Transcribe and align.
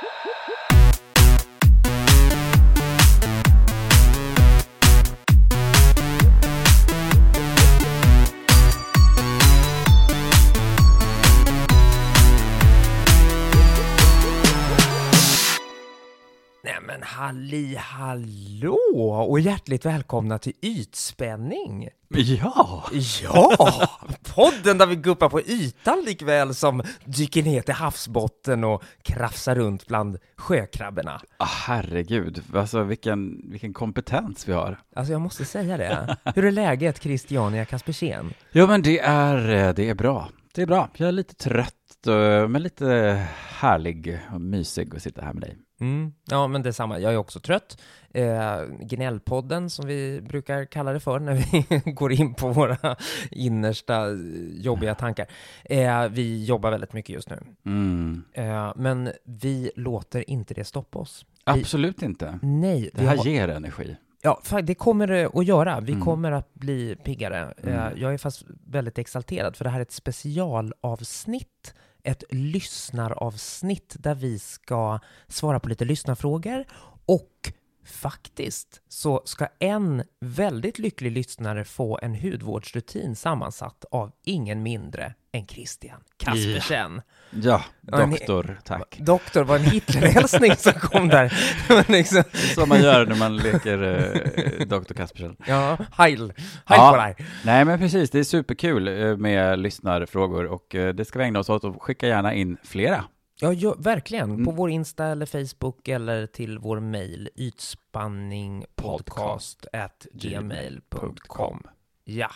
Nej 0.00 0.57
halli 17.28 17.76
hallå 17.78 18.78
och 19.28 19.40
hjärtligt 19.40 19.86
välkomna 19.86 20.38
till 20.38 20.52
Ytspänning! 20.62 21.88
Ja! 22.08 22.84
Ja! 23.22 23.56
Podden 24.34 24.78
där 24.78 24.86
vi 24.86 24.96
guppar 24.96 25.28
på 25.28 25.40
ytan 25.40 26.02
likväl 26.06 26.54
som 26.54 26.82
dyker 27.04 27.42
ner 27.42 27.62
till 27.62 27.74
havsbotten 27.74 28.64
och 28.64 28.82
krafsar 29.02 29.54
runt 29.54 29.86
bland 29.86 30.18
sjökrabborna. 30.36 31.20
Ah, 31.36 31.44
herregud, 31.44 32.42
alltså 32.54 32.82
vilken, 32.82 33.50
vilken 33.50 33.72
kompetens 33.72 34.48
vi 34.48 34.52
har. 34.52 34.78
Alltså 34.96 35.12
jag 35.12 35.20
måste 35.20 35.44
säga 35.44 35.76
det. 35.76 36.16
Hur 36.34 36.44
är 36.44 36.50
läget 36.50 37.02
Christiania 37.02 37.64
Kaspersen? 37.64 38.34
Ja, 38.52 38.66
men 38.66 38.82
det 38.82 38.98
är, 38.98 39.68
eh, 39.68 39.74
det 39.74 39.88
är 39.88 39.94
bra. 39.94 40.28
Det 40.54 40.62
är 40.62 40.66
bra. 40.66 40.88
Jag 40.96 41.08
är 41.08 41.12
lite 41.12 41.34
trött, 41.34 42.06
eh, 42.06 42.48
men 42.48 42.62
lite 42.62 42.86
härlig 43.36 44.20
och 44.34 44.40
mysig 44.40 44.96
att 44.96 45.02
sitta 45.02 45.22
här 45.22 45.32
med 45.32 45.42
dig. 45.42 45.56
Mm. 45.80 46.12
Ja, 46.24 46.46
men 46.46 46.62
detsamma. 46.62 46.98
Jag 46.98 47.12
är 47.12 47.16
också 47.16 47.40
trött. 47.40 47.80
Eh, 48.14 48.62
gnällpodden, 48.80 49.70
som 49.70 49.86
vi 49.86 50.20
brukar 50.28 50.64
kalla 50.64 50.92
det 50.92 51.00
för 51.00 51.18
när 51.18 51.34
vi 51.34 51.66
går 51.92 52.12
in 52.12 52.34
på 52.34 52.48
våra 52.48 52.96
innersta 53.30 54.06
eh, 54.10 54.16
jobbiga 54.54 54.94
tankar. 54.94 55.26
Eh, 55.64 56.08
vi 56.08 56.44
jobbar 56.44 56.70
väldigt 56.70 56.92
mycket 56.92 57.14
just 57.14 57.30
nu. 57.30 57.38
Mm. 57.66 58.24
Eh, 58.32 58.72
men 58.76 59.10
vi 59.24 59.70
låter 59.76 60.30
inte 60.30 60.54
det 60.54 60.64
stoppa 60.64 60.98
oss. 60.98 61.26
Vi, 61.46 61.60
Absolut 61.60 62.02
inte. 62.02 62.38
nej, 62.42 62.90
Det 62.94 63.00
vi 63.02 63.06
här 63.06 63.16
har, 63.16 63.24
ger 63.24 63.48
energi. 63.48 63.96
ja, 64.22 64.40
det 64.62 64.74
kommer 64.74 65.06
det 65.06 65.28
att 65.34 65.46
göra. 65.46 65.80
Vi 65.80 65.92
Mm. 65.92 66.04
kommer 66.04 66.32
att 66.32 66.54
bli 66.54 66.96
piggare. 67.04 67.54
Eh, 67.62 67.74
Mm. 67.86 67.98
jag 68.00 68.14
är 68.14 68.18
fast 68.18 68.44
väldigt 68.66 68.98
exalterad, 68.98 69.56
för 69.56 69.64
det 69.64 69.70
här 69.70 69.78
är 69.78 69.82
ett 69.82 69.92
specialavsnitt 69.92 71.74
ett 72.02 72.24
lyssnaravsnitt 72.30 73.96
där 73.98 74.14
vi 74.14 74.38
ska 74.38 74.98
svara 75.28 75.60
på 75.60 75.68
lite 75.68 75.84
lyssnarfrågor 75.84 76.64
och 77.06 77.52
faktiskt 77.90 78.80
så 78.88 79.22
ska 79.24 79.46
en 79.58 80.02
väldigt 80.20 80.78
lycklig 80.78 81.12
lyssnare 81.12 81.64
få 81.64 81.98
en 82.02 82.14
hudvårdsrutin 82.14 83.16
sammansatt 83.16 83.84
av 83.90 84.12
ingen 84.24 84.62
mindre 84.62 85.14
än 85.32 85.46
Christian 85.46 86.00
Kaspersen. 86.16 87.02
Ja, 87.30 87.62
Ja, 87.80 88.06
doktor, 88.06 88.60
tack. 88.64 88.96
Doktor, 89.00 89.44
var 89.44 89.56
en 89.56 89.62
Hitlerhälsning 89.64 90.56
som 90.56 90.72
kom 90.72 91.08
där. 91.08 91.32
Liksom, 91.92 92.22
så 92.54 92.66
man 92.66 92.82
gör 92.82 93.06
när 93.06 93.16
man 93.16 93.36
leker 93.36 93.82
eh, 93.82 94.66
doktor 94.66 94.94
Kaspersen. 94.94 95.36
ja, 95.46 95.78
heil, 95.92 96.20
heil 96.20 96.32
Ja. 96.66 96.90
på 96.90 96.96
dig. 96.96 97.16
Nej, 97.44 97.64
men 97.64 97.78
precis. 97.78 98.10
Det 98.10 98.18
är 98.18 98.24
superkul 98.24 98.88
eh, 98.88 99.16
med 99.16 99.58
lyssnarfrågor 99.58 100.44
och 100.46 100.74
eh, 100.74 100.94
det 100.94 101.04
ska 101.04 101.18
vi 101.18 101.24
ägna 101.24 101.38
oss 101.38 101.48
åt 101.48 101.64
och 101.64 101.82
skicka 101.82 102.06
gärna 102.06 102.34
in 102.34 102.56
flera. 102.64 103.04
Ja, 103.40 103.52
ja, 103.52 103.74
verkligen. 103.78 104.28
På 104.28 104.34
Mm. 104.34 104.56
vår 104.56 104.70
Insta 104.70 105.06
eller 105.06 105.26
Facebook 105.26 105.88
eller 105.88 106.26
till 106.26 106.58
vår 106.58 106.80
mejl 106.80 107.28
ytspanningpodcast 107.36 109.66
at 109.72 110.06
gmail.com. 110.12 111.62
Ja, 112.04 112.30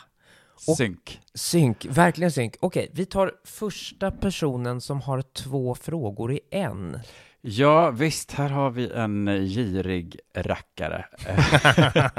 Och- 0.69 0.77
Synk. 0.77 1.21
synk, 1.35 1.87
verkligen 1.91 2.33
synk. 2.33 2.57
Okej, 2.61 2.91
vi 2.93 3.07
tar 3.07 3.33
första 3.45 4.11
personen 4.11 4.81
som 4.81 5.01
har 5.01 5.23
två 5.23 5.75
frågor 5.75 6.33
i 6.33 6.41
en. 6.51 6.99
Ja, 7.41 7.91
visst, 7.91 8.33
här 8.33 8.49
har 8.49 8.71
vi 8.71 8.91
en 8.91 9.27
girig 9.27 10.21
rackare. 10.35 11.05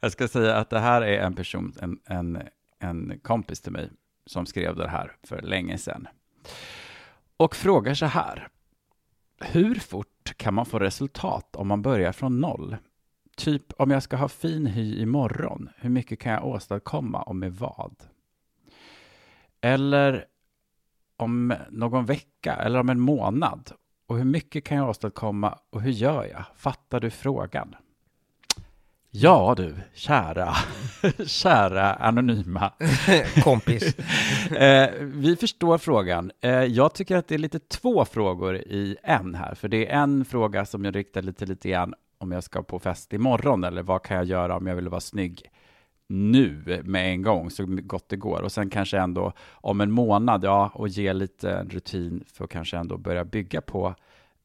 jag 0.00 0.12
ska 0.12 0.28
säga 0.28 0.56
att 0.56 0.70
det 0.70 0.80
här 0.80 1.02
är 1.02 1.18
en 1.20 1.34
person, 1.34 1.72
en, 1.80 1.98
en, 2.06 2.42
en 2.78 3.20
kompis 3.22 3.60
till 3.60 3.72
mig, 3.72 3.90
som 4.26 4.46
skrev 4.46 4.76
det 4.76 4.88
här 4.88 5.12
för 5.22 5.42
länge 5.42 5.78
sedan. 5.78 6.08
Och 7.36 7.56
frågar 7.56 7.94
så 7.94 8.06
här. 8.06 8.48
Hur 9.40 9.74
fort 9.74 10.36
kan 10.36 10.54
man 10.54 10.66
få 10.66 10.78
resultat 10.78 11.56
om 11.56 11.68
man 11.68 11.82
börjar 11.82 12.12
från 12.12 12.40
noll? 12.40 12.76
Typ 13.36 13.72
om 13.72 13.90
jag 13.90 14.02
ska 14.02 14.16
ha 14.16 14.28
fin 14.28 14.66
hy 14.66 15.02
imorgon, 15.02 15.68
hur 15.76 15.90
mycket 15.90 16.20
kan 16.20 16.32
jag 16.32 16.46
åstadkomma 16.46 17.22
och 17.22 17.36
med 17.36 17.52
vad? 17.52 17.94
Eller 19.60 20.24
om 21.16 21.54
någon 21.70 22.06
vecka 22.06 22.54
eller 22.54 22.80
om 22.80 22.88
en 22.88 23.00
månad 23.00 23.72
och 24.06 24.16
hur 24.16 24.24
mycket 24.24 24.64
kan 24.64 24.76
jag 24.78 24.88
åstadkomma 24.88 25.58
och 25.70 25.82
hur 25.82 25.90
gör 25.90 26.24
jag? 26.24 26.44
Fattar 26.56 27.00
du 27.00 27.10
frågan? 27.10 27.76
Ja 29.16 29.54
du, 29.56 29.74
kära, 29.92 30.54
kära 31.26 31.94
anonyma. 31.94 32.72
Kompis. 33.44 33.96
Eh, 34.56 34.90
vi 35.00 35.36
förstår 35.36 35.78
frågan. 35.78 36.30
Eh, 36.40 36.50
jag 36.50 36.94
tycker 36.94 37.16
att 37.16 37.28
det 37.28 37.34
är 37.34 37.38
lite 37.38 37.58
två 37.58 38.04
frågor 38.04 38.56
i 38.56 38.96
en 39.02 39.34
här, 39.34 39.54
för 39.54 39.68
det 39.68 39.90
är 39.90 40.02
en 40.02 40.24
fråga 40.24 40.66
som 40.66 40.84
jag 40.84 40.96
riktar 40.96 41.22
lite, 41.22 41.46
lite 41.46 41.68
grann 41.68 41.94
om 42.18 42.32
jag 42.32 42.44
ska 42.44 42.62
på 42.62 42.78
fest 42.78 43.12
imorgon 43.12 43.64
eller 43.64 43.82
vad 43.82 44.02
kan 44.02 44.16
jag 44.16 44.26
göra 44.26 44.56
om 44.56 44.66
jag 44.66 44.76
vill 44.76 44.88
vara 44.88 45.00
snygg 45.00 45.50
nu 46.08 46.82
med 46.84 47.10
en 47.10 47.22
gång 47.22 47.50
så 47.50 47.64
gott 47.66 48.08
det 48.08 48.16
går 48.16 48.42
och 48.42 48.52
sen 48.52 48.70
kanske 48.70 48.98
ändå 48.98 49.32
om 49.52 49.80
en 49.80 49.90
månad, 49.90 50.44
ja, 50.44 50.70
och 50.74 50.88
ge 50.88 51.12
lite 51.12 51.64
rutin 51.64 52.24
för 52.32 52.44
att 52.44 52.50
kanske 52.50 52.76
ändå 52.76 52.96
börja 52.96 53.24
bygga 53.24 53.60
på 53.60 53.94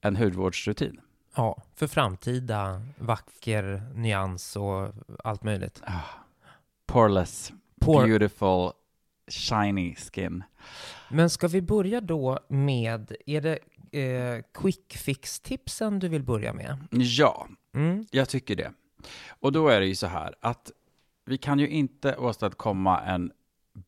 en 0.02 0.16
hudvårdsrutin. 0.16 1.00
Ja, 1.40 1.62
för 1.76 1.88
framtida 1.88 2.82
vacker 2.98 3.82
nyans 3.96 4.56
och 4.56 4.94
allt 5.24 5.44
möjligt. 5.44 5.82
Ah, 5.86 6.00
poreless, 6.86 7.52
Por- 7.82 8.08
beautiful, 8.08 8.72
shiny 9.28 9.96
skin. 9.96 10.44
Men 11.10 11.30
ska 11.30 11.48
vi 11.48 11.62
börja 11.62 12.02
då 12.02 12.40
med, 12.48 13.16
är 13.26 13.42
det 13.42 13.60
eh, 14.02 14.44
quick 14.54 14.98
fix-tipsen 14.98 16.00
du 16.00 16.08
vill 16.08 16.24
börja 16.24 16.54
med? 16.54 16.78
Ja, 16.92 17.48
Mm. 17.74 18.06
Jag 18.12 18.30
tycker 18.30 18.56
det. 18.56 18.72
Och 19.30 19.52
då 19.52 19.68
är 19.70 19.80
det 19.80 19.86
ju 19.88 19.96
så 19.96 20.08
här 20.08 20.36
att 20.40 20.72
vi 21.26 21.38
kan 21.38 21.60
ju 21.60 21.70
inte 21.70 22.16
åstadkomma 22.16 23.00
en 23.02 23.32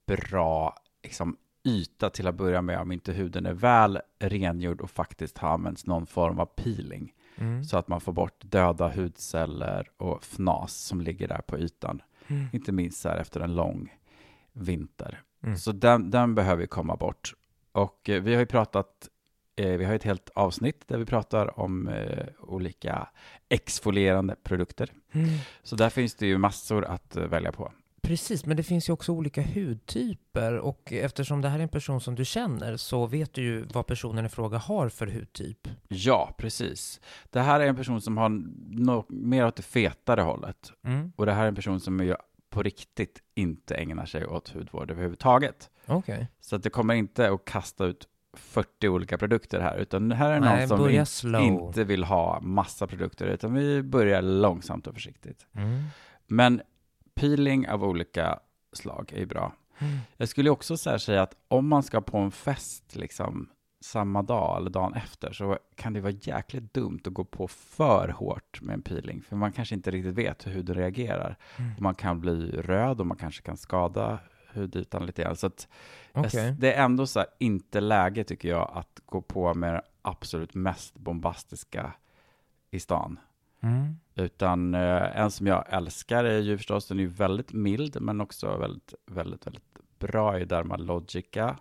bra 0.06 0.78
liksom, 1.03 1.38
yta 1.63 2.09
till 2.09 2.28
att 2.28 2.35
börja 2.35 2.61
med 2.61 2.79
om 2.79 2.91
inte 2.91 3.13
huden 3.13 3.45
är 3.45 3.53
väl 3.53 4.00
rengjord 4.19 4.81
och 4.81 4.91
faktiskt 4.91 5.38
har 5.38 5.50
använts 5.50 5.85
någon 5.85 6.06
form 6.07 6.40
av 6.40 6.45
peeling. 6.45 7.13
Mm. 7.36 7.64
Så 7.64 7.78
att 7.78 7.88
man 7.88 8.02
får 8.02 8.14
bort 8.14 8.42
döda 8.46 8.90
hudceller 8.90 9.90
och 9.97 10.24
fnas 10.24 10.74
som 10.74 11.02
ligger 11.02 11.28
där 11.28 11.42
på 11.42 11.59
ytan. 11.59 12.02
Mm. 12.28 12.47
Inte 12.53 12.72
minst 12.72 13.06
här 13.06 13.18
efter 13.18 13.40
en 13.40 13.56
lång 13.56 13.94
vinter. 14.53 15.22
Mm. 15.44 15.58
Så 15.58 15.72
den, 15.72 16.09
den 16.09 16.36
behöver 16.36 16.66
komma 16.66 16.96
bort. 16.96 17.34
Och 17.72 18.09
eh, 18.09 18.24
vi 18.24 18.34
har 18.34 18.40
ju 18.40 18.46
pratat, 18.46 19.09
eh, 19.56 19.78
vi 19.78 19.86
har 19.86 19.94
ett 19.94 20.03
helt 20.03 20.30
avsnitt 20.30 20.88
där 20.88 20.97
vi 20.97 21.06
pratar 21.06 21.59
om 21.59 21.88
eh, 21.88 22.25
olika 22.40 23.08
exfolierande 23.50 24.36
produkter. 24.44 24.90
Mm. 25.12 25.30
Så 25.64 25.75
där 25.75 25.90
finns 25.90 26.16
det 26.16 26.25
ju 26.25 26.38
massor 26.38 26.86
att 26.86 27.16
eh, 27.16 27.24
välja 27.24 27.52
på. 27.52 27.72
Precis, 28.01 28.45
men 28.45 28.57
det 28.57 28.63
finns 28.63 28.89
ju 28.89 28.94
också 28.94 29.12
olika 29.12 29.41
hudtyper 29.41 30.57
och 30.57 30.94
eftersom 30.94 31.41
det 31.41 31.50
här 31.50 31.59
är 31.59 31.63
en 31.63 31.69
person 31.69 32.01
som 32.01 32.16
du 32.16 32.25
känner 32.25 32.78
så 32.78 33.06
vet 33.06 33.34
du 33.34 33.41
ju 33.41 33.63
vad 33.73 33.88
personen 33.88 34.25
i 34.25 34.29
fråga 34.29 34.57
har 34.57 34.89
för 34.89 35.07
hudtyp. 35.07 35.67
Ja, 35.88 36.35
precis. 36.38 37.01
Det 37.29 37.40
här 37.40 37.59
är 37.59 37.67
en 37.67 37.75
person 37.75 38.01
som 38.01 38.17
har 38.17 38.29
no- 38.29 39.06
mer 39.09 39.45
åt 39.45 39.56
det 39.56 39.63
fetare 39.63 40.22
hållet. 40.22 40.72
Mm. 40.84 41.11
Och 41.16 41.25
det 41.25 41.34
här 41.34 41.44
är 41.44 41.47
en 41.47 41.56
person 41.56 41.79
som 41.79 42.00
ju 42.00 42.16
på 42.50 42.63
riktigt 42.63 43.19
inte 43.35 43.75
ägnar 43.75 44.06
sig 44.06 44.25
åt 44.25 44.50
hudvård 44.50 44.91
överhuvudtaget. 44.91 45.69
Okej. 45.85 46.28
Så 46.40 46.56
att 46.56 46.63
det 46.63 46.69
kommer 46.69 46.94
inte 46.94 47.29
att 47.31 47.45
kasta 47.45 47.85
ut 47.85 48.07
40 48.34 48.88
olika 48.88 49.17
produkter 49.17 49.59
här, 49.59 49.78
utan 49.78 50.09
det 50.09 50.16
här 50.16 50.31
är 50.31 50.40
Nej, 50.40 50.67
någon 50.67 50.78
som 50.78 50.90
in, 50.90 51.06
slow. 51.06 51.41
inte 51.41 51.84
vill 51.84 52.03
ha 52.03 52.40
massa 52.41 52.87
produkter, 52.87 53.26
utan 53.28 53.53
vi 53.53 53.84
börjar 53.84 54.22
långsamt 54.22 54.87
och 54.87 54.93
försiktigt. 54.93 55.47
Mm. 55.53 55.84
Men 56.28 56.61
peeling 57.22 57.70
av 57.70 57.84
olika 57.84 58.40
slag 58.73 59.12
är 59.14 59.20
ju 59.20 59.26
bra. 59.26 59.53
Mm. 59.79 59.97
Jag 60.18 60.29
skulle 60.29 60.50
också 60.50 60.78
så 60.78 61.00
säga 61.00 61.22
att 61.22 61.35
om 61.47 61.68
man 61.68 61.84
ska 61.84 62.02
på 62.02 62.18
en 62.18 62.32
fest 62.32 62.96
liksom 62.96 63.50
samma 63.82 64.22
dag 64.22 64.58
eller 64.58 64.70
dagen 64.70 64.94
efter 64.94 65.34
så 65.34 65.58
kan 65.76 65.94
det 65.94 66.02
vara 66.02 66.14
jäkligt 66.22 66.73
dumt 66.73 67.00
att 67.06 67.14
gå 67.14 67.23
på 67.23 67.47
för 67.47 68.08
hårt 68.08 68.62
med 68.62 68.73
en 68.73 68.82
peeling, 68.82 69.22
för 69.22 69.35
man 69.35 69.52
kanske 69.52 69.76
inte 69.76 69.91
riktigt 69.91 70.16
vet 70.16 70.47
hur 70.47 70.52
huden 70.52 70.76
reagerar. 70.76 71.38
Mm. 71.58 71.72
Man 71.79 71.96
kan 71.96 72.20
bli 72.20 72.52
röd 72.52 73.00
och 73.00 73.08
man 73.08 73.18
kanske 73.18 73.41
kan 73.41 73.58
skada 73.58 74.20
hudytan 74.53 75.06
lite 75.06 75.22
grann. 75.22 75.35
Så 75.35 75.47
att 75.47 75.67
Okej. 76.14 76.56
det 76.59 76.74
är 76.74 76.84
ändå 76.84 77.08
så 77.08 77.26
inte 77.40 77.82
läge 77.82 78.24
tycker 78.24 78.50
jag 78.50 78.72
att 78.74 79.00
gå 79.06 79.22
på 79.22 79.53
med 79.53 79.74
det 79.74 79.82
absolut 80.02 80.53
mest 80.53 81.00
bombastiska 81.00 81.94
i 82.72 82.79
stan. 82.79 83.20
Mm. 83.61 83.96
Utan 84.16 84.75
eh, 84.75 85.19
en 85.19 85.31
som 85.31 85.47
jag 85.47 85.66
älskar 85.69 86.23
är 86.23 86.40
ju 86.40 86.58
förstås, 86.58 86.87
den 86.87 86.99
är 86.99 87.03
ju 87.03 87.09
väldigt 87.09 87.53
mild 87.53 88.02
men 88.02 88.22
också 88.22 88.58
väldigt, 88.58 88.93
väldigt, 89.05 89.47
väldigt 89.47 89.63
bra 89.99 90.40
i 90.40 90.46
Dermalogica. 90.46 91.58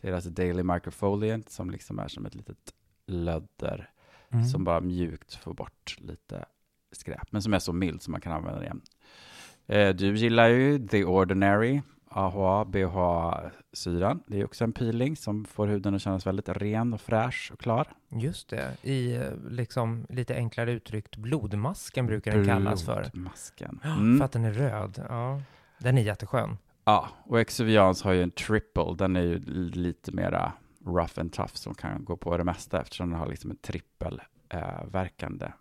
Deras 0.00 0.24
Daily 0.24 0.62
Microfoliant 0.62 1.50
som 1.50 1.70
liksom 1.70 1.98
är 1.98 2.08
som 2.08 2.26
ett 2.26 2.34
litet 2.34 2.72
lödder 3.06 3.90
Mm. 4.30 4.44
som 4.44 4.64
bara 4.64 4.80
mjukt 4.80 5.34
får 5.34 5.54
bort 5.54 5.96
lite 5.98 6.44
skräp, 6.92 7.32
men 7.32 7.42
som 7.42 7.54
är 7.54 7.58
så 7.58 7.72
mild 7.72 8.02
som 8.02 8.12
man 8.12 8.20
kan 8.20 8.32
använda 8.32 8.62
igen. 8.62 8.80
Eh, 9.66 9.94
du 9.94 10.16
gillar 10.16 10.48
ju 10.48 10.88
The 10.88 11.04
Ordinary, 11.04 11.82
AHA, 12.16 12.64
BHA-syran. 12.64 14.22
Det 14.26 14.40
är 14.40 14.44
också 14.44 14.64
en 14.64 14.72
peeling 14.72 15.16
som 15.16 15.44
får 15.44 15.66
huden 15.66 15.94
att 15.94 16.02
kännas 16.02 16.26
väldigt 16.26 16.48
ren 16.48 16.92
och 16.92 17.00
fräsch 17.00 17.50
och 17.52 17.60
klar. 17.60 17.86
Just 18.08 18.48
det, 18.48 18.76
i 18.82 19.16
eh, 19.16 19.22
liksom 19.50 20.06
lite 20.08 20.34
enklare 20.34 20.72
uttryckt 20.72 21.16
blodmasken 21.16 22.06
brukar 22.06 22.32
den 22.32 22.46
kallas 22.46 22.84
för. 22.84 23.10
Blodmasken. 23.12 23.80
Mm. 23.84 24.18
För 24.18 24.24
att 24.24 24.32
den 24.32 24.44
är 24.44 24.52
röd. 24.52 25.04
Ja. 25.08 25.42
Den 25.78 25.98
är 25.98 26.02
jätteskön. 26.02 26.58
Ja, 26.84 27.08
och 27.24 27.40
Exuvians 27.40 28.02
har 28.02 28.12
ju 28.12 28.22
en 28.22 28.30
triple. 28.30 28.94
Den 28.98 29.16
är 29.16 29.22
ju 29.22 29.38
lite 29.70 30.12
mera 30.12 30.52
rough 30.86 31.20
and 31.20 31.32
tough 31.32 31.54
som 31.54 31.74
kan 31.74 32.04
gå 32.04 32.16
på 32.16 32.36
det 32.36 32.44
mesta 32.44 32.80
eftersom 32.80 33.10
den 33.10 33.18
har 33.18 33.26
liksom 33.26 33.50
en 33.50 33.56
trippelverkande 33.56 35.52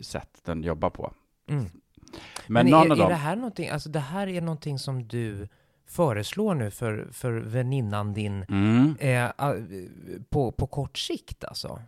sätt 0.00 0.40
den 0.44 0.62
jobbar 0.62 0.90
på. 0.90 1.12
Mm. 1.48 1.64
Men, 2.46 2.70
Men, 2.70 2.92
är, 2.92 3.04
är 3.04 3.08
det 3.08 3.14
här 3.14 3.36
någonting, 3.36 3.68
alltså 3.68 3.88
det 3.88 4.00
här 4.00 4.26
är 4.26 4.40
någonting 4.40 4.78
som 4.78 5.08
du 5.08 5.48
föreslår 5.86 6.54
nu 6.54 6.70
för, 6.70 7.08
för 7.12 7.32
väninnan 7.32 8.14
din 8.14 8.44
Mm, 8.48 8.96
eh, 9.00 9.30
ah, 9.36 9.54
på, 10.30 10.52
på 10.52 10.66
kort 10.66 10.98
sikt 10.98 11.44
alltså? 11.44 11.80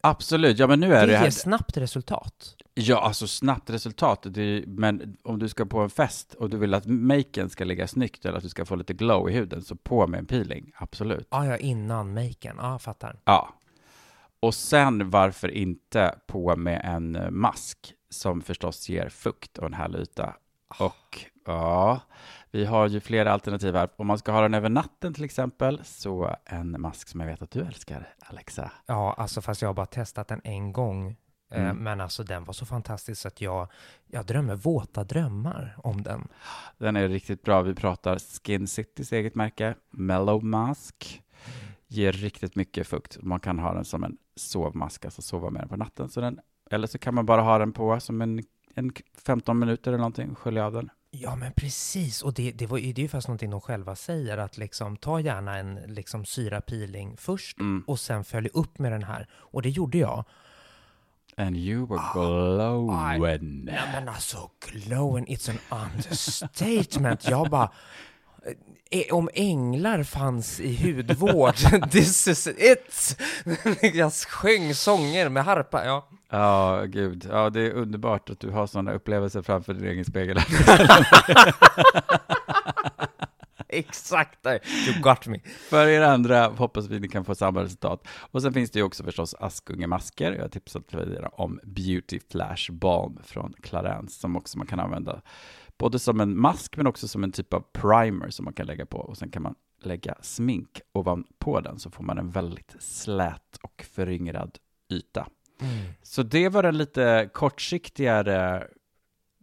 absolut, 0.00 0.58
ja 0.58 0.66
men 0.66 0.80
nu 0.80 0.94
är 0.94 1.06
Det 1.06 1.12
det 1.12 1.22
ger 1.22 1.30
snabbt 1.30 1.76
resultat. 1.76 2.56
Ja, 2.74 3.00
alltså 3.00 3.26
snabbt 3.26 3.70
resultat. 3.70 4.26
Är, 4.26 4.66
men 4.66 5.16
om 5.22 5.38
du 5.38 5.48
ska 5.48 5.66
på 5.66 5.80
en 5.80 5.90
fest 5.90 6.34
och 6.34 6.50
du 6.50 6.56
vill 6.56 6.74
att 6.74 6.86
maken 6.86 7.50
ska 7.50 7.64
ligga 7.64 7.88
snyggt 7.88 8.24
eller 8.24 8.36
att 8.36 8.42
du 8.42 8.48
ska 8.48 8.64
få 8.64 8.76
lite 8.76 8.94
glow 8.94 9.30
i 9.30 9.32
huden, 9.32 9.62
så 9.62 9.76
på 9.76 10.06
med 10.06 10.18
en 10.18 10.26
peeling, 10.26 10.72
absolut. 10.76 11.26
Ah, 11.30 11.44
ja, 11.44 11.56
innan 11.56 12.14
maken. 12.14 12.56
Ja, 12.58 12.74
ah, 12.74 12.78
fattar. 12.78 13.20
Ja. 13.24 13.54
Och 14.40 14.54
sen 14.54 15.10
varför 15.10 15.48
inte 15.50 16.14
på 16.26 16.56
med 16.56 16.80
en 16.84 17.16
eh, 17.16 17.30
mask 17.30 17.94
som 18.10 18.42
förstås 18.42 18.88
ger 18.88 19.08
fukt 19.08 19.58
och 19.58 19.66
en 19.66 19.74
härlig 19.74 20.00
yta. 20.00 20.34
Och 20.78 21.26
ja, 21.46 22.00
vi 22.50 22.64
har 22.64 22.88
ju 22.88 23.00
flera 23.00 23.32
alternativ 23.32 23.74
här. 23.74 23.88
Om 23.96 24.06
man 24.06 24.18
ska 24.18 24.32
ha 24.32 24.42
den 24.42 24.54
över 24.54 24.68
natten 24.68 25.14
till 25.14 25.24
exempel, 25.24 25.80
så 25.84 26.36
en 26.44 26.80
mask 26.80 27.08
som 27.08 27.20
jag 27.20 27.26
vet 27.26 27.42
att 27.42 27.50
du 27.50 27.60
älskar, 27.60 28.14
Alexa. 28.18 28.72
Ja, 28.86 29.14
alltså 29.18 29.40
fast 29.40 29.62
jag 29.62 29.68
har 29.68 29.74
bara 29.74 29.86
testat 29.86 30.28
den 30.28 30.40
en 30.44 30.72
gång. 30.72 31.08
Eh, 31.08 31.16
Mm. 31.62 31.76
Men 31.76 32.00
alltså 32.00 32.24
den 32.24 32.44
var 32.44 32.52
så 32.52 32.66
fantastisk 32.66 33.26
att 33.26 33.40
jag, 33.40 33.68
jag 34.06 34.26
drömmer 34.26 34.54
våta 34.54 35.04
drömmar 35.04 35.74
om 35.78 36.02
den. 36.02 36.28
Den 36.78 36.96
är 36.96 37.08
riktigt 37.08 37.42
bra. 37.42 37.62
Vi 37.62 37.74
pratar 37.74 38.18
Skin 38.18 38.66
Citys 38.68 39.12
eget 39.12 39.34
märke, 39.34 39.74
Mellow 39.90 40.44
Mask. 40.44 41.22
Ger 41.88 42.12
riktigt 42.12 42.56
mycket 42.56 42.86
fukt. 42.86 43.22
Man 43.22 43.40
kan 43.40 43.58
ha 43.58 43.74
den 43.74 43.84
som 43.84 44.04
en 44.04 44.16
sovmask, 44.36 45.04
alltså 45.04 45.22
sova 45.22 45.50
med 45.50 45.62
den 45.62 45.68
på 45.68 45.76
natten. 45.76 46.08
Så 46.08 46.20
den, 46.20 46.40
eller 46.70 46.86
så 46.86 46.98
kan 46.98 47.14
man 47.14 47.26
bara 47.26 47.42
ha 47.42 47.58
den 47.58 47.72
på 47.72 48.00
som 48.00 48.22
en, 48.22 48.42
en 48.74 48.92
15 49.26 49.58
minuter 49.58 49.90
eller 49.90 49.98
någonting, 49.98 50.34
skölja 50.34 50.66
av 50.66 50.72
den. 50.72 50.90
Ja, 51.12 51.36
men 51.36 51.52
precis. 51.52 52.22
Och 52.22 52.34
det, 52.34 52.52
det, 52.52 52.66
var, 52.66 52.78
det 52.78 52.88
är 52.88 53.02
ju 53.02 53.08
fast 53.08 53.28
någonting 53.28 53.50
de 53.50 53.60
själva 53.60 53.96
säger, 53.96 54.38
att 54.38 54.58
liksom 54.58 54.96
ta 54.96 55.20
gärna 55.20 55.56
en 55.58 55.74
liksom 55.74 56.24
syrapeeling 56.24 57.16
först 57.16 57.58
Mm. 57.60 57.84
och 57.86 58.00
sen 58.00 58.24
följ 58.24 58.48
upp 58.54 58.78
med 58.78 58.92
den 58.92 59.02
här. 59.02 59.26
Och 59.32 59.62
det 59.62 59.70
gjorde 59.70 59.98
jag. 59.98 60.24
And 61.36 61.56
you 61.56 61.86
were 61.86 62.00
glowing. 62.14 63.64
Nej 63.64 63.80
men 63.92 64.08
alltså, 64.08 64.50
glowing, 64.72 65.26
it's 65.26 65.50
an 65.50 65.58
understatement. 65.94 67.28
Jag 67.28 67.50
bara, 67.50 67.72
eh, 68.90 69.14
om 69.14 69.28
änglar 69.34 70.02
fanns 70.02 70.60
i 70.60 70.92
hudvård, 70.92 71.54
this 71.90 72.28
is 72.28 72.46
it! 72.46 73.20
Jag 73.94 74.12
sjöng 74.12 74.74
sånger 74.74 75.28
med 75.28 75.44
harpa, 75.44 75.84
ja. 75.84 76.08
Ja, 76.30 76.84
gud. 76.88 77.26
Ja, 77.30 77.50
det 77.50 77.60
är 77.60 77.72
underbart 77.72 78.30
att 78.30 78.40
du 78.40 78.50
har 78.50 78.66
sådana 78.66 78.92
upplevelser 78.92 79.42
framför 79.42 79.74
din 79.74 79.84
egen 79.84 80.04
spegel. 80.04 80.38
Exakt, 83.72 84.42
där. 84.42 84.60
you 84.88 85.00
got 85.00 85.26
me. 85.26 85.40
För 85.70 85.86
er 85.86 86.02
andra 86.02 86.48
hoppas 86.48 86.86
vi 86.86 87.00
ni 87.00 87.08
kan 87.08 87.24
få 87.24 87.34
samma 87.34 87.62
resultat. 87.62 88.08
Och 88.30 88.42
sen 88.42 88.52
finns 88.52 88.70
det 88.70 88.78
ju 88.78 88.84
också 88.84 89.04
förstås 89.04 89.34
Askungemasker. 89.34 90.32
Jag 90.32 90.42
har 90.42 90.48
tipsat 90.48 90.88
tidigare 90.88 91.28
om 91.32 91.60
Beauty 91.62 92.20
Flash 92.30 92.72
Balm 92.72 93.18
från 93.24 93.52
Clarence 93.62 94.20
som 94.20 94.36
också 94.36 94.58
man 94.58 94.66
kan 94.66 94.80
använda 94.80 95.22
både 95.78 95.98
som 95.98 96.20
en 96.20 96.38
mask 96.38 96.76
men 96.76 96.86
också 96.86 97.08
som 97.08 97.24
en 97.24 97.32
typ 97.32 97.54
av 97.54 97.64
primer 97.72 98.30
som 98.30 98.44
man 98.44 98.54
kan 98.54 98.66
lägga 98.66 98.86
på 98.86 98.98
och 98.98 99.18
sen 99.18 99.30
kan 99.30 99.42
man 99.42 99.54
lägga 99.82 100.14
smink 100.22 100.80
ovanpå 100.92 101.60
den 101.60 101.78
så 101.78 101.90
får 101.90 102.04
man 102.04 102.18
en 102.18 102.30
väldigt 102.30 102.76
slät 102.78 103.58
och 103.62 103.84
föryngrad 103.92 104.58
yta. 104.92 105.26
Mm. 105.62 105.76
Så 106.02 106.22
det 106.22 106.48
var 106.48 106.62
den 106.62 106.78
lite 106.78 107.30
kortsiktigare 107.32 108.66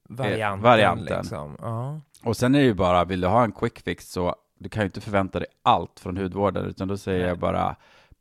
Varianten, 0.09 0.61
varianten. 0.63 1.17
liksom. 1.17 1.55
Ja. 1.59 2.01
Och 2.23 2.37
sen 2.37 2.55
är 2.55 2.59
det 2.59 2.65
ju 2.65 2.73
bara, 2.73 3.05
vill 3.05 3.21
du 3.21 3.27
ha 3.27 3.43
en 3.43 3.51
quick 3.51 3.79
fix 3.79 4.11
så 4.11 4.35
du 4.59 4.69
kan 4.69 4.81
ju 4.81 4.85
inte 4.85 5.01
förvänta 5.01 5.39
dig 5.39 5.47
allt 5.63 5.99
från 5.99 6.17
hudvården, 6.17 6.65
utan 6.65 6.87
då 6.87 6.97
säger 6.97 7.19
Nej. 7.19 7.27
jag 7.27 7.39
bara 7.39 7.75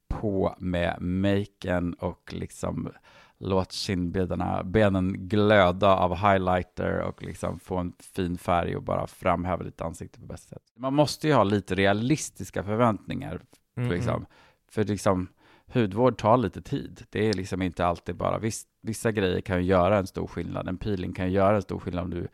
på 0.09 0.55
med 0.59 0.97
maken 1.03 1.95
och 1.95 2.33
liksom 2.33 2.93
låt 3.39 3.73
kindbenen 3.73 4.73
benen 4.73 5.29
glöda 5.29 5.97
av 5.97 6.15
highlighter 6.17 6.99
och 7.01 7.23
liksom 7.23 7.59
få 7.61 7.77
en 7.77 7.93
fin 8.15 8.39
färg 8.39 8.77
och 8.77 8.83
bara 8.83 9.07
framhäva 9.07 9.65
ditt 9.65 9.81
ansikte 9.81 10.21
på 10.21 10.27
bästa 10.27 10.49
sätt. 10.49 10.63
Man 10.77 10.95
måste 10.95 11.29
ju 11.29 11.35
ha 11.35 11.45
lite 11.45 11.75
realistiska 11.75 12.63
förväntningar, 12.63 13.41
Mm, 13.77 13.91
liksom. 13.91 14.27
för 14.71 14.85
liksom 14.85 15.29
hudvård 15.67 16.19
tar 16.19 16.37
lite 16.37 16.63
tid. 16.63 17.03
Det 17.11 17.29
är 17.29 17.33
liksom 17.33 17.63
inte 17.63 17.87
alltid 17.87 18.17
bara, 18.17 18.39
viss, 18.39 18.65
vissa 18.83 19.13
grejer 19.13 19.41
kan 19.41 19.57
ju 19.59 19.65
göra 19.65 19.99
en 19.99 20.07
stor 20.07 20.27
skillnad. 20.27 20.69
En 20.69 20.79
peeling 20.79 21.13
kan 21.13 21.27
ju 21.27 21.33
göra 21.33 21.57
en 21.57 21.63
stor 21.63 21.79
skillnad 21.79 22.05
om 22.05 22.11
du 22.11 22.29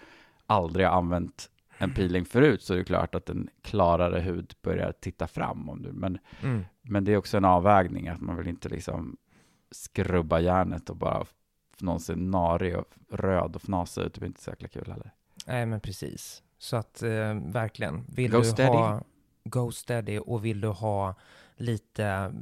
aldrig 0.47 0.87
har 0.87 0.95
använt 0.99 1.49
en 1.79 1.95
peeling 1.95 2.25
förut 2.25 2.63
så 2.63 2.75
är 2.75 2.79
det 2.79 2.85
klart 2.85 3.15
att 3.15 3.29
en 3.29 3.49
klarare 3.63 4.21
hud 4.21 4.55
börjar 4.63 4.93
titta 5.01 5.27
fram. 5.27 5.69
Om 5.69 5.83
du, 5.83 5.93
men, 5.93 6.19
Mm. 6.43 6.65
men 6.83 7.05
det 7.05 7.13
är 7.13 7.17
också 7.17 7.37
en 7.37 7.45
avvägning 7.45 8.09
att 8.09 8.21
man 8.21 8.37
vill 8.37 8.49
inte 8.49 8.69
liksom 8.69 9.17
skrubba 9.71 10.41
järnet 10.41 10.91
och 10.91 10.97
bara 10.97 11.25
någon 11.81 12.01
ser 12.01 12.17
narig 12.17 12.77
och 12.77 12.85
röd 13.11 13.57
och 13.57 13.63
fnasig 13.63 14.03
ut. 14.03 14.15
Det 14.15 14.21
blir 14.21 14.29
inte 14.29 14.43
så 14.43 14.51
jäkla 14.51 14.69
kul 14.69 14.85
heller. 14.93 15.11
Nej, 15.47 15.67
men 15.67 15.81
precis. 15.81 16.43
Så 16.59 16.77
att 16.77 17.03
eh, 17.03 17.35
verkligen, 17.35 18.05
vill 18.09 18.31
Go 18.31 18.39
du 18.39 18.45
steady. 18.45 18.69
ha 18.77 19.03
Go 19.45 19.71
steady 19.73 20.19
och 20.19 20.45
vill 20.45 20.61
du 20.61 20.69
ha 20.69 21.15
lite, 21.57 22.33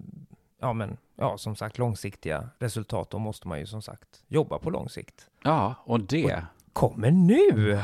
ja 0.61 0.73
men, 0.73 0.97
ja 1.17 1.39
som 1.39 1.57
sagt 1.57 1.79
långsiktiga 1.79 2.49
resultat, 2.59 3.11
då 3.11 3.19
måste 3.19 3.49
man 3.49 3.59
ju 3.59 3.67
som 3.67 3.83
sagt 3.83 4.25
jobba 4.29 4.59
på 4.59 4.71
lång 4.71 4.89
sikt. 4.89 5.31
Ja, 5.43 5.75
och 5.85 6.01
det. 6.01 6.45
Kommer 6.73 7.11
nu! 7.11 7.83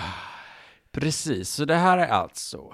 Precis, 0.91 1.49
så 1.50 1.65
det 1.65 1.75
här 1.75 1.99
är 1.99 2.07
alltså 2.07 2.73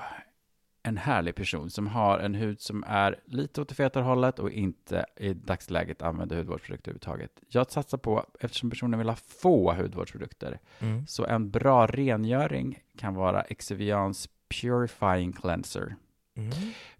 en 0.82 0.96
härlig 0.96 1.34
person 1.34 1.70
som 1.70 1.86
har 1.86 2.18
en 2.18 2.34
hud 2.34 2.60
som 2.60 2.84
är 2.86 3.20
lite 3.26 3.60
åt 3.60 3.68
det 3.68 3.74
fetare 3.74 4.04
hållet 4.04 4.38
och 4.38 4.50
inte 4.50 5.06
i 5.16 5.34
dagsläget 5.34 6.02
använder 6.02 6.36
hudvårdsprodukter 6.36 6.90
överhuvudtaget. 6.90 7.30
Jag 7.48 7.70
satsar 7.70 7.98
på, 7.98 8.26
eftersom 8.40 8.70
personen 8.70 8.98
vill 8.98 9.08
ha 9.08 9.16
få 9.16 9.72
hudvårdsprodukter, 9.74 10.58
Mm. 10.80 11.06
så 11.06 11.26
en 11.26 11.50
bra 11.50 11.86
rengöring 11.86 12.82
kan 12.98 13.14
vara 13.14 13.42
Exuvians 13.42 14.28
Purifying 14.60 15.32
Cleanser. 15.32 15.96
Mm. 16.36 16.50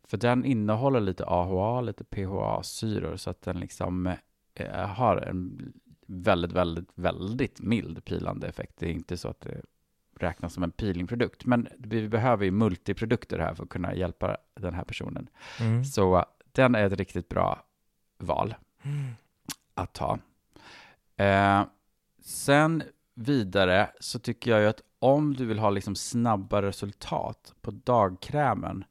För 0.04 0.16
den 0.16 0.44
innehåller 0.44 1.00
lite 1.00 1.26
AHA, 1.26 1.80
lite 1.80 2.04
PHA-syror, 2.04 3.16
så 3.16 3.30
att 3.30 3.42
den 3.42 3.60
liksom 3.60 4.06
eh, 4.54 4.86
har 4.86 5.16
en 5.16 5.72
väldigt, 6.06 6.52
väldigt, 6.52 6.88
väldigt 6.94 7.60
mild 7.60 8.04
pilande 8.04 8.48
effekt. 8.48 8.72
Det 8.78 8.86
är 8.86 8.92
inte 8.92 9.16
så 9.16 9.28
att 9.28 9.40
det 9.40 9.62
räknas 10.18 10.54
som 10.54 10.62
en 10.62 10.70
peelingprodukt, 10.70 11.44
men 11.44 11.68
vi 11.78 12.08
behöver 12.08 12.44
ju 12.44 12.50
multiprodukter 12.50 13.38
här 13.38 13.54
för 13.54 13.62
att 13.62 13.68
kunna 13.68 13.94
hjälpa 13.94 14.36
den 14.54 14.74
här 14.74 14.84
personen. 14.84 15.28
Mm. 15.60 15.84
Så 15.84 16.24
den 16.52 16.74
är 16.74 16.84
ett 16.84 16.92
riktigt 16.92 17.28
bra 17.28 17.64
val 18.18 18.54
Mm. 18.84 19.10
att 19.74 19.92
ta. 19.92 20.18
Eh, 21.16 21.64
sen 22.20 22.82
vidare 23.14 23.90
så 24.00 24.18
tycker 24.18 24.50
jag 24.50 24.60
ju 24.60 24.66
att 24.66 24.82
om 24.98 25.34
du 25.34 25.46
vill 25.46 25.58
ha 25.58 25.70
liksom 25.70 25.94
snabba 25.94 26.62
resultat 26.62 27.54
på 27.60 27.70
dagkrämen, 27.70 28.84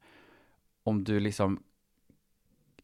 om 0.82 1.04
du 1.04 1.20
liksom 1.20 1.62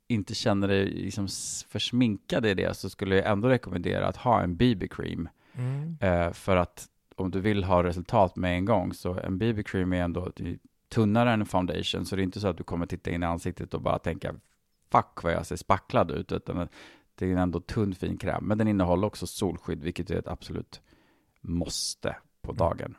inte 0.07 0.35
känner 0.35 0.69
dig 0.69 0.85
liksom 0.85 1.29
försminkad 1.69 2.47
i 2.47 2.55
det 2.55 2.77
så 2.77 2.91
skulle 2.91 3.17
jag 3.17 3.27
ändå 3.27 3.49
rekommendera 3.49 4.07
att 4.07 4.17
ha 4.17 4.43
en 4.43 4.57
BB-cream. 4.57 5.29
Mm. 5.53 5.97
Eh, 6.01 6.33
för 6.33 6.57
att 6.57 6.89
om 7.17 7.31
du 7.31 7.41
vill 7.41 7.65
ha 7.65 7.83
resultat 7.83 8.37
med 8.37 8.57
en 8.57 8.65
gång 8.65 8.95
så 8.95 9.15
en 9.15 9.39
BB-cream 9.39 9.93
är 9.93 10.03
ändå 10.03 10.33
tunnare 10.89 11.33
än 11.33 11.41
en 11.41 11.47
foundation 11.47 12.07
så 12.07 12.17
det 12.17 12.23
är 12.23 12.25
inte 12.25 12.41
så 12.41 12.49
att 12.49 12.57
du 12.57 12.65
kommer 12.65 12.87
titta 12.87 13.11
in 13.11 13.23
i 13.23 13.27
ansiktet 13.27 13.75
och 13.75 13.83
bara 13.83 13.99
tänka 13.99 14.35
fuck 14.93 15.23
vad 15.23 15.33
jag 15.33 15.47
ser 15.47 15.57
spacklad 15.57 16.11
ut 16.11 16.33
utan 16.33 16.69
det 17.15 17.27
är 17.27 17.33
en 17.33 17.39
ändå 17.39 17.61
tunn 17.61 17.95
fin 17.95 18.17
kräm 18.17 18.45
men 18.45 18.59
den 18.59 18.69
innehåller 18.69 19.07
också 19.07 19.27
solskydd 19.27 19.83
vilket 19.83 20.11
är 20.11 20.17
ett 20.17 20.29
absolut 20.29 20.81
måste 21.41 22.17
på 22.43 22.53
dagen. 22.53 22.97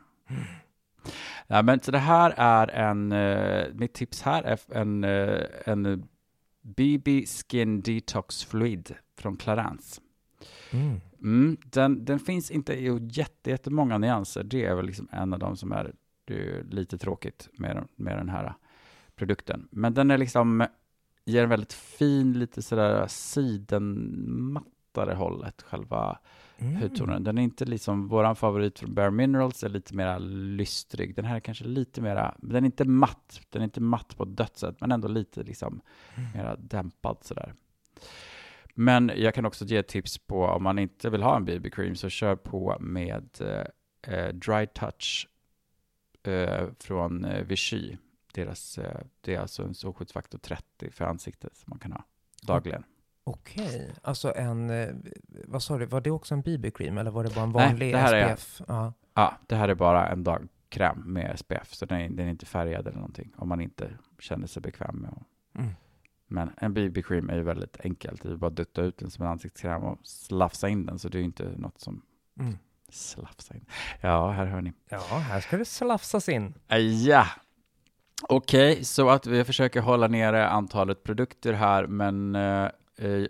Ja, 1.46 1.62
men 1.62 1.80
så 1.80 1.90
det 1.90 1.98
här 1.98 2.34
är 2.36 2.68
en, 2.68 3.12
eh, 3.12 3.66
mitt 3.74 3.94
tips 3.94 4.22
här 4.22 4.42
är 4.42 4.58
en, 4.68 5.04
eh, 5.04 5.40
en 5.64 6.08
BB 6.62 7.26
Skin 7.26 7.80
Detox 7.80 8.44
Fluid 8.44 8.94
från 9.18 9.36
Clarence. 9.36 10.00
Mm. 10.70 11.00
Mm, 11.22 11.56
den, 11.64 12.04
den 12.04 12.18
finns 12.18 12.50
inte 12.50 12.74
i 12.74 12.98
jätte, 13.10 13.50
jättemånga 13.50 13.98
nyanser. 13.98 14.42
Det 14.42 14.64
är 14.64 14.74
väl 14.74 14.86
liksom 14.86 15.08
en 15.12 15.32
av 15.32 15.38
de 15.38 15.56
som 15.56 15.72
är, 15.72 15.94
är 16.26 16.64
lite 16.70 16.98
tråkigt 16.98 17.48
med, 17.52 17.88
med 17.96 18.16
den 18.16 18.28
här 18.28 18.54
produkten. 19.16 19.68
Men 19.70 19.94
den 19.94 20.10
är 20.10 20.18
liksom, 20.18 20.66
ger 21.24 21.42
en 21.42 21.48
väldigt 21.48 21.72
fin, 21.72 22.38
lite 22.38 22.62
sådär 22.62 23.06
sidenmattare 23.08 25.14
hållet, 25.14 25.62
själva 25.62 26.18
Mm. 26.60 26.76
hudtonen. 26.76 27.24
Den 27.24 27.38
är 27.38 27.42
inte 27.42 27.64
liksom, 27.64 28.08
våran 28.08 28.36
favorit 28.36 28.78
från 28.78 28.94
Bare 28.94 29.10
Minerals 29.10 29.64
är 29.64 29.68
lite 29.68 29.94
mera 29.94 30.18
lystrig. 30.18 31.14
Den 31.16 31.24
här 31.24 31.36
är 31.36 31.40
kanske 31.40 31.64
lite 31.64 32.00
mera, 32.00 32.34
den 32.38 32.64
är 32.64 32.66
inte 32.66 32.84
matt, 32.84 33.40
den 33.50 33.62
är 33.62 33.64
inte 33.64 33.80
matt 33.80 34.16
på 34.16 34.22
ett 34.22 34.36
dödssätt, 34.36 34.80
men 34.80 34.92
ändå 34.92 35.08
lite 35.08 35.42
liksom 35.42 35.80
Mm. 36.16 36.30
mera 36.34 36.56
dämpad 36.56 37.16
sådär. 37.20 37.54
Men 38.74 39.12
jag 39.16 39.34
kan 39.34 39.44
också 39.44 39.64
ge 39.64 39.82
tips 39.82 40.18
på 40.18 40.44
om 40.44 40.62
man 40.62 40.78
inte 40.78 41.10
vill 41.10 41.22
ha 41.22 41.36
en 41.36 41.44
BB 41.44 41.70
cream 41.70 41.96
så 41.96 42.08
kör 42.08 42.36
på 42.36 42.76
med 42.80 43.28
eh, 43.40 44.14
eh, 44.14 44.28
Dry 44.34 44.66
Touch 44.66 45.28
eh, 46.22 46.68
från 46.78 47.24
eh, 47.24 47.44
Vichy. 47.44 47.96
Deras, 48.34 48.78
eh, 48.78 49.00
det 49.20 49.34
är 49.34 49.40
alltså 49.40 49.62
en 49.62 49.74
solskyddsfaktor 49.74 50.38
30 50.38 50.90
för 50.90 51.04
ansiktet 51.04 51.56
som 51.56 51.70
man 51.70 51.78
kan 51.78 51.92
ha 51.92 52.04
dagligen. 52.42 52.84
Okej, 53.24 53.92
alltså 54.02 54.32
en, 54.36 54.70
eh, 54.70 54.88
vad 55.44 55.62
sa 55.62 55.78
du, 55.78 55.86
var 55.86 56.00
det 56.00 56.10
också 56.10 56.34
en 56.34 56.42
BB-cream 56.42 56.98
eller 57.00 57.10
var 57.10 57.24
det 57.24 57.34
bara 57.34 57.44
en 57.44 57.50
Nej, 57.52 57.68
vanlig 57.68 57.94
det 57.94 57.98
här 57.98 58.14
är- 58.14 58.36
SPF? 58.36 58.62
Ja. 58.68 58.92
Ja, 59.14 59.34
det 59.46 59.54
här 59.56 59.68
är 59.68 59.74
bara 59.74 60.08
en 60.08 60.24
dagkräm 60.24 60.98
med 61.12 61.38
SPF, 61.38 61.74
så 61.74 61.86
den 61.86 62.00
är, 62.00 62.08
den 62.08 62.26
är 62.26 62.30
inte 62.30 62.46
färgad 62.46 62.86
eller 62.86 62.96
någonting 62.98 63.32
om 63.36 63.48
man 63.48 63.60
inte 63.60 63.90
känner 64.18 64.46
sig 64.46 64.62
bekväm 64.62 64.96
med 64.96 65.10
att 65.10 65.22
Mm. 65.58 65.70
Men 66.26 66.50
en 66.56 66.74
BB-cream 66.74 67.30
är 67.30 67.36
ju 67.36 67.42
väldigt 67.42 67.76
enkelt. 67.84 68.22
Det 68.22 68.28
är 68.30 68.36
bara 68.36 68.46
att 68.46 68.56
dutta 68.56 68.82
ut 68.82 68.98
den 68.98 69.10
som 69.10 69.24
en 69.24 69.30
ansiktskräm 69.30 69.82
och 69.82 69.98
slafsa 70.02 70.68
in 70.68 70.86
den, 70.86 70.98
så 70.98 71.08
det 71.08 71.18
är 71.18 71.20
ju 71.20 71.24
inte 71.24 71.44
något 71.56 71.80
som 71.80 72.02
Mm. 72.40 72.58
slafsa 72.88 73.54
in. 73.54 73.64
Ja, 74.00 74.30
här 74.30 74.46
hör 74.46 74.60
ni. 74.60 74.72
Ja, 74.88 74.98
här 74.98 75.40
ska 75.40 75.56
det 75.56 75.64
slafsas 75.64 76.28
in. 76.28 76.54
Eh, 76.68 76.78
Ja. 76.78 77.26
Okej, 78.28 78.84
så 78.84 79.10
att 79.10 79.26
vi 79.26 79.44
försöker 79.44 79.80
hålla 79.80 80.08
nere 80.08 80.48
antalet 80.48 81.02
produkter 81.02 81.52
här, 81.52 81.86
men 81.86 82.34
eh, 83.00 83.26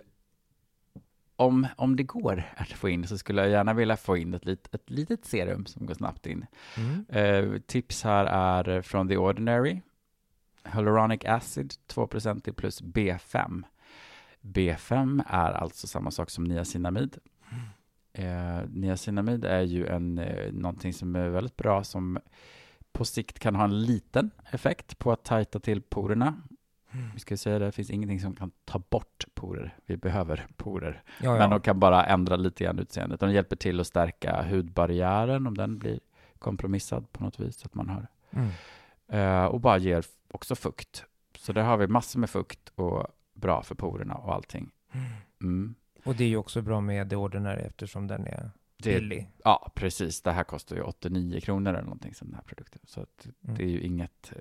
om, 1.36 1.66
om 1.76 1.96
det 1.96 2.02
går 2.02 2.42
att 2.56 2.68
få 2.68 2.88
in 2.88 3.06
så 3.06 3.18
skulle 3.18 3.42
jag 3.42 3.50
gärna 3.50 3.74
vilja 3.74 3.96
få 3.96 4.16
in 4.16 4.34
ett, 4.34 4.44
lit, 4.44 4.74
ett 4.74 4.90
litet 4.90 5.24
serum 5.24 5.66
som 5.66 5.86
går 5.86 5.94
snabbt 5.94 6.26
in. 6.26 6.46
Mm. 6.76 7.06
Eh, 7.08 7.60
tips 7.60 8.02
här 8.04 8.24
är 8.24 8.82
från 8.82 9.08
The 9.08 9.16
Ordinary. 9.16 9.80
Hyaluronic 10.64 11.24
acid 11.24 11.72
2% 11.88 12.52
plus 12.52 12.82
B5. 12.82 13.62
B5 14.40 15.24
är 15.26 15.52
alltså 15.52 15.86
samma 15.86 16.10
sak 16.10 16.30
som 16.30 16.44
niacinamid. 16.44 17.18
Eh, 18.12 18.60
niacinamid 18.68 19.44
är 19.44 19.62
ju 19.62 19.86
en, 19.86 20.18
eh, 20.18 20.52
någonting 20.52 20.92
som 20.92 21.16
är 21.16 21.28
väldigt 21.28 21.56
bra 21.56 21.84
som 21.84 22.18
på 22.92 23.04
sikt 23.04 23.38
kan 23.38 23.56
ha 23.56 23.64
en 23.64 23.82
liten 23.82 24.30
effekt 24.50 24.98
på 24.98 25.12
att 25.12 25.24
tajta 25.24 25.60
till 25.60 25.82
porerna. 25.82 26.42
Vi 27.14 27.20
ska 27.20 27.36
säga 27.36 27.58
det, 27.58 27.64
det 27.64 27.72
finns 27.72 27.90
ingenting 27.90 28.20
som 28.20 28.36
kan 28.36 28.50
ta 28.64 28.78
bort 28.78 29.24
porer. 29.34 29.76
Vi 29.86 29.96
behöver 29.96 30.46
porer. 30.56 31.02
Ja, 31.22 31.32
Men 31.32 31.40
ja. 31.40 31.48
de 31.48 31.60
kan 31.60 31.80
bara 31.80 32.04
ändra 32.06 32.36
lite 32.36 32.64
grann 32.64 32.78
utseendet. 32.78 33.20
De 33.20 33.32
hjälper 33.32 33.56
till 33.56 33.80
att 33.80 33.86
stärka 33.86 34.42
hudbarriären 34.42 35.46
om 35.46 35.56
den 35.56 35.78
blir 35.78 36.00
kompromissad 36.38 37.12
på 37.12 37.24
något 37.24 37.40
vis. 37.40 37.56
Så 37.56 37.66
att 37.66 37.74
man 37.74 37.88
har. 37.88 38.06
Mm. 38.30 38.48
Eh, 39.08 39.44
och 39.44 39.60
bara 39.60 39.78
ger 39.78 40.04
också 40.30 40.54
fukt. 40.54 41.04
Så 41.38 41.52
där 41.52 41.62
har 41.62 41.76
vi 41.76 41.86
massor 41.86 42.20
med 42.20 42.30
fukt 42.30 42.72
och 42.74 43.06
bra 43.34 43.62
för 43.62 43.74
porerna 43.74 44.14
och 44.14 44.34
allting. 44.34 44.70
Mm. 45.42 45.74
Och 46.04 46.14
det 46.14 46.24
är 46.24 46.28
ju 46.28 46.36
också 46.36 46.62
bra 46.62 46.80
med 46.80 47.12
ordinära 47.12 47.56
eftersom 47.60 48.06
den 48.06 48.26
är 48.26 48.50
Det, 48.82 48.94
billig. 49.00 49.28
ja, 49.44 49.72
precis. 49.74 50.22
Det 50.22 50.32
här 50.32 50.44
kostar 50.44 50.76
ju 50.76 50.82
89 50.82 51.40
kronor 51.40 51.70
eller 51.72 51.82
någonting 51.82 52.14
som 52.14 52.28
den 52.28 52.34
här 52.34 52.42
produkten. 52.42 52.80
Så 52.86 53.00
Mm. 53.00 53.56
det 53.56 53.62
är 53.64 53.68
ju 53.68 53.80
inget, 53.80 54.32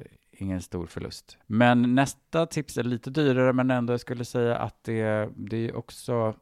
ingen 0.42 0.62
stor 0.62 0.86
förlust. 0.86 1.38
Men 1.48 1.96
nästa 1.96 2.46
tips 2.46 2.78
är 2.78 2.84
lite 2.84 3.10
dyrare, 3.10 3.54
men 3.54 3.72
ändå 3.72 3.94
jag 3.94 4.00
skulle 4.00 4.26
säga 4.26 4.58
att 4.58 4.84
det, 4.84 5.30
det 5.36 5.58
är 5.58 5.76
också 5.76 6.36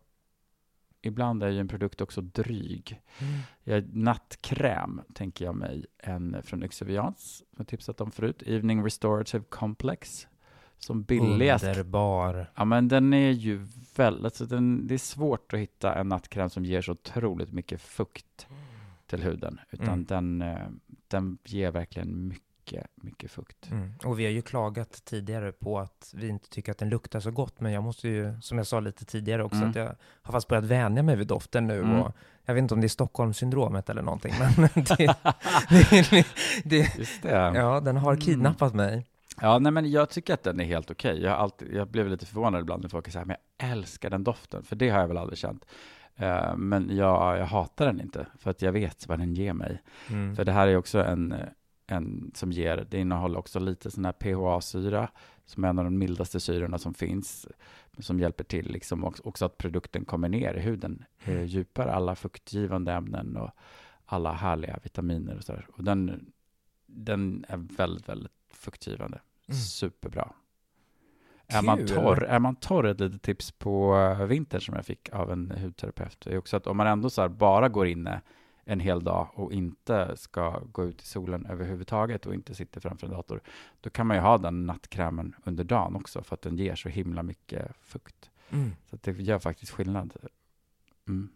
Ibland 1.02 1.44
är 1.44 1.50
ju 1.50 1.60
en 1.60 1.68
produkt 1.68 2.02
också 2.02 2.22
dryg. 2.22 3.02
Mm. 3.20 3.40
Ja, 3.64 3.82
nattkräm 3.94 5.02
tänker 5.14 5.46
jag 5.46 5.56
mig. 5.56 5.86
En 5.98 6.44
från 6.44 6.64
Yxovians, 6.64 7.38
som 7.38 7.56
jag 7.58 7.68
tipsat 7.68 8.02
om 8.02 8.12
förut. 8.12 8.44
Evening 8.46 8.84
Restorative 8.86 9.44
Complex. 9.50 10.28
Som 10.80 11.04
billigast. 11.04 11.66
Underbar. 11.66 12.52
Ja, 12.56 12.66
men 12.66 12.88
den 12.88 13.14
är 13.14 13.32
ju 13.32 13.68
väldigt... 13.96 14.26
Alltså 14.26 14.46
den, 14.46 14.88
det 14.88 14.94
är 14.94 14.98
svårt 14.98 15.54
att 15.54 15.60
hitta 15.60 15.96
en 15.96 16.10
nattkräm 16.10 16.50
som 16.50 16.66
ger 16.66 16.82
så 16.82 16.92
otroligt 16.92 17.54
mycket 17.54 17.82
fukt 17.82 18.48
till 19.06 19.24
huden. 19.24 19.60
Utan 19.72 19.88
Mm. 19.88 20.06
den, 20.06 20.42
eh, 20.42 20.68
den 21.08 21.38
ger 21.44 21.72
verkligen 21.72 22.28
mycket, 22.28 22.47
mycket 22.96 23.32
fukt. 23.32 23.72
Mm. 23.72 23.94
Och 24.04 24.20
vi 24.20 24.26
har 24.26 24.32
ju 24.32 24.42
klagat 24.42 25.02
tidigare 25.06 25.52
på 25.52 25.80
att 25.80 26.12
vi 26.16 26.28
inte 26.28 26.50
tycker 26.50 26.72
att 26.72 26.78
den 26.78 26.90
luktar 26.90 27.20
så 27.20 27.32
gott, 27.32 27.60
men 27.60 27.72
jag 27.72 27.84
måste 27.84 28.08
ju, 28.08 28.34
som 28.42 28.58
jag 28.58 28.68
sa 28.68 28.80
lite 28.80 29.06
tidigare 29.06 29.44
också, 29.44 29.58
Mm. 29.58 29.70
att 29.70 29.76
jag 29.76 29.96
har 30.22 30.32
fast 30.32 30.48
börjat 30.48 30.64
vänja 30.66 31.04
mig 31.04 31.16
vid 31.16 31.28
doften 31.28 31.68
nu. 31.68 31.80
Mm. 31.80 32.00
Och 32.02 32.16
jag 32.46 32.54
vet 32.54 32.62
inte 32.62 32.74
om 32.74 32.82
det 32.82 32.88
är 32.88 32.90
Stockholmssyndromet 32.90 33.90
eller 33.90 34.02
någonting, 34.02 34.34
men 34.40 34.70
det, 34.98 35.16
det, 36.12 36.26
det, 36.64 36.98
Just 36.98 37.22
det. 37.22 37.30
ja, 37.56 37.80
den 37.80 37.98
har 37.98 38.12
Mm. 38.12 38.22
kidnappat 38.22 38.74
mig. 38.74 39.06
Ja, 39.42 39.60
nej, 39.60 39.72
men 39.72 39.92
jag 39.92 40.10
tycker 40.10 40.34
att 40.34 40.44
den 40.44 40.60
är 40.60 40.66
helt 40.66 40.92
okej. 40.92 41.22
Jag, 41.22 41.32
har 41.32 41.38
alltid, 41.38 41.74
jag 41.74 41.88
blev 41.88 42.08
lite 42.10 42.26
förvånad 42.26 42.62
ibland 42.62 42.82
när 42.82 42.90
folk 42.90 43.12
säger 43.12 43.26
men 43.26 43.36
jag 43.58 43.70
älskar 43.72 44.10
den 44.10 44.24
doften, 44.24 44.64
för 44.64 44.76
det 44.76 44.90
har 44.90 45.00
jag 45.00 45.08
väl 45.08 45.18
aldrig 45.18 45.38
känt. 45.38 45.66
Eh, 46.16 46.56
men 46.56 46.96
jag, 46.98 47.38
jag 47.38 47.46
hatar 47.46 47.86
den 47.86 48.02
inte, 48.02 48.26
för 48.40 48.52
att 48.52 48.62
jag 48.62 48.72
vet 48.72 49.08
vad 49.08 49.20
den 49.20 49.34
ger 49.34 49.54
mig. 49.54 49.82
Mm. 50.10 50.36
För 50.36 50.46
det 50.46 50.52
här 50.52 50.68
är 50.68 50.78
också 50.78 51.04
en, 51.04 51.36
en 51.92 52.32
som 52.36 52.52
ger, 52.52 52.88
det 52.90 53.00
innehåller 53.00 53.40
också 53.40 53.60
lite 53.60 53.92
sån 53.92 54.06
här 54.06 54.12
PHA-syra, 54.12 55.10
som 55.46 55.64
är 55.64 55.70
en 55.70 55.80
av 55.80 55.86
de 55.86 55.98
mildaste 55.98 56.40
syrorna 56.40 56.78
som 56.78 56.94
finns, 56.94 57.48
som 58.00 58.20
hjälper 58.20 58.44
till 58.44 58.72
liksom 58.72 59.04
också, 59.04 59.46
att 59.46 59.58
produkten 59.58 60.06
kommer 60.06 60.30
ner 60.30 60.54
i 60.54 60.60
huden 60.60 61.06
eh, 61.24 61.44
djupare, 61.44 61.92
alla 61.92 62.16
fuktgivande 62.16 62.94
ämnen 62.94 63.38
och 63.38 63.52
alla 64.06 64.34
härliga 64.34 64.80
vitaminer 64.84 65.38
och 65.38 65.44
sådär. 65.44 65.68
Och 65.74 65.84
den, 65.84 66.32
den 66.86 67.46
är 67.48 67.58
väldigt, 67.58 68.10
väldigt 68.10 68.32
fuktgivande. 68.52 69.22
Mm. 69.48 69.58
Superbra. 69.60 70.34
Är 71.48 71.62
man, 71.62 71.86
torr, 71.86 72.24
är 72.24 72.40
man 72.40 72.56
torr, 72.56 72.86
ett 72.86 73.00
litet 73.00 73.22
tips 73.22 73.52
på 73.52 73.96
eh, 73.98 74.26
vintern 74.26 74.62
som 74.62 74.76
jag 74.76 74.86
fick 74.86 75.10
av 75.14 75.32
en 75.32 75.52
hudterapeut, 75.52 76.28
är 76.28 76.38
också 76.38 76.58
att 76.58 76.68
om 76.68 76.78
man 76.78 76.88
ändå 76.88 77.10
så 77.10 77.30
bara 77.30 77.70
går 77.70 77.88
inne 77.88 78.22
en 78.68 78.80
hel 78.80 79.04
dag 79.04 79.28
och 79.34 79.54
inte 79.54 80.18
ska 80.18 80.60
gå 80.60 80.86
ut 80.86 81.02
i 81.02 81.06
solen 81.06 81.46
överhuvudtaget 81.46 82.26
och 82.26 82.34
inte 82.34 82.56
sitter 82.56 82.82
framför 82.82 83.08
en 83.08 83.14
dator, 83.14 83.42
då 83.82 83.90
kan 83.90 84.08
man 84.08 84.18
ju 84.18 84.22
ha 84.22 84.38
den 84.38 84.66
nattkrämen 84.66 85.36
under 85.46 85.64
dagen 85.64 85.96
också, 85.96 86.24
för 86.24 86.34
att 86.34 86.42
den 86.42 86.58
ger 86.58 86.76
så 86.76 86.90
himla 86.90 87.24
mycket 87.24 87.72
fukt. 87.82 88.30
Mm. 88.50 88.72
Så 88.90 88.98
det 89.02 89.12
gör 89.12 89.40
faktiskt 89.40 89.72
skillnad. 89.72 90.14
Mm. 91.08 91.30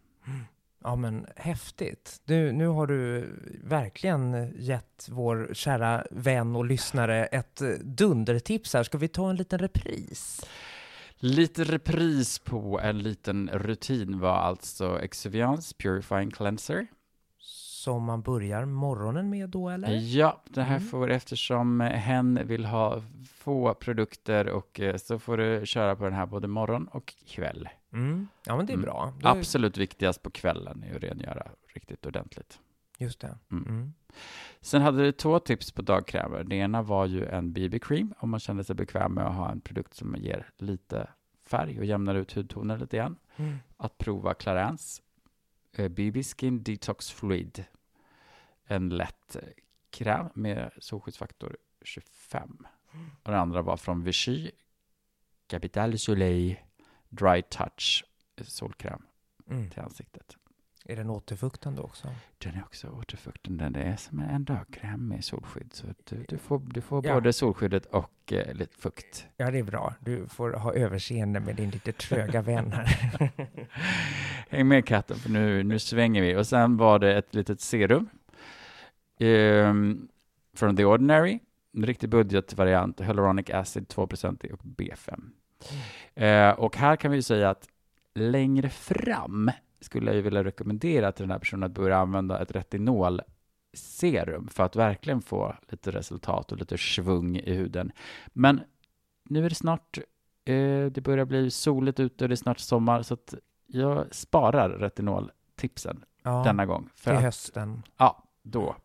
Ja, 0.84 0.96
men 0.96 1.26
häftigt. 1.36 2.20
Du, 2.24 2.52
nu 2.52 2.66
har 2.66 2.86
du 2.86 3.30
verkligen 3.64 4.52
gett 4.56 5.08
vår 5.10 5.50
kära 5.52 6.06
vän 6.10 6.56
och 6.56 6.64
lyssnare 6.64 7.26
ett 7.26 7.62
dundertips 7.82 8.74
här. 8.74 8.82
Ska 8.82 8.98
vi 8.98 9.08
ta 9.08 9.30
en 9.30 9.36
liten 9.36 9.58
repris? 9.58 10.46
Lite 11.16 11.64
repris 11.64 12.38
på 12.38 12.80
en 12.80 12.98
liten 12.98 13.50
rutin 13.52 14.18
var 14.18 14.36
alltså 14.36 15.00
Exuviance 15.00 15.74
Purifying 15.78 16.30
Cleanser. 16.30 16.86
Som 17.82 18.04
man 18.04 18.22
börjar 18.22 18.64
morgonen 18.64 19.30
med 19.30 19.48
då, 19.48 19.68
eller? 19.68 19.88
Ja, 20.16 20.42
det 20.48 20.62
här 20.62 20.76
Mm. 20.76 20.88
får 20.88 21.10
eftersom 21.10 21.80
hen 21.80 22.40
vill 22.46 22.64
ha 22.64 23.02
få 23.34 23.74
produkter 23.74 24.48
och 24.48 24.80
eh, 24.80 24.96
så 24.96 25.18
får 25.18 25.36
du 25.36 25.66
köra 25.66 25.96
på 25.96 26.04
den 26.04 26.12
här 26.12 26.26
både 26.26 26.48
morgon 26.48 26.86
och 26.88 27.14
kväll. 27.26 27.68
Mm. 27.92 28.28
Ja, 28.46 28.56
men 28.56 28.66
det 28.66 28.72
är 28.72 28.74
Mm. 28.74 28.84
bra. 28.84 29.12
Då, 29.20 29.28
Absolut 29.28 29.76
viktigast 29.78 30.22
på 30.22 30.30
kvällen 30.30 30.82
är 30.82 30.96
att 30.96 31.02
rengöra 31.02 31.46
riktigt 31.74 32.06
ordentligt. 32.06 32.58
Just 32.98 33.20
det. 33.20 33.38
Mm. 33.50 33.64
Mm. 33.68 33.92
Sen 34.60 34.82
hade 34.82 35.02
du 35.02 35.12
två 35.12 35.38
tips 35.38 35.72
på 35.72 35.82
dagkrämer. 35.82 36.44
Det 36.44 36.56
ena 36.56 36.82
var 36.82 37.06
ju 37.06 37.26
en 37.26 37.52
BB-cream 37.52 38.14
om 38.18 38.30
man 38.30 38.40
kände 38.40 38.64
sig 38.64 38.76
bekväm 38.76 39.12
med 39.14 39.26
att 39.26 39.34
ha 39.34 39.50
en 39.50 39.60
produkt 39.60 39.94
som 39.94 40.14
ger 40.18 40.50
lite 40.58 41.08
färg 41.46 41.78
och 41.78 41.84
jämnar 41.84 42.14
ut 42.14 42.32
hudtoner 42.32 42.78
lite 42.78 42.96
grann. 42.96 43.16
Mm. 43.36 43.56
Att 43.76 43.98
prova 43.98 44.34
Clarins 44.34 45.02
eh, 45.11 45.11
BB 45.76 46.22
Skin 46.22 46.62
Detox 46.62 47.10
Fluid. 47.10 47.64
En 48.64 48.88
lätt 48.88 49.36
eh, 49.36 49.42
kräm 49.90 50.28
med 50.34 50.70
solskyddsfaktor 50.78 51.56
25. 51.82 52.66
Och 53.22 53.30
den 53.30 53.40
andra 53.40 53.62
var 53.62 53.76
från 53.76 54.02
Vichy 54.04 54.50
Capital 55.46 55.98
Soleil 55.98 56.56
Dry 57.08 57.42
Touch 57.42 58.04
eh, 58.36 58.44
solkräm 58.44 59.02
Mm. 59.50 59.70
till 59.70 59.80
ansiktet. 59.80 60.36
Är 60.92 60.96
den 60.96 61.10
återfuktande 61.10 61.82
också? 61.82 62.08
Den 62.38 62.54
är 62.54 62.62
också 62.62 62.88
återfuktande. 62.88 63.68
Det 63.70 63.80
är 63.82 63.96
som 63.96 64.20
en 64.20 64.44
dagkräm 64.44 65.08
med 65.08 65.24
solskydd. 65.24 65.70
Så 65.72 65.86
att 65.90 66.06
du, 66.06 66.24
du 66.28 66.38
får, 66.38 66.58
du 66.58 66.80
får 66.80 67.06
Ja. 67.06 67.14
både 67.14 67.32
solskyddet 67.32 67.86
och 67.86 68.32
eh, 68.32 68.54
lite 68.54 68.76
fukt. 68.76 69.26
Ja, 69.36 69.50
det 69.50 69.58
är 69.58 69.62
bra. 69.62 69.94
Du 70.00 70.28
får 70.28 70.52
ha 70.52 70.74
överseende 70.74 71.40
med 71.40 71.56
din 71.56 71.70
lite 71.70 71.92
tröga 71.92 72.42
vän 72.42 72.72
här. 72.72 73.30
Häng 74.50 74.68
med 74.68 74.86
katten, 74.86 75.16
för 75.16 75.30
nu, 75.30 75.62
nu 75.62 75.78
svänger 75.78 76.22
vi. 76.22 76.36
Och 76.36 76.46
sen 76.46 76.76
var 76.76 76.98
det 76.98 77.16
ett 77.18 77.34
litet 77.34 77.60
serum 77.60 78.08
ehm, 79.20 80.08
från 80.56 80.76
The 80.76 80.84
Ordinary, 80.84 81.40
en 81.76 81.86
riktig 81.86 82.08
budgetvariant, 82.08 83.00
Hyaluronic 83.00 83.50
Acid 83.50 83.86
2% 83.86 84.52
och 84.52 84.60
B5. 84.62 85.30
Eh, 86.14 86.50
och 86.50 86.76
här 86.76 86.96
kan 86.96 87.10
vi 87.10 87.22
säga 87.22 87.50
att 87.50 87.68
längre 88.14 88.68
fram 88.68 89.50
skulle 89.82 90.06
jag 90.06 90.16
ju 90.16 90.22
vilja 90.22 90.44
rekommendera 90.44 91.12
till 91.12 91.22
den 91.22 91.30
här 91.30 91.38
personen 91.38 91.62
att 91.62 91.72
börja 91.72 91.96
använda 91.96 92.42
ett 92.42 92.50
retinolserum 92.50 94.48
för 94.48 94.64
att 94.64 94.76
verkligen 94.76 95.22
få 95.22 95.56
lite 95.68 95.90
resultat 95.90 96.52
och 96.52 96.58
lite 96.58 96.78
svung 96.78 97.36
i 97.36 97.54
huden. 97.54 97.92
Men 98.32 98.60
nu 99.24 99.44
är 99.44 99.48
det 99.48 99.54
snart, 99.54 99.98
eh, 100.44 100.84
det 100.86 101.02
börjar 101.04 101.24
bli 101.24 101.50
soligt 101.50 102.00
ute 102.00 102.24
och 102.24 102.28
det 102.28 102.34
är 102.34 102.36
snart 102.36 102.58
sommar, 102.58 103.02
så 103.02 103.14
att 103.14 103.34
jag 103.66 104.14
sparar 104.14 104.70
retinoltipsen 104.70 106.04
Ja, 106.22 106.42
denna 106.46 106.66
gång. 106.66 106.88
För 106.94 107.10
till 107.10 107.16
att, 107.16 107.22
hösten. 107.22 107.82
ja, 107.96 108.24
då. 108.42 108.76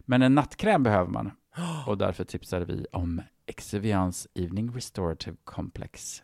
Men 0.00 0.22
en 0.22 0.34
nattkräm 0.34 0.82
behöver 0.82 1.10
man 1.10 1.30
och 1.86 1.98
därför 1.98 2.24
tipsar 2.24 2.60
vi 2.60 2.86
om 2.92 3.22
Exuvians 3.46 4.28
Evening 4.34 4.72
Restorative 4.74 5.36
Complex. 5.44 6.22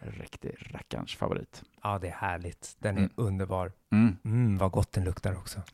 Riktig 0.00 0.56
rackarns 0.70 1.14
favorit. 1.16 1.62
Ja, 1.82 1.98
det 1.98 2.08
är 2.08 2.12
härligt. 2.12 2.76
Den 2.78 2.94
är 2.94 2.98
Mm. 3.00 3.10
underbar. 3.16 3.72
Mm. 3.92 4.16
Mm, 4.24 4.58
vad 4.58 4.70
gott 4.70 4.92
den 4.92 5.04
luktar 5.04 5.36
också. 5.36 5.60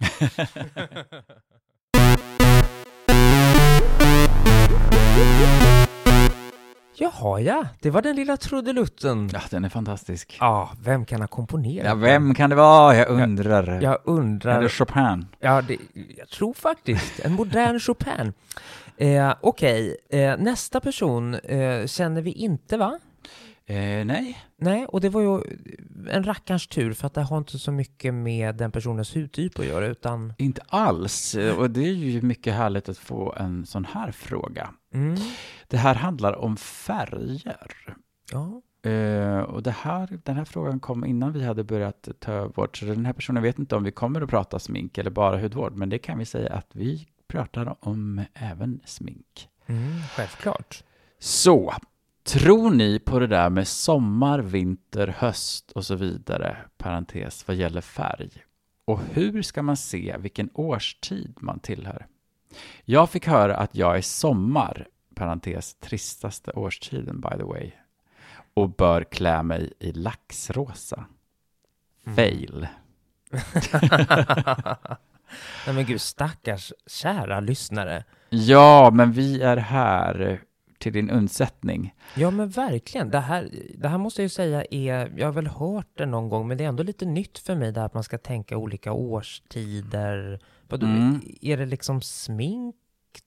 Jaha, 6.97 7.41
ja. 7.41 7.67
Det 7.81 7.91
var 7.91 8.03
den 8.03 8.17
lilla 8.17 8.37
trudelutten. 8.37 9.31
Ja, 9.33 9.41
den 9.51 9.65
är 9.65 9.69
fantastisk. 9.69 10.37
Ja, 10.41 10.71
vem 10.85 11.05
kan 11.05 11.21
ha 11.21 11.29
komponerat 11.29 11.87
Ja, 11.87 11.95
vem 11.95 12.35
kan 12.35 12.51
det 12.51 12.57
vara? 12.57 12.97
Jag 12.97 13.09
undrar. 13.09 13.81
Jag 13.81 13.93
Är 13.93 13.99
undrar. 14.05 14.63
det 14.63 14.69
Chopin? 14.69 15.27
Ja, 15.41 15.63
det, 15.63 15.77
jag 16.19 16.29
tror 16.29 16.55
faktiskt. 16.55 17.21
En 17.21 17.33
modern 17.33 17.81
Chopin. 17.87 18.33
Eh, 18.97 19.35
Okej, 19.41 19.97
eh, 20.11 20.37
nästa 20.39 20.81
person 20.81 21.35
eh, 21.35 21.87
känner 21.87 22.23
vi 22.23 22.33
inte, 22.33 22.77
va? 22.77 22.99
Eh, 23.67 24.05
nej. 24.05 24.39
Nej, 24.57 24.87
och 24.87 25.01
det 25.01 25.09
var 25.09 25.21
ju 25.21 25.43
en 26.11 26.25
rackarns 26.25 26.67
tur 26.67 26.93
för 26.93 27.07
att 27.07 27.15
det 27.15 27.23
har 27.23 27.39
inte 27.39 27.59
så 27.59 27.73
mycket 27.73 28.15
med 28.15 28.57
den 28.57 28.73
personens 28.73 29.17
hudtyp 29.17 29.59
att 29.59 29.67
göra, 29.67 29.87
utan... 29.87 30.33
Inte 30.39 30.63
alls. 30.69 31.35
Eh, 31.35 31.59
Och 31.59 31.71
det 31.71 31.81
är 31.81 31.93
ju 31.93 32.23
mycket 32.23 32.55
härligt 32.55 32.89
att 32.89 32.99
få 32.99 33.33
en 33.37 33.67
sån 33.67 33.85
här 33.85 34.13
fråga. 34.13 34.71
Mm, 34.95 35.17
Det 35.69 35.77
här 35.77 35.95
handlar 35.95 36.33
om 36.33 36.57
färger. 36.57 37.97
ja. 38.33 38.63
Eh, 38.91 39.39
och 39.39 39.63
det 39.63 39.71
här, 39.71 40.19
den 40.25 40.37
här 40.37 40.45
frågan 40.45 40.81
kom 40.81 41.05
innan 41.05 41.33
vi 41.33 41.45
hade 41.45 41.65
börjat 41.65 42.09
ta 42.21 42.33
över 42.33 42.69
så 42.73 42.85
den 42.85 43.07
här 43.07 43.13
personen 43.13 43.43
vet 43.43 43.59
inte 43.59 43.77
om 43.77 43.85
vi 43.85 43.91
kommer 43.91 44.21
att 44.21 44.31
prata 44.31 44.59
smink 44.59 44.99
eller 44.99 45.11
bara 45.11 45.41
hudvård, 45.41 45.77
men 45.77 45.89
det 45.89 45.99
kan 45.99 46.19
vi 46.19 46.25
säga 46.25 46.53
att 46.53 46.71
vi 46.73 47.07
pratar 47.29 47.77
om 47.81 48.25
även 48.35 48.81
smink. 48.85 49.49
Mm, 49.67 50.01
självklart. 50.17 50.85
Så, 51.19 51.75
tror 52.25 52.71
ni 52.71 52.99
på 52.99 53.19
det 53.19 53.27
där 53.27 53.51
med 53.51 53.69
sommar, 53.69 54.39
vinter, 54.39 55.15
höst 55.19 55.71
och 55.71 55.85
så 55.85 55.95
vidare, 55.95 56.57
parentes, 56.79 57.49
vad 57.49 57.57
gäller 57.57 57.81
färg? 57.81 58.31
Och 58.85 59.01
hur 59.13 59.43
ska 59.43 59.63
man 59.63 59.77
se 59.77 60.17
vilken 60.19 60.51
årstid 60.55 61.35
man 61.41 61.61
tillhör? 61.61 62.07
Jag 62.85 63.11
fick 63.11 63.27
höra 63.27 63.57
att 63.57 63.75
jag 63.75 63.97
är 63.97 64.03
sommar, 64.03 64.87
parentes, 65.15 65.75
tristaste 65.75 66.51
årstiden 66.51 67.21
by 67.21 67.37
the 67.37 67.45
way, 67.45 67.71
och 68.55 68.71
bör 68.71 69.05
klä 69.05 69.43
mig 69.43 69.73
i 69.79 69.93
laxrosa. 69.93 71.05
Mm. 72.07 72.17
Fail. 72.17 72.67
Nej 75.67 75.75
men 75.75 75.87
gud, 75.87 76.01
stackars 76.01 76.73
kära 76.87 77.41
lyssnare. 77.41 78.05
Ja, 78.29 78.91
men 78.91 79.13
vi 79.13 79.43
är 79.43 79.57
här 79.57 80.43
till 80.83 80.93
din 80.93 81.11
undsättning. 81.11 81.95
Ja 82.15 82.31
men 82.31 82.49
verkligen, 82.49 83.11
det 83.11 83.21
här, 83.21 83.49
det 83.75 83.89
här 83.89 83.99
måste 83.99 84.23
jag 84.23 84.25
ju 84.25 84.29
säga 84.29 84.65
är, 84.71 85.13
jag 85.17 85.27
har 85.27 85.33
väl 85.33 85.47
hört 85.47 85.89
det 85.95 86.07
någon 86.07 86.29
gång, 86.29 86.49
men 86.49 86.59
det 86.59 86.65
är 86.65 86.69
ändå 86.69 86.83
lite 86.83 87.05
nytt 87.05 87.39
för 87.39 87.55
mig 87.55 87.73
där 87.73 87.85
att 87.85 87.95
man 87.95 88.03
ska 88.03 88.19
tänka 88.19 88.57
olika 88.57 88.93
årstider. 88.93 90.41
Mm. 90.73 91.21
Är 91.41 91.57
det 91.57 91.67
liksom 91.67 92.03
smink 92.03 92.75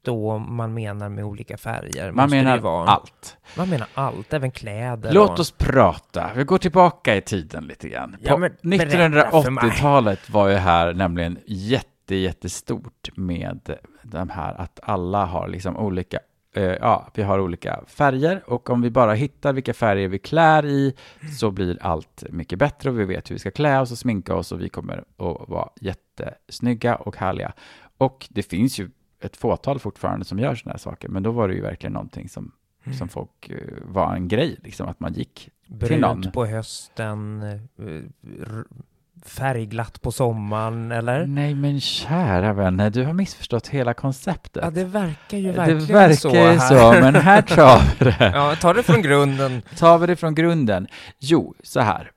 då 0.01 0.37
man 0.37 0.73
menar 0.73 1.09
med 1.09 1.23
olika 1.23 1.57
färger? 1.57 2.11
Man 2.11 2.25
Måste 2.25 2.37
menar 2.37 2.87
allt. 2.87 3.37
Man 3.57 3.69
menar 3.69 3.87
allt, 3.93 4.33
även 4.33 4.51
kläder. 4.51 5.13
Låt 5.13 5.29
och... 5.29 5.39
oss 5.39 5.51
prata. 5.51 6.31
Vi 6.35 6.43
går 6.43 6.57
tillbaka 6.57 7.15
i 7.15 7.21
tiden 7.21 7.67
lite 7.67 7.89
grann. 7.89 8.15
Ja, 8.21 8.33
På 8.33 8.37
men 8.37 8.51
berätta 8.61 9.41
för 9.41 9.51
mig. 9.51 9.63
1980-talet 9.63 10.29
var 10.29 10.47
ju 10.47 10.55
här 10.55 10.93
nämligen 10.93 11.39
jätte, 11.45 12.15
jättestort 12.15 13.09
med 13.15 13.77
de 14.03 14.29
här 14.29 14.61
att 14.61 14.79
alla 14.83 15.25
har 15.25 15.47
liksom 15.47 15.77
olika 15.77 16.19
Ja, 16.61 17.07
vi 17.13 17.23
har 17.23 17.39
olika 17.39 17.83
färger 17.87 18.43
och 18.47 18.69
om 18.69 18.81
vi 18.81 18.89
bara 18.89 19.13
hittar 19.13 19.53
vilka 19.53 19.73
färger 19.73 20.07
vi 20.07 20.19
klär 20.19 20.65
i 20.65 20.93
så 21.39 21.51
blir 21.51 21.77
allt 21.81 22.23
mycket 22.29 22.59
bättre 22.59 22.89
och 22.89 22.99
vi 22.99 23.05
vet 23.05 23.29
hur 23.29 23.35
vi 23.35 23.39
ska 23.39 23.51
klä 23.51 23.79
oss 23.81 23.91
och 23.91 23.97
sminka 23.97 24.35
oss 24.35 24.51
och 24.51 24.61
vi 24.61 24.69
kommer 24.69 24.97
att 24.97 25.49
vara 25.49 25.69
jättesnygga 25.81 26.95
och 26.95 27.17
härliga. 27.17 27.53
Och 27.97 28.27
det 28.29 28.43
finns 28.43 28.79
ju 28.79 28.89
ett 29.21 29.37
fåtal 29.37 29.79
fortfarande 29.79 30.25
som 30.25 30.39
gör 30.39 30.55
sådana 30.55 30.73
här 30.73 30.79
saker, 30.79 31.09
men 31.09 31.23
då 31.23 31.31
var 31.31 31.47
det 31.47 31.53
ju 31.53 31.61
verkligen 31.61 31.93
någonting 31.93 32.29
som, 32.29 32.51
Mm. 32.85 32.97
som 32.97 33.09
folk 33.09 33.49
eh, 33.49 33.57
var 33.83 34.15
en 34.15 34.27
grej, 34.27 34.57
liksom 34.63 34.87
att 34.87 34.99
man 34.99 35.13
gick 35.13 35.49
till 35.87 35.99
någon. 35.99 36.31
På 36.31 36.45
hösten, 36.45 37.41
eh, 37.41 38.61
färgglatt 39.29 40.01
på 40.01 40.11
sommaren, 40.11 40.91
eller? 40.91 41.25
Nej 41.25 41.55
men 41.55 41.81
kära 41.81 42.53
vänner, 42.53 42.89
du 42.89 43.03
har 43.05 43.13
missförstått 43.13 43.67
hela 43.67 43.93
konceptet. 43.93 44.63
Ja, 44.63 44.69
det 44.69 44.83
verkar 44.83 45.37
ju 45.37 45.51
det 45.51 45.57
verkligen 45.57 45.87
verkar 45.87 46.15
så 46.15 46.29
ju 46.29 46.35
här. 46.35 46.93
så, 46.93 47.01
men 47.01 47.15
här 47.15 47.41
tar 47.55 47.81
vi 47.99 48.05
det. 48.05 48.31
Ja, 48.35 48.55
ta 48.61 48.73
det 48.73 48.83
från 48.83 49.01
grunden. 49.01 49.61
Tar 49.77 49.97
vi 49.97 50.07
det 50.07 50.15
från 50.15 50.35
grunden? 50.35 50.87
Jo, 51.19 51.55
så 51.63 51.79
här. 51.79 52.11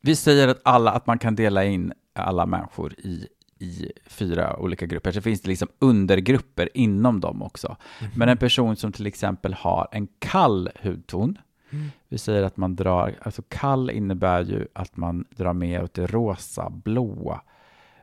Vi 0.00 0.16
säger 0.16 0.48
att 0.48 0.60
alla, 0.64 0.90
att 0.90 1.06
man 1.06 1.18
kan 1.18 1.34
dela 1.34 1.64
in 1.64 1.92
alla 2.14 2.46
människor 2.46 2.92
i, 2.92 3.26
i 3.58 3.92
fyra 4.06 4.56
olika 4.56 4.86
grupper. 4.86 5.12
Så 5.12 5.20
finns 5.20 5.40
det 5.40 5.48
liksom 5.48 5.68
undergrupper 5.78 6.68
inom 6.74 7.20
dem 7.20 7.42
också. 7.42 7.76
Men 8.16 8.28
en 8.28 8.36
person 8.36 8.76
som 8.76 8.92
till 8.92 9.06
exempel 9.06 9.54
har 9.54 9.88
en 9.92 10.08
kall 10.18 10.68
hudton, 10.82 11.38
Mm. 11.74 11.90
vi 12.08 12.18
säger 12.18 12.42
att 12.42 12.56
man 12.56 12.76
drar, 12.76 13.14
alltså 13.22 13.42
kall 13.48 13.90
innebär 13.90 14.44
ju 14.44 14.66
att 14.72 14.96
man 14.96 15.24
drar 15.30 15.52
mer 15.52 15.82
åt 15.82 15.94
det 15.94 16.06
rosa, 16.06 16.70
blåa 16.70 17.40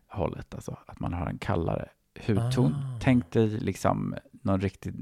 hållet, 0.07 0.55
alltså 0.55 0.77
att 0.85 0.99
man 0.99 1.13
har 1.13 1.27
en 1.27 1.37
kallare 1.37 1.89
hudton. 2.27 2.75
Ah. 2.75 2.99
Tänk 3.01 3.31
dig 3.31 3.47
liksom 3.47 4.15
någon 4.31 4.61
riktigt 4.61 4.95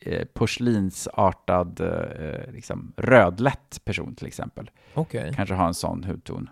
eh, 0.00 0.24
porslinsartad, 0.24 1.80
eh, 1.80 2.52
liksom 2.52 2.92
rödlätt 2.96 3.80
person 3.84 4.14
till 4.14 4.26
exempel. 4.26 4.70
Okej. 4.94 5.32
Kanske 5.36 5.54
har 5.54 5.66
en 5.66 5.74
sån 5.74 6.04
hudton. 6.04 6.50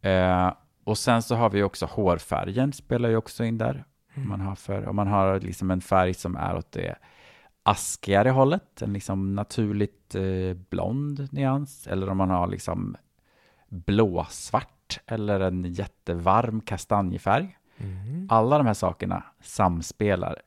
Eh, 0.00 0.52
och 0.84 0.98
sen 0.98 1.22
så 1.22 1.34
har 1.34 1.50
vi 1.50 1.62
också 1.62 1.86
hårfärgen, 1.86 2.72
spelar 2.72 3.08
ju 3.08 3.16
också 3.16 3.44
in 3.44 3.58
där. 3.58 3.84
Om 4.16 4.28
man 4.28 4.40
har, 4.40 4.54
för, 4.54 4.88
om 4.88 4.96
man 4.96 5.06
har 5.06 5.40
liksom 5.40 5.70
en 5.70 5.80
färg 5.80 6.14
som 6.14 6.36
är 6.36 6.56
åt 6.56 6.72
det 6.72 6.96
askigare 7.66 8.30
hållet, 8.30 8.82
en 8.82 8.92
liksom 8.92 9.34
naturligt 9.34 10.14
eh, 10.14 10.54
blond 10.70 11.28
nyans, 11.32 11.86
eller 11.86 12.08
om 12.08 12.16
man 12.16 12.30
har 12.30 12.46
liksom 12.46 12.96
blåsvart 13.68 15.00
eller 15.06 15.40
en 15.40 15.64
jättevarm 15.64 16.60
kastanjefärg. 16.60 17.58
Mm. 17.78 18.26
Alla 18.30 18.58
de 18.58 18.66
här 18.66 18.74
sakerna 18.74 19.22
samspelar 19.40 20.42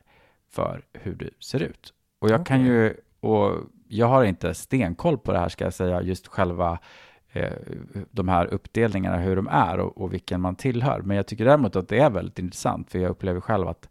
för 0.50 0.86
hur 0.94 1.16
du 1.16 1.30
ser 1.40 1.60
ut. 1.60 1.94
Och 2.20 2.30
jag 2.30 2.46
kan 2.46 2.62
Okej. 2.62 2.72
ju, 2.72 2.94
och 3.20 3.56
jag 3.88 4.08
har 4.08 4.24
inte 4.24 4.54
stenkoll 4.54 5.18
på 5.18 5.32
det 5.32 5.40
här 5.40 5.50
ska 5.50 5.64
jag 5.64 5.74
säga, 5.74 6.02
just 6.02 6.28
själva 6.28 6.80
eh, 7.32 7.54
de 8.12 8.28
här 8.28 8.46
uppdelningarna, 8.46 9.18
hur 9.18 9.36
de 9.36 9.48
är 9.48 9.80
och, 9.80 10.02
och 10.02 10.14
vilken 10.14 10.42
man 10.42 10.56
tillhör. 10.56 11.02
Men 11.02 11.18
jag 11.18 11.28
tycker 11.28 11.46
däremot 11.46 11.76
att 11.76 11.90
det 11.90 12.00
är 12.00 12.10
väldigt 12.10 12.40
intressant, 12.40 12.92
för 12.92 13.00
jag 13.00 13.10
upplever 13.10 13.42
själv 13.42 13.68
att, 13.68 13.90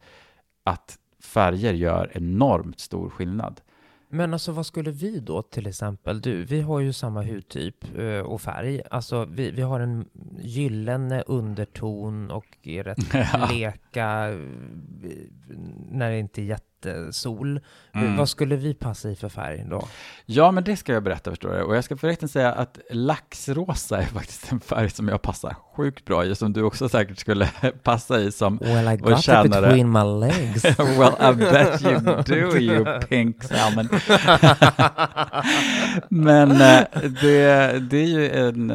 att 0.65 0.99
färger 1.27 1.73
gör 1.73 2.11
enormt 2.15 2.81
stor 2.81 3.11
skillnad. 3.11 3.61
Men 4.09 4.33
alltså 4.33 4.53
vad 4.53 4.67
skulle 4.67 4.91
vi 4.91 5.21
då 5.21 5.43
till 5.43 5.67
exempel, 5.67 6.21
du, 6.21 6.45
vi 6.45 6.61
har 6.61 6.81
ju 6.81 6.93
samma 6.93 7.23
hudtyp 7.23 7.99
eh, 7.99 8.19
och 8.19 8.41
färg. 8.41 8.83
Alltså 8.91 9.25
vi, 9.25 9.51
vi 9.51 9.62
har 9.62 9.81
en 9.81 10.09
gyllene 10.41 11.23
underton 11.27 12.31
och 12.31 12.59
är 12.62 12.85
rätt 12.85 12.99
Ja. 13.15 13.49
leka 13.53 14.29
eh, 14.29 14.39
när 15.91 16.11
det 16.11 16.19
inte 16.19 16.41
är 16.43 16.45
jättesol. 16.85 17.61
Mm. 17.95 18.17
Vad 18.17 18.29
skulle 18.29 18.57
vi 18.57 18.75
passa 18.75 19.11
i 19.11 19.17
för 19.17 19.29
färg 19.29 19.65
då? 19.71 19.89
Ja, 20.27 20.51
men 20.51 20.65
det 20.65 20.77
ska 20.77 20.93
jag 20.93 21.03
berätta 21.03 21.31
förstår 21.31 21.53
du. 21.53 21.62
Och 21.62 21.77
jag 21.77 21.85
ska 21.85 21.97
förresten 21.97 22.29
säga 22.29 22.53
att 22.53 22.79
laxrosa 22.91 23.99
är 23.99 24.07
faktiskt 24.07 24.53
en 24.53 24.61
färg 24.61 24.91
som 24.91 25.09
jag 25.09 25.23
passar 25.23 25.57
sjukt 25.77 26.05
bra 26.05 26.25
i, 26.25 26.35
som 26.35 26.53
du 26.53 26.62
också 26.62 26.89
säkert 26.89 27.19
skulle 27.19 27.47
passa 27.83 28.21
i 28.21 28.33
som 28.33 28.59
Well 28.59 28.89
I 28.89 28.97
got 28.97 29.29
it 29.29 29.51
between 29.51 29.93
my 29.93 30.27
legs. 30.27 30.65
well, 30.79 31.15
I 31.21 31.35
bet 31.35 31.83
you 31.83 32.01
do, 32.23 32.59
you 32.59 33.01
pink 33.01 33.43
salmon. 33.43 33.89
Men 36.09 36.51
eh, 36.51 36.85
det, 37.21 37.79
det 37.91 37.99
är 37.99 38.07
ju 38.07 38.31
en... 38.31 38.73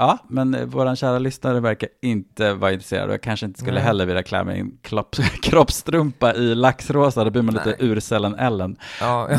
ja, 0.00 0.18
men 0.28 0.54
eh, 0.54 0.64
våran 0.64 0.96
kära 0.96 1.18
lyssnare 1.18 1.60
verkar 1.60 1.88
inte 2.02 2.52
vara 2.52 2.72
intresserad 2.72 3.10
jag 3.10 3.22
kanske 3.22 3.46
inte 3.46 3.60
skulle 3.60 3.74
Nej. 3.74 3.82
heller 3.82 4.06
vilja 4.06 4.22
klä 4.22 4.44
mig 4.44 4.56
i 4.56 4.60
en 4.60 4.78
kropp, 4.82 5.16
kroppstrumpa 5.42 6.34
i 6.34 6.54
laxrosa, 6.54 7.24
då 7.24 7.30
blir 7.30 7.42
man 7.42 7.54
lite 7.54 7.76
Nej. 7.78 7.90
urcellen 7.90 8.34
Ellen. 8.34 8.76
Ja, 9.00 9.28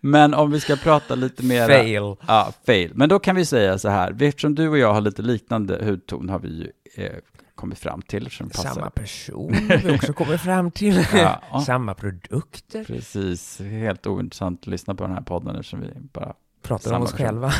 Men 0.00 0.34
om 0.34 0.50
vi 0.50 0.60
ska 0.60 0.76
prata 0.76 1.14
lite 1.14 1.44
mer... 1.44 1.66
fail. 1.68 2.16
Ja, 2.26 2.52
fail. 2.66 2.90
Men 2.94 3.08
då 3.08 3.18
kan 3.18 3.36
vi 3.36 3.44
säga 3.44 3.78
så 3.78 3.88
här, 3.88 4.22
eftersom 4.22 4.54
du 4.54 4.68
och 4.68 4.78
jag 4.78 4.94
har 4.94 5.00
lite 5.00 5.22
liknande 5.22 5.84
hudton 5.84 6.28
har 6.28 6.38
vi 6.38 6.48
ju 6.48 6.70
eh, 7.04 7.12
kommit 7.54 7.78
fram 7.78 8.02
till. 8.02 8.30
Samma 8.52 8.90
person 8.90 9.56
vi 9.84 9.96
också 9.96 10.12
kommer 10.12 10.36
fram 10.36 10.70
till. 10.70 11.06
Ja, 11.14 11.42
ja. 11.52 11.60
Samma 11.60 11.94
produkter. 11.94 12.84
Precis, 12.84 13.60
helt 13.60 14.06
ointressant 14.06 14.60
att 14.60 14.66
lyssna 14.66 14.94
på 14.94 15.04
den 15.04 15.12
här 15.12 15.22
podden 15.22 15.56
eftersom 15.56 15.80
vi 15.80 15.88
bara... 16.12 16.34
Pratar 16.62 16.92
om 16.92 17.02
oss 17.02 17.12
person. 17.12 17.26
själva. 17.26 17.52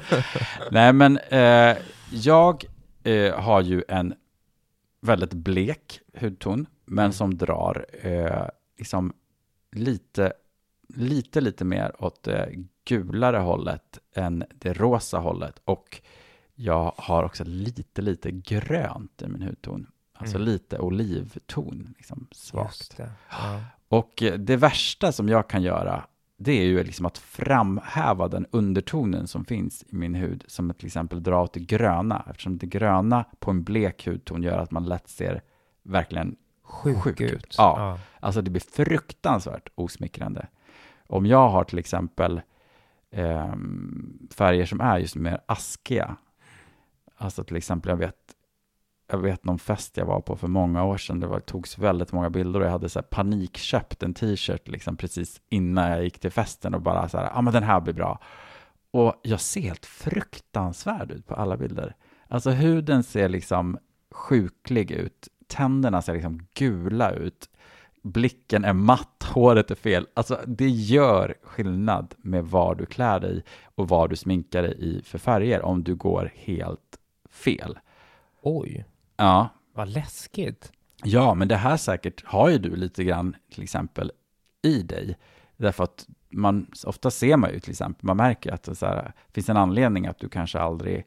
Nej, 0.70 0.92
men 0.92 1.18
eh, 1.18 1.76
jag 2.10 2.64
eh, 3.04 3.34
har 3.40 3.60
ju 3.60 3.82
en 3.88 4.14
väldigt 5.00 5.32
blek 5.34 6.00
hudton, 6.20 6.66
men 6.84 7.04
Mm. 7.04 7.12
som 7.12 7.36
drar 7.36 7.86
eh, 8.02 8.46
liksom 8.78 9.12
lite, 9.72 10.32
lite, 10.88 11.40
lite 11.40 11.64
mer 11.64 12.04
åt 12.04 12.22
det 12.22 12.48
gulare 12.84 13.36
hållet 13.36 13.98
än 14.14 14.44
det 14.54 14.72
rosa 14.72 15.18
hållet. 15.18 15.60
Och 15.64 16.00
jag 16.54 16.92
har 16.96 17.22
också 17.24 17.44
lite, 17.44 18.02
lite 18.02 18.30
grönt 18.30 19.22
i 19.22 19.28
min 19.28 19.42
hudton. 19.42 19.86
Alltså 20.12 20.36
Mm. 20.36 20.48
lite 20.48 20.78
olivton, 20.78 21.94
liksom 21.96 22.26
svagt. 22.32 22.96
Det. 22.96 23.10
Ja. 23.30 23.60
Och 23.88 24.22
det 24.38 24.56
värsta 24.56 25.12
som 25.12 25.28
jag 25.28 25.48
kan 25.48 25.62
göra, 25.62 26.06
det 26.42 26.52
är 26.52 26.64
ju 26.64 26.84
liksom 26.84 27.06
att 27.06 27.18
framhäva 27.18 28.28
den 28.28 28.46
undertonen 28.50 29.26
som 29.26 29.44
finns 29.44 29.82
i 29.82 29.96
min 29.96 30.14
hud, 30.14 30.44
som 30.46 30.70
att 30.70 30.78
till 30.78 30.86
exempel 30.86 31.22
dra 31.22 31.42
åt 31.42 31.52
det 31.52 31.60
gröna, 31.60 32.24
eftersom 32.30 32.58
det 32.58 32.66
gröna 32.66 33.24
på 33.38 33.50
en 33.50 33.62
blek 33.62 34.06
hudton 34.06 34.42
gör 34.42 34.58
att 34.58 34.70
man 34.70 34.84
lätt 34.84 35.08
ser 35.08 35.42
verkligen 35.82 36.36
Sjuk, 36.62 36.98
Sjuk 36.98 37.20
ut. 37.20 37.32
ut. 37.32 37.54
Ja. 37.58 37.98
Alltså 38.20 38.42
det 38.42 38.50
blir 38.50 38.84
fruktansvärt 38.84 39.68
osmickrande. 39.74 40.46
Om 41.06 41.26
jag 41.26 41.48
har 41.48 41.64
till 41.64 41.78
exempel 41.78 42.40
ehm, 43.10 44.28
färger 44.30 44.66
som 44.66 44.80
är 44.80 44.98
just 44.98 45.16
mer 45.16 45.40
askiga, 45.46 46.16
alltså 47.16 47.44
till 47.44 47.56
exempel 47.56 47.90
jag 47.90 47.96
vet, 47.96 48.34
jag 49.10 49.18
vet 49.18 49.44
någon 49.44 49.58
fest 49.58 49.96
jag 49.96 50.06
var 50.06 50.20
på 50.20 50.36
för 50.36 50.48
många 50.48 50.84
år 50.84 50.96
sedan, 50.96 51.20
det 51.20 51.26
var, 51.26 51.40
togs 51.40 51.78
väldigt 51.78 52.12
många 52.12 52.30
bilder 52.30 52.60
och 52.60 52.66
jag 52.66 52.70
hade 52.70 52.88
så 52.88 52.98
här 52.98 53.06
panikköpt 53.06 54.02
en 54.02 54.14
t-shirt 54.14 54.68
liksom 54.68 54.96
precis 54.96 55.40
innan 55.48 55.90
jag 55.90 56.04
gick 56.04 56.18
till 56.18 56.30
festen 56.30 56.74
och 56.74 56.82
bara 56.82 57.08
så 57.08 57.18
här, 57.18 57.24
ja 57.24 57.32
ah, 57.34 57.42
men 57.42 57.52
den 57.52 57.62
här 57.62 57.80
blir 57.80 57.94
bra. 57.94 58.20
Och 58.90 59.14
jag 59.22 59.40
ser 59.40 59.60
helt 59.60 59.86
fruktansvärd 59.86 61.10
ut 61.10 61.26
på 61.26 61.34
alla 61.34 61.56
bilder. 61.56 61.96
Alltså 62.28 62.50
huden 62.50 63.02
ser 63.02 63.28
liksom 63.28 63.78
sjuklig 64.10 64.90
ut, 64.90 65.28
tänderna 65.46 66.02
ser 66.02 66.14
liksom 66.14 66.46
gula 66.54 67.10
ut, 67.10 67.50
blicken 68.02 68.64
är 68.64 68.72
matt, 68.72 69.26
håret 69.34 69.70
är 69.70 69.74
fel. 69.74 70.06
Alltså 70.14 70.40
det 70.46 70.68
gör 70.68 71.34
skillnad 71.42 72.14
med 72.18 72.44
vad 72.44 72.78
du 72.78 72.86
klär 72.86 73.20
dig 73.20 73.44
och 73.74 73.88
vad 73.88 74.10
du 74.10 74.16
sminkar 74.16 74.62
dig 74.62 74.76
i 74.78 75.02
för 75.02 75.18
färger 75.18 75.62
om 75.62 75.84
du 75.84 75.94
går 75.94 76.32
helt 76.34 76.98
fel. 77.30 77.78
Oj, 78.42 78.84
Ja, 79.20 79.48
vad 79.72 79.88
läskigt. 79.88 80.72
ja, 81.04 81.34
men 81.34 81.48
det 81.48 81.56
här 81.56 81.76
säkert 81.76 82.24
har 82.24 82.48
ju 82.48 82.58
du 82.58 82.76
lite 82.76 83.04
grann 83.04 83.36
till 83.52 83.62
exempel 83.62 84.12
i 84.62 84.82
dig. 84.82 85.16
Därför 85.56 85.84
att 85.84 86.06
man, 86.30 86.66
ofta 86.86 87.10
ser 87.10 87.36
man 87.36 87.52
ju 87.52 87.60
till 87.60 87.70
exempel, 87.70 88.06
man 88.06 88.16
märker 88.16 88.52
att 88.52 88.62
det 88.62 88.74
så 88.74 88.86
här, 88.86 89.12
finns 89.32 89.48
en 89.48 89.56
anledning 89.56 90.06
att 90.06 90.18
du 90.18 90.28
kanske 90.28 90.60
aldrig 90.60 91.06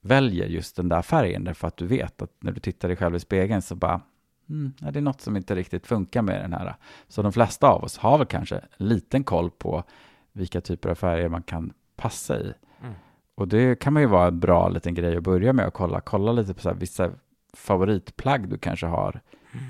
väljer 0.00 0.46
just 0.46 0.76
den 0.76 0.88
där 0.88 1.02
färgen, 1.02 1.44
därför 1.44 1.68
att 1.68 1.76
du 1.76 1.86
vet 1.86 2.22
att 2.22 2.30
när 2.40 2.52
du 2.52 2.60
tittar 2.60 2.88
dig 2.88 2.96
själv 2.96 3.16
i 3.16 3.20
spegeln 3.20 3.62
så 3.62 3.74
bara, 3.74 4.00
mm, 4.48 4.72
det 4.78 4.98
är 4.98 5.00
något 5.00 5.20
som 5.20 5.36
inte 5.36 5.54
riktigt 5.54 5.86
funkar 5.86 6.22
med 6.22 6.40
den 6.40 6.52
här. 6.52 6.74
Så 7.08 7.22
de 7.22 7.32
flesta 7.32 7.68
av 7.68 7.84
oss 7.84 7.98
har 7.98 8.18
väl 8.18 8.26
kanske 8.26 8.56
en 8.56 8.88
liten 8.88 9.24
koll 9.24 9.50
på 9.50 9.84
vilka 10.32 10.60
typer 10.60 10.88
av 10.88 10.94
färger 10.94 11.28
man 11.28 11.42
kan 11.42 11.72
passa 11.96 12.40
i. 12.40 12.54
Mm. 12.82 12.94
Och 13.34 13.48
det 13.48 13.78
kan 13.80 13.92
man 13.92 14.02
ju 14.02 14.08
vara 14.08 14.28
en 14.28 14.40
bra 14.40 14.68
liten 14.68 14.94
grej 14.94 15.16
att 15.16 15.22
börja 15.22 15.52
med 15.52 15.66
att 15.66 15.74
kolla, 15.74 16.00
kolla 16.00 16.32
lite 16.32 16.54
på 16.54 16.60
så 16.60 16.68
här, 16.68 16.76
vissa 16.76 17.10
favoritplagg 17.54 18.48
du 18.48 18.58
kanske 18.58 18.86
har 18.86 19.20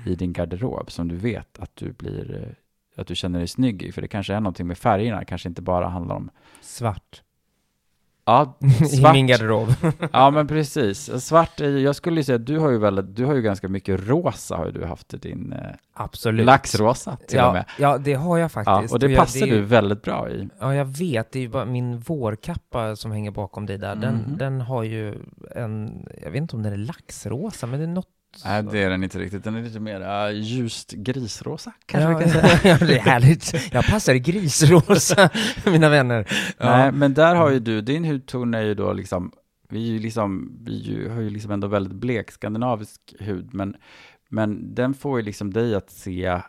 i 0.05 0.15
din 0.15 0.33
garderob 0.33 0.91
som 0.91 1.07
du 1.07 1.15
vet 1.15 1.59
att 1.59 1.75
du 1.75 1.91
blir 1.91 2.43
eh, 2.43 3.01
att 3.01 3.07
du 3.07 3.15
känner 3.15 3.39
dig 3.39 3.47
snygg 3.47 3.83
i, 3.83 3.91
för 3.91 4.01
det 4.01 4.07
kanske 4.07 4.33
är 4.33 4.39
någonting 4.39 4.67
med 4.67 4.77
färgerna, 4.77 5.19
det 5.19 5.25
kanske 5.25 5.49
inte 5.49 5.61
bara 5.61 5.87
handlar 5.87 6.15
om 6.15 6.29
Svart. 6.61 7.21
Ja, 8.25 8.57
I 8.81 8.85
svart. 8.85 9.13
min 9.13 9.27
garderob. 9.27 9.73
Ja, 10.13 10.29
men 10.31 10.47
precis. 10.47 11.23
Svart, 11.25 11.61
är 11.61 11.69
ju- 11.69 11.79
jag 11.79 11.95
skulle 11.95 12.19
ju 12.19 12.23
säga 12.23 12.35
att 12.35 12.45
du 12.45 12.59
har 12.59 12.69
ju 12.69 12.77
väldigt, 12.77 13.15
du 13.15 13.25
har 13.25 13.33
ju 13.35 13.41
ganska 13.41 13.67
mycket 13.69 14.07
rosa 14.07 14.55
har 14.57 14.65
ju 14.65 14.71
du 14.71 14.85
haft 14.85 15.13
i 15.13 15.17
din 15.17 15.53
eh, 15.53 15.59
Absolut. 15.93 16.45
laxrosa 16.45 17.17
till 17.27 17.39
och 17.39 17.45
ja, 17.45 17.53
med. 17.53 17.65
ja, 17.79 17.97
det 17.97 18.13
har 18.13 18.37
jag 18.37 18.45
Ja, 18.45 18.49
faktiskt. 18.49 18.93
och 18.93 18.99
det 18.99 19.07
jag- 19.11 19.19
passar 19.19 19.41
är 19.41 19.45
ju- 19.49 19.55
du 19.55 19.61
väldigt 19.61 20.01
bra 20.01 20.29
i. 20.29 20.49
Ja, 20.59 20.75
jag 20.75 20.85
vet. 20.85 21.31
Det 21.31 21.39
är 21.39 21.43
ju 21.43 21.49
bara 21.49 21.65
min 21.65 21.99
vårkappa 21.99 22.95
som 22.95 23.11
hänger 23.11 23.31
bakom 23.31 23.65
dig 23.65 23.77
där. 23.77 23.95
Den, 23.95 24.15
Mhm. 24.15 24.37
den 24.37 24.61
har 24.61 24.83
ju 24.83 25.15
en, 25.55 26.05
jag 26.23 26.31
vet 26.31 26.41
inte 26.41 26.55
om 26.55 26.63
den 26.63 26.73
är 26.73 26.77
laxrosa, 26.77 27.67
men 27.67 27.79
det 27.79 27.85
är 27.85 27.87
något... 27.87 28.07
Nej, 28.45 28.63
det 28.63 28.83
är 28.83 28.89
den 28.89 29.03
inte 29.03 29.19
riktigt. 29.19 29.43
Den 29.43 29.55
är 29.55 29.61
lite 29.61 29.79
mer 29.79 30.27
uh, 30.27 30.33
ljust 30.39 30.91
grisrosa, 30.91 31.73
kanske 31.85 32.11
ja, 32.11 32.19
kan 32.19 32.29
säga. 32.29 32.77
det 32.87 32.97
är 32.97 32.99
härligt. 32.99 33.73
Jag 33.73 33.85
passar 33.85 34.13
i 34.13 34.19
grisrosa, 34.19 35.29
mina 35.65 35.89
vänner. 35.89 36.27
Ja. 36.57 36.77
Nej, 36.77 36.91
men 36.91 37.13
där 37.13 37.35
har 37.35 37.49
ju 37.49 37.59
du, 37.59 37.81
din 37.81 38.05
hudton 38.05 38.53
är 38.53 38.61
ju 38.61 38.73
då 38.73 38.93
liksom, 38.93 39.31
vi 39.69 39.89
är 39.89 39.93
ju 39.93 39.99
liksom, 39.99 40.57
vi 40.61 41.07
har 41.09 41.21
ju 41.21 41.29
liksom 41.29 41.51
ändå 41.51 41.67
väldigt 41.67 41.93
blek 41.93 42.31
skandinavisk 42.31 43.15
hud, 43.19 43.53
men, 43.53 43.75
men 44.29 44.75
den 44.75 44.93
får 44.93 45.19
ju 45.19 45.25
liksom 45.25 45.53
dig 45.53 45.75
att 45.75 45.89
se 45.89 46.41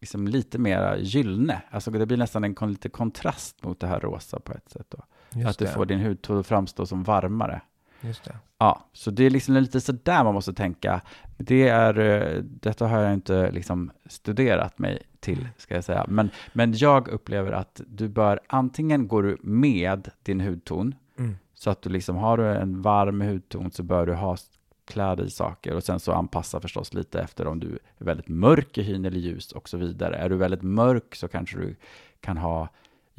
liksom 0.00 0.28
lite 0.28 0.58
mera 0.58 0.98
gyllene. 0.98 1.62
Alltså 1.70 1.90
det 1.90 2.06
blir 2.06 2.16
nästan 2.16 2.44
en 2.44 2.54
kon, 2.54 2.70
lite 2.70 2.88
kontrast 2.88 3.62
mot 3.62 3.80
det 3.80 3.86
här 3.86 4.00
rosa 4.00 4.40
på 4.40 4.52
ett 4.52 4.70
sätt 4.70 4.86
då. 4.88 5.04
Just 5.34 5.48
att 5.48 5.58
du 5.58 5.64
det. 5.64 5.70
får 5.70 5.86
din 5.86 6.00
hudton 6.00 6.38
att 6.38 6.46
framstå 6.46 6.86
som 6.86 7.02
varmare. 7.02 7.60
Just 8.00 8.24
det. 8.24 8.36
Ja, 8.58 8.84
så 8.92 9.10
det 9.10 9.26
är 9.26 9.30
liksom 9.30 9.54
lite 9.54 9.80
sådär 9.80 10.24
man 10.24 10.34
måste 10.34 10.52
tänka. 10.52 11.00
Det 11.36 11.68
är, 11.68 11.98
eh, 11.98 12.42
detta 12.42 12.86
har 12.86 13.00
jag 13.00 13.14
inte 13.14 13.50
liksom 13.50 13.90
studerat 14.06 14.78
mig 14.78 15.02
till, 15.20 15.48
ska 15.56 15.74
jag 15.74 15.84
säga. 15.84 16.04
Men, 16.08 16.30
men 16.52 16.72
jag 16.76 17.08
upplever 17.08 17.52
att 17.52 17.80
du 17.86 18.08
bör, 18.08 18.40
antingen 18.46 19.08
går 19.08 19.22
du 19.22 19.36
med 19.42 20.10
din 20.22 20.40
hudton, 20.40 20.94
Mm. 21.18 21.36
så 21.54 21.70
att 21.70 21.82
du 21.82 21.90
liksom 21.90 22.16
har 22.16 22.36
du 22.36 22.46
en 22.46 22.82
varm 22.82 23.20
hudton 23.20 23.70
så 23.70 23.82
bör 23.82 24.06
du 24.06 24.14
ha 24.14 24.36
kläder 24.84 25.24
i 25.24 25.30
saker 25.30 25.74
och 25.74 25.84
sen 25.84 26.00
så 26.00 26.12
anpassa 26.12 26.60
förstås 26.60 26.94
lite 26.94 27.20
efter 27.20 27.46
om 27.46 27.60
du 27.60 27.78
är 27.98 28.04
väldigt 28.04 28.28
mörk 28.28 28.78
i 28.78 28.82
hyn 28.82 29.04
eller 29.04 29.18
ljus 29.18 29.52
och 29.52 29.68
så 29.68 29.76
vidare. 29.76 30.16
Är 30.16 30.28
du 30.28 30.36
väldigt 30.36 30.62
mörk 30.62 31.14
så 31.14 31.28
kanske 31.28 31.58
du 31.58 31.76
kan 32.20 32.36
ha 32.36 32.68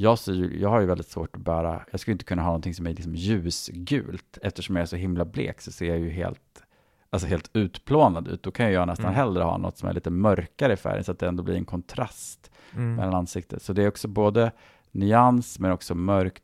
jag, 0.02 0.20
ser 0.20 0.34
ju, 0.34 0.60
jag 0.60 0.70
har 0.70 0.80
ju 0.80 0.86
väldigt 0.86 1.08
svårt 1.10 1.36
att 1.36 1.42
bära, 1.42 1.82
jag 1.92 2.00
skulle 2.00 2.12
inte 2.14 2.26
kunna 2.26 2.42
ha 2.42 2.48
någonting 2.50 2.74
som 2.74 2.88
är 2.88 2.94
liksom 2.94 3.16
ljusgult. 3.16 4.38
Eftersom 4.42 4.76
jag 4.76 4.84
är 4.84 4.88
så 4.88 4.96
himla 4.96 5.26
blek 5.26 5.62
så 5.62 5.72
ser 5.72 5.86
jag 5.86 6.00
ju 6.00 6.10
helt, 6.10 6.64
alltså 7.10 7.28
helt 7.28 7.50
utplånad 7.54 8.28
ut. 8.28 8.44
Då 8.44 8.52
kan 8.52 8.72
jag 8.72 8.88
nästan 8.88 9.06
Mm. 9.06 9.16
hellre 9.16 9.44
ha 9.44 9.58
något 9.58 9.78
som 9.78 9.90
är 9.90 9.94
lite 9.94 10.10
mörkare 10.10 10.74
i 10.74 10.78
färgen 10.78 11.04
så 11.04 11.12
att 11.12 11.20
det 11.20 11.28
ändå 11.28 11.44
blir 11.44 11.56
en 11.56 11.66
kontrast 11.66 12.52
Mm. 12.74 12.96
mellan 12.96 13.14
ansiktet. 13.16 13.62
Så 13.62 13.74
det 13.74 13.84
är 13.84 13.88
också 13.88 14.08
både 14.08 14.52
nyans 14.92 15.60
men 15.60 15.72
också 15.72 15.96
mörkt 15.96 16.44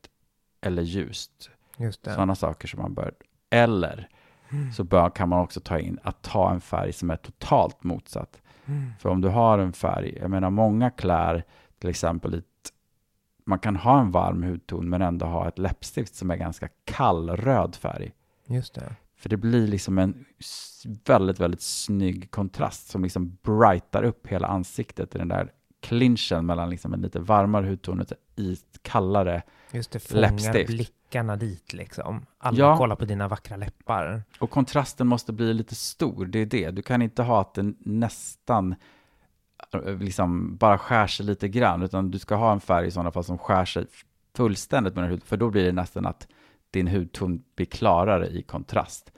eller 0.61 0.81
ljust. 0.81 1.49
Sådana 2.13 2.35
saker 2.35 2.67
som 2.67 2.81
man 2.81 2.93
bör, 2.93 3.13
eller 3.49 4.09
Mm. 4.49 4.71
så 4.71 4.83
bör, 4.83 5.09
kan 5.09 5.29
man 5.29 5.39
också 5.39 5.59
ta 5.59 5.79
in 5.79 5.99
att 6.03 6.21
ta 6.21 6.51
en 6.51 6.61
färg 6.61 6.93
som 6.93 7.09
är 7.09 7.15
totalt 7.17 7.83
motsatt. 7.83 8.41
Mm. 8.65 8.91
För 8.99 9.09
om 9.09 9.21
du 9.21 9.27
har 9.27 9.59
en 9.59 9.73
färg, 9.73 10.17
jag 10.21 10.31
menar 10.31 10.49
många 10.49 10.89
klär 10.89 11.43
till 11.79 11.89
exempel 11.89 12.33
ett, 12.33 12.45
man 13.45 13.59
kan 13.59 13.75
ha 13.75 13.99
en 14.01 14.11
varm 14.11 14.43
hudton 14.43 14.89
men 14.89 15.01
ändå 15.01 15.25
ha 15.25 15.47
ett 15.47 15.57
läppstift 15.59 16.15
som 16.15 16.31
är 16.31 16.35
ganska 16.35 16.67
kallröd 16.85 17.75
färg. 17.75 18.11
Just 18.47 18.73
det. 18.73 18.95
För 19.17 19.29
det 19.29 19.37
blir 19.37 19.67
liksom 19.67 19.97
en 19.97 20.25
väldigt, 21.05 21.39
väldigt 21.39 21.61
snygg 21.61 22.31
kontrast 22.31 22.87
som 22.87 23.03
liksom 23.03 23.37
brightar 23.43 24.03
upp 24.03 24.27
hela 24.27 24.47
ansiktet 24.47 25.15
i 25.15 25.17
den 25.17 25.27
där 25.27 25.51
clinchen 25.81 26.45
mellan 26.45 26.69
liksom 26.69 26.93
en 26.93 27.01
lite 27.01 27.19
varmare 27.19 27.67
hudton 27.67 27.99
och 27.99 28.11
ett 28.11 28.19
i 28.35 28.57
kallare. 28.81 29.41
Just 29.71 29.91
det, 29.91 29.99
fångar 29.99 30.21
Läppstift. 30.21 30.67
blickarna 30.67 31.35
dit 31.35 31.73
liksom. 31.73 32.25
Alla 32.37 32.57
Ja. 32.57 32.77
kollar 32.77 32.95
på 32.95 33.05
dina 33.05 33.27
vackra 33.27 33.57
läppar. 33.57 34.23
Och 34.39 34.49
kontrasten 34.49 35.07
måste 35.07 35.33
bli 35.33 35.53
lite 35.53 35.75
stor, 35.75 36.25
det 36.25 36.39
är 36.39 36.45
det. 36.45 36.71
Du 36.71 36.81
kan 36.81 37.01
inte 37.01 37.23
ha 37.23 37.41
att 37.41 37.53
den 37.53 37.75
nästan 37.79 38.75
liksom 39.99 40.57
bara 40.57 40.77
skär 40.77 41.07
sig 41.07 41.25
lite 41.25 41.47
grann, 41.47 41.81
utan 41.83 42.11
du 42.11 42.19
ska 42.19 42.35
ha 42.35 42.51
en 42.51 42.59
färg 42.59 42.87
i 42.87 42.91
sådana 42.91 43.11
fall 43.11 43.23
som 43.23 43.37
skär 43.37 43.65
sig 43.65 43.85
fullständigt 44.35 44.95
med 44.95 45.03
din 45.03 45.11
hud, 45.11 45.23
för 45.23 45.37
då 45.37 45.49
blir 45.49 45.65
det 45.65 45.71
nästan 45.71 46.05
att 46.05 46.27
din 46.71 46.87
hudton 46.87 47.43
blir 47.55 47.65
klarare 47.65 48.27
i 48.27 48.41
kontrast. 48.41 49.11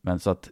Men 0.00 0.20
så 0.20 0.30
att 0.30 0.50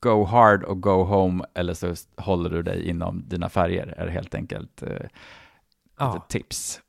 go 0.00 0.24
hard 0.24 0.64
och 0.64 0.80
go 0.80 1.02
home, 1.04 1.44
eller 1.54 1.74
så 1.74 1.94
håller 2.16 2.50
du 2.50 2.62
dig 2.62 2.88
inom 2.88 3.28
dina 3.28 3.48
färger, 3.48 3.86
är 3.86 4.08
helt 4.08 4.34
enkelt 4.34 4.82
eh, 4.82 5.06
Ja. 5.98 6.26
tips. 6.28 6.80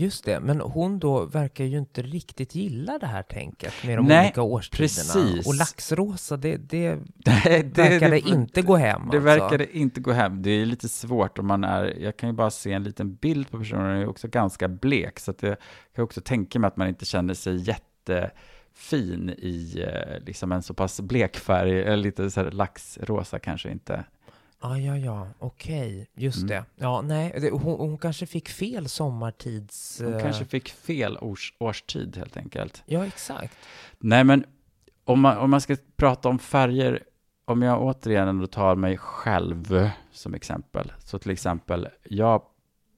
Just 0.00 0.24
det, 0.24 0.40
men 0.40 0.60
hon 0.60 0.98
då 0.98 1.24
verkar 1.24 1.64
ju 1.64 1.78
inte 1.78 2.02
riktigt 2.02 2.54
gilla 2.54 2.98
det 2.98 3.06
här 3.06 3.22
tänket 3.22 3.74
med 3.86 3.98
de 3.98 4.06
Nej, 4.06 4.24
olika 4.24 4.42
årstiderna. 4.42 4.86
precis. 4.86 5.46
Och 5.46 5.54
laxrosa, 5.54 6.36
det, 6.36 6.56
det 6.56 6.98
det, 7.24 7.78
verkade 7.78 8.20
inte 8.20 8.62
gå 8.62 8.76
hem. 8.76 9.00
Det 9.10 9.16
alltså. 9.16 9.20
verkade 9.20 9.76
inte 9.76 10.00
gå 10.00 10.12
hem. 10.12 10.42
Det 10.42 10.50
är 10.50 10.66
lite 10.66 10.88
svårt 10.88 11.38
om 11.38 11.46
man 11.46 11.64
är, 11.64 11.96
jag 12.00 12.16
kan 12.16 12.28
ju 12.28 12.32
bara 12.32 12.50
se 12.50 12.72
en 12.72 12.84
liten 12.84 13.14
bild 13.14 13.50
på 13.50 13.58
personen, 13.58 13.84
den 13.84 13.96
är 13.96 14.08
också 14.08 14.28
ganska 14.28 14.68
blek, 14.68 15.20
så 15.20 15.30
att 15.30 15.42
jag 15.42 15.56
kan 15.94 16.04
också 16.04 16.20
tänka 16.20 16.58
mig 16.58 16.68
att 16.68 16.76
man 16.76 16.88
inte 16.88 17.04
känner 17.04 17.34
sig 17.34 17.56
jättefin 17.56 19.30
i 19.38 19.86
eh, 19.88 20.24
liksom 20.26 20.52
en 20.52 20.62
så 20.62 20.74
pass 20.74 21.00
blek 21.00 21.36
färg, 21.36 21.82
eller 21.82 21.96
lite 21.96 22.30
så 22.30 22.40
här 22.40 22.50
laxrosa 22.50 23.38
kanske 23.38 23.70
inte. 23.70 24.04
Ja, 24.62 24.78
ja, 24.78 24.96
ja, 24.96 25.28
okej, 25.38 26.06
just 26.14 26.36
Mm. 26.38 26.48
det. 26.48 26.64
Ja, 26.76 27.00
nej, 27.02 27.38
det, 27.40 27.50
hon, 27.50 27.78
hon 27.78 27.98
kanske 27.98 28.26
fick 28.26 28.48
fel 28.48 28.88
sommartids... 28.88 30.00
Hon 30.04 30.14
eh, 30.14 30.22
kanske 30.22 30.44
fick 30.44 30.68
fel 30.68 31.18
års, 31.20 31.54
årstid 31.58 32.16
helt 32.16 32.36
enkelt. 32.36 32.82
Ja, 32.86 33.06
exakt. 33.06 33.56
Nej, 33.98 34.24
men 34.24 34.44
om 35.04 35.20
man, 35.20 35.38
om 35.38 35.50
man 35.50 35.60
ska 35.60 35.76
prata 35.96 36.28
om 36.28 36.38
färger, 36.38 37.02
om 37.44 37.62
jag 37.62 37.82
återigen 37.82 38.28
ändå 38.28 38.46
tar 38.46 38.74
mig 38.76 38.98
själv 38.98 39.90
som 40.12 40.34
exempel, 40.34 40.92
så 40.98 41.18
till 41.18 41.30
exempel, 41.30 41.88
jag 42.04 42.42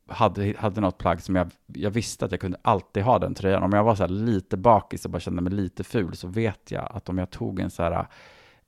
hade, 0.06 0.54
hade 0.58 0.80
något 0.80 0.98
plagg 0.98 1.22
som 1.22 1.36
jag, 1.36 1.50
jag 1.66 1.90
visste 1.90 2.24
att 2.24 2.30
jag 2.30 2.40
kunde 2.40 2.58
alltid 2.62 3.02
ha 3.02 3.18
den 3.18 3.34
tröjan. 3.34 3.62
Om 3.62 3.72
jag 3.72 3.84
var 3.84 3.94
så 3.94 4.02
här 4.02 4.08
lite 4.08 4.56
bakis 4.56 5.04
och 5.04 5.10
bara 5.10 5.20
kände 5.20 5.42
mig 5.42 5.52
lite 5.52 5.84
ful, 5.84 6.16
så 6.16 6.28
vet 6.28 6.70
jag 6.70 6.88
att 6.90 7.08
om 7.08 7.18
jag 7.18 7.30
tog 7.30 7.60
en 7.60 7.70
så 7.70 7.82
här, 7.82 8.06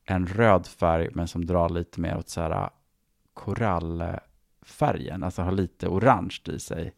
en 0.04 0.26
röd 0.26 0.66
färg, 0.66 1.08
men 1.12 1.28
som 1.28 1.46
drar 1.46 1.68
lite 1.68 2.00
mer 2.00 2.16
åt 2.16 2.28
så 2.28 2.40
här 2.40 2.70
korallfärgen, 3.34 5.22
alltså 5.22 5.42
har 5.42 5.52
lite 5.52 5.88
orange 5.88 6.40
i 6.44 6.58
sig, 6.58 6.94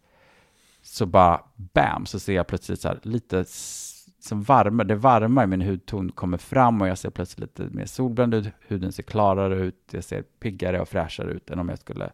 så 0.82 1.06
bara 1.06 1.44
bam, 1.56 2.06
så 2.06 2.20
ser 2.20 2.34
jag 2.34 2.46
plötsligt 2.46 2.80
så 2.80 2.88
här 2.88 2.98
lite 3.02 3.44
som 4.18 4.42
varma, 4.42 4.84
det 4.84 4.94
varma 4.94 5.44
i 5.44 5.46
min 5.46 5.62
hudton 5.62 6.12
kommer 6.12 6.38
fram 6.38 6.80
och 6.80 6.88
jag 6.88 6.98
ser 6.98 7.10
plötsligt 7.10 7.58
lite 7.58 7.76
mer 7.76 7.86
solbränd 7.86 8.34
ut, 8.34 8.48
huden 8.60 8.92
ser 8.92 9.02
klarare 9.02 9.56
ut, 9.56 9.90
jag 9.90 10.04
ser 10.04 10.22
piggare 10.22 10.80
och 10.80 10.88
fräschare 10.88 11.30
ut 11.30 11.50
än 11.50 11.58
om 11.58 11.68
jag 11.68 11.78
skulle 11.78 12.10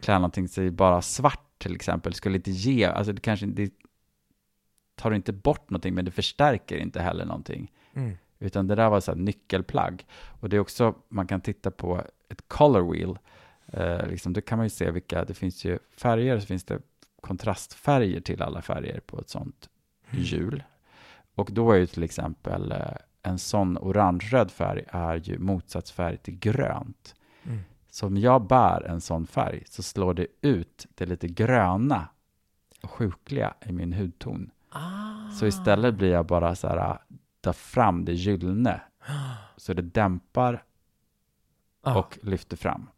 klä 0.00 0.14
någonting 0.14 0.48
sig 0.48 0.70
bara 0.70 1.02
svart 1.02 1.58
till 1.58 1.74
exempel, 1.74 2.14
skulle 2.14 2.36
inte 2.36 2.50
ge, 2.50 2.84
alltså 2.84 3.12
det 3.12 3.20
kanske 3.20 3.46
inte, 3.46 3.62
det 3.62 3.72
tar 4.94 5.10
inte 5.10 5.32
bort 5.32 5.70
någonting, 5.70 5.94
men 5.94 6.04
det 6.04 6.10
förstärker 6.10 6.76
inte 6.76 7.00
heller 7.00 7.24
någonting. 7.24 7.72
Mm. 7.94 8.16
Utan 8.38 8.66
det 8.66 8.74
där 8.74 8.90
var 8.90 9.00
så 9.00 9.10
här 9.10 9.18
nyckelplagg. 9.18 10.06
Och 10.40 10.48
det 10.48 10.56
är 10.56 10.60
också, 10.60 10.94
man 11.08 11.26
kan 11.26 11.40
titta 11.40 11.70
på 11.70 12.02
ett 12.28 12.48
color 12.48 12.92
wheel. 12.92 13.18
Eh, 13.76 14.06
liksom, 14.06 14.32
då 14.32 14.40
kan 14.40 14.58
man 14.58 14.66
ju 14.66 14.70
se 14.70 14.90
vilka, 14.90 15.24
det 15.24 15.34
finns 15.34 15.64
ju 15.64 15.78
färger, 15.96 16.40
så 16.40 16.46
finns 16.46 16.64
det 16.64 16.78
kontrastfärger 17.20 18.20
till 18.20 18.42
alla 18.42 18.62
färger 18.62 19.00
på 19.00 19.20
ett 19.20 19.28
sånt 19.28 19.68
hjul. 20.10 20.62
Och 21.34 21.48
då 21.52 21.72
är 21.72 21.76
ju 21.76 21.86
till 21.86 22.02
exempel 22.02 22.72
eh, 22.72 22.96
en 23.22 23.38
sån 23.38 23.78
orange-röd 23.78 24.50
färg 24.50 24.84
är 24.88 25.16
ju 25.16 25.38
motsatsfärg 25.38 26.16
till 26.16 26.38
grönt. 26.38 27.14
Mm. 27.44 27.58
Så 27.90 28.06
om 28.06 28.16
jag 28.16 28.46
bär 28.46 28.82
en 28.82 29.00
sån 29.00 29.26
färg 29.26 29.62
så 29.66 29.82
slår 29.82 30.14
det 30.14 30.26
ut 30.40 30.86
det 30.94 31.06
lite 31.06 31.28
gröna 31.28 32.08
och 32.82 32.90
sjukliga 32.90 33.54
i 33.66 33.72
min 33.72 33.92
hudton. 33.92 34.50
Ah. 34.70 35.30
Så 35.30 35.46
istället 35.46 35.94
blir 35.94 36.10
jag 36.10 36.26
bara 36.26 36.54
så 36.54 36.68
här, 36.68 36.98
ta 37.40 37.52
fram 37.52 38.04
det 38.04 38.12
gyllene. 38.12 38.80
Så 39.56 39.72
det 39.72 39.82
dämpar 39.82 40.64
Ja, 41.84 41.98
och 41.98 42.18
lyfter 42.22 42.56
fram. 42.56 42.88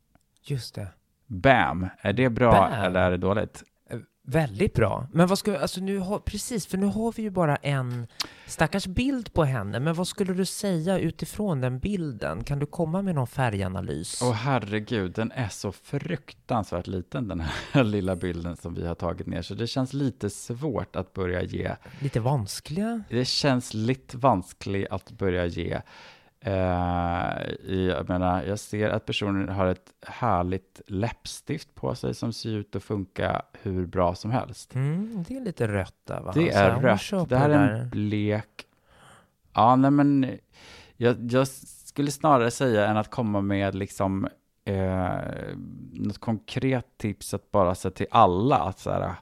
Just 0.50 0.74
det. 0.74 0.88
Bam! 1.26 1.88
Är 2.00 2.12
det 2.12 2.30
bra 2.30 2.50
Bam. 2.50 2.72
eller 2.72 3.00
är 3.00 3.10
det 3.10 3.16
dåligt? 3.16 3.62
Eh, 3.90 3.98
Väldigt 4.22 4.74
bra. 4.74 5.06
Men 5.12 5.26
vad 5.26 5.38
ska 5.38 5.50
vi, 5.50 5.56
alltså 5.56 5.80
nu 5.80 5.98
har, 5.98 6.18
precis, 6.18 6.66
för 6.66 6.78
nu 6.78 6.86
har 6.86 7.12
vi 7.12 7.22
ju 7.22 7.30
bara 7.30 7.56
en 7.56 8.06
stackars 8.46 8.86
bild 8.86 9.32
på 9.32 9.44
henne, 9.44 9.80
men 9.80 9.94
vad 9.94 10.08
skulle 10.08 10.34
du 10.34 10.44
säga 10.44 10.98
utifrån 10.98 11.60
den 11.60 11.78
bilden? 11.78 12.44
Kan 12.44 12.58
du 12.58 12.66
komma 12.66 13.02
med 13.02 13.14
någon 13.14 13.26
färganalys? 13.26 14.22
Åh 14.22 14.32
herregud, 14.32 15.12
den 15.12 15.32
är 15.32 15.48
så 15.48 15.72
fruktansvärt 15.72 16.86
liten 16.86 17.28
den 17.28 17.42
här 17.72 17.84
lilla 17.96 18.16
bilden 18.16 18.56
som 18.56 18.74
vi 18.74 18.86
har 18.86 18.94
tagit 18.94 19.26
ner. 19.26 19.42
Så 19.42 19.54
det 19.54 19.66
känns 19.66 19.92
lite 19.92 20.30
svårt 20.30 20.96
att 20.96 21.12
börja 21.12 21.42
ge. 21.42 21.76
Lite 22.00 22.20
vanskliga? 22.20 23.02
Det 23.10 23.24
känns 23.24 23.74
lite 23.74 24.16
vanskligt 24.16 24.90
att 24.90 25.10
börja 25.10 25.46
ge. 25.46 25.80
I- 27.64 27.86
jag 27.88 28.08
menar, 28.08 28.42
jag 28.42 28.58
ser 28.58 28.90
att 28.90 29.06
personen 29.06 29.48
har 29.48 29.66
ett 29.66 29.92
härligt 30.06 30.80
läppstift 30.86 31.74
på 31.74 31.94
sig 31.94 32.14
som 32.14 32.32
ser 32.32 32.50
ut 32.50 32.76
att 32.76 32.82
funka 32.82 33.42
hur 33.62 33.86
bra 33.86 34.14
som 34.14 34.30
helst. 34.30 34.74
Mm, 34.74 35.24
det 35.28 35.36
är 35.36 35.40
lite 35.40 35.68
rött 35.68 35.94
där 36.04 36.20
va? 36.20 36.32
Det 36.34 36.50
är 36.50 36.70
rött. 36.80 37.28
Det 37.28 37.36
här 37.36 37.50
är 37.50 37.68
en 37.72 37.88
blek... 37.90 38.66
Ja, 39.54 39.76
nej 39.76 39.90
men 39.90 40.30
jag, 40.96 41.16
jag 41.32 41.48
skulle 41.48 42.10
snarare 42.10 42.50
säga 42.50 42.86
än 42.86 42.96
att 42.96 43.10
komma 43.10 43.40
med 43.40 43.74
liksom 43.74 44.28
eh, 44.64 45.08
något 45.92 46.18
konkret 46.18 46.98
tips 46.98 47.34
att 47.34 47.50
bara 47.50 47.74
säga 47.74 47.92
till 47.92 48.06
alla 48.10 48.56
att 48.56 48.78
så 48.78 48.90
här, 48.90 49.14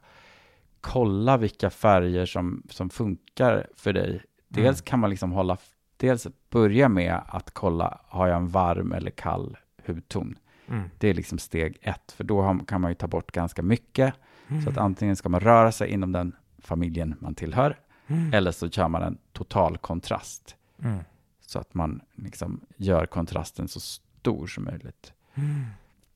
kolla 0.80 1.36
vilka 1.36 1.70
färger 1.70 2.26
som, 2.26 2.62
som 2.70 2.90
funkar 2.90 3.66
för 3.76 3.92
dig. 3.92 4.22
Dels 4.48 4.80
kan 4.80 4.98
man 5.00 5.10
liksom 5.10 5.32
hålla, 5.32 5.56
dels 5.96 6.26
börja 6.50 6.88
med 6.88 7.20
att 7.26 7.50
kolla, 7.50 8.00
har 8.08 8.26
jag 8.28 8.36
en 8.36 8.48
varm 8.48 8.92
eller 8.92 9.10
kall 9.10 9.56
hudton? 9.86 10.38
Mm. 10.68 10.90
Det 10.98 11.08
är 11.08 11.14
liksom 11.14 11.38
steg 11.38 11.78
ett, 11.82 12.12
för 12.12 12.24
då 12.24 12.42
har, 12.42 12.58
kan 12.66 12.80
man 12.80 12.90
ju 12.90 12.94
ta 12.94 13.06
bort 13.06 13.32
ganska 13.32 13.62
mycket. 13.62 14.14
Så 14.48 14.54
Mm. 14.54 14.68
att 14.68 14.78
antingen 14.78 15.16
ska 15.16 15.28
man 15.28 15.40
röra 15.40 15.72
sig 15.72 15.88
inom 15.90 16.12
den 16.12 16.36
familjen 16.58 17.14
man 17.18 17.34
tillhör, 17.34 17.78
Mm. 18.06 18.34
eller 18.34 18.50
så 18.52 18.70
kör 18.70 18.88
man 18.88 19.02
en 19.02 19.18
total 19.32 19.78
kontrast. 19.78 20.56
Mm. 20.82 20.98
Så 21.40 21.58
att 21.58 21.74
man 21.74 22.00
liksom 22.14 22.60
gör 22.76 23.06
kontrasten 23.06 23.68
så 23.68 23.80
stor 23.80 24.46
som 24.46 24.64
möjligt. 24.64 25.12
Mm. 25.34 25.64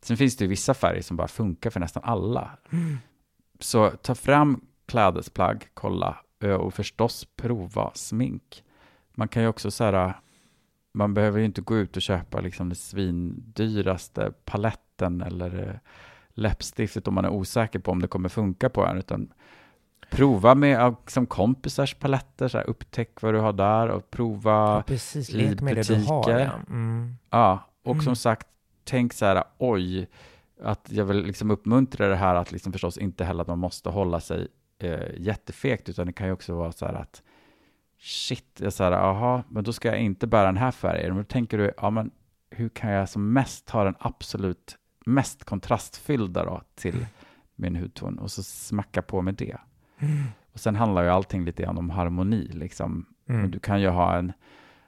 Sen 0.00 0.16
finns 0.16 0.36
det 0.36 0.44
ju 0.44 0.48
vissa 0.48 0.74
färger 0.74 1.02
som 1.02 1.16
bara 1.16 1.28
funkar 1.28 1.70
för 1.70 1.80
nästan 1.80 2.02
alla. 2.06 2.50
Mm. 2.70 2.98
Så 3.60 3.90
ta 3.90 4.14
fram 4.14 4.60
klädesplagg, 4.86 5.68
kolla 5.74 6.16
och 6.60 6.74
förstås 6.74 7.26
prova 7.36 7.90
smink. 7.94 8.64
Man 9.18 9.28
kan 9.28 9.42
ju 9.42 9.48
också 9.48 9.70
så 9.70 9.84
här, 9.84 10.14
man 10.94 11.14
behöver 11.14 11.38
ju 11.38 11.44
inte 11.44 11.60
gå 11.60 11.76
ut 11.76 11.96
och 11.96 12.02
köpa 12.02 12.40
liksom 12.40 12.68
det 12.68 12.74
svindyraste 12.74 14.32
paletten 14.44 15.20
eller 15.22 15.68
eh, 15.68 15.74
läppstiftet 16.30 17.08
om 17.08 17.14
man 17.14 17.24
är 17.24 17.28
osäker 17.30 17.78
på 17.78 17.90
om 17.90 18.02
det 18.02 18.08
kommer 18.08 18.28
funka 18.28 18.68
på 18.68 18.86
en, 18.86 18.98
utan 18.98 19.32
prova 20.10 20.54
med 20.54 20.70
ja, 20.80 20.94
som 21.06 21.26
kompisars 21.26 21.94
paletter, 21.94 22.48
så 22.48 22.58
här, 22.58 22.70
upptäck 22.70 23.22
vad 23.22 23.34
du 23.34 23.38
har 23.40 23.52
där 23.52 23.88
och 23.88 24.10
prova 24.10 24.50
Ja, 24.52 24.82
precis. 24.86 25.30
i 25.30 25.36
Lek 25.36 25.60
med 25.60 25.76
det 25.76 25.88
du 25.88 25.94
har. 25.94 26.22
butiker. 26.22 26.38
Ja. 26.44 26.52
Mm. 26.70 27.16
Ja, 27.30 27.60
och 27.84 27.92
Mm. 27.92 28.04
som 28.04 28.16
sagt, 28.16 28.46
tänk 28.84 29.12
så 29.12 29.24
här, 29.26 29.44
oj, 29.58 30.08
att 30.62 30.88
jag 30.92 31.04
vill 31.04 31.22
liksom 31.24 31.50
uppmuntra 31.50 32.08
det 32.08 32.16
här 32.16 32.34
att 32.34 32.52
liksom 32.52 32.72
förstås 32.72 32.98
inte 32.98 33.24
heller 33.24 33.42
att 33.42 33.48
man 33.48 33.58
måste 33.58 33.88
hålla 33.90 34.20
sig 34.20 34.48
eh, 34.78 35.14
jättefekt, 35.18 35.88
utan 35.88 36.06
det 36.06 36.12
kan 36.12 36.26
ju 36.26 36.32
också 36.32 36.54
vara 36.54 36.72
så 36.72 36.86
här 36.86 36.94
att 36.94 37.22
shit, 37.98 38.60
jag 38.60 38.72
så 38.72 38.84
här, 38.84 38.92
aha, 38.92 39.42
men 39.48 39.64
då 39.64 39.72
ska 39.72 39.88
jag 39.88 40.00
inte 40.00 40.26
bära 40.26 40.46
den 40.46 40.56
här 40.56 40.70
färgen. 40.70 41.08
Men 41.08 41.16
då 41.16 41.24
tänker 41.24 41.58
du, 41.58 41.72
ja 41.76 41.90
men 41.90 42.10
hur 42.50 42.68
kan 42.68 42.90
jag 42.90 43.08
som 43.08 43.32
mest 43.32 43.70
ha 43.70 43.84
den 43.84 43.94
absolut 43.98 44.76
mest 45.06 45.44
kontrastfyllda 45.44 46.44
då 46.44 46.62
till 46.74 47.06
min 47.56 47.76
hudton 47.76 48.18
och 48.18 48.30
så 48.30 48.42
smacka 48.42 49.02
på 49.02 49.22
med 49.22 49.34
det. 49.34 49.56
Mm. 49.98 50.24
Och 50.52 50.60
sen 50.60 50.76
handlar 50.76 51.02
ju 51.02 51.08
allting 51.08 51.44
lite 51.44 51.62
grann 51.62 51.78
om 51.78 51.90
harmoni 51.90 52.48
liksom. 52.52 53.06
Mm. 53.28 53.50
du 53.50 53.58
kan 53.58 53.80
ju 53.80 53.88
ha 53.88 54.16
en, 54.16 54.32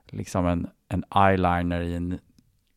liksom 0.06 0.46
en, 0.46 0.68
en 0.88 1.04
eyeliner 1.14 1.80
i 1.80 1.94
en 1.94 2.18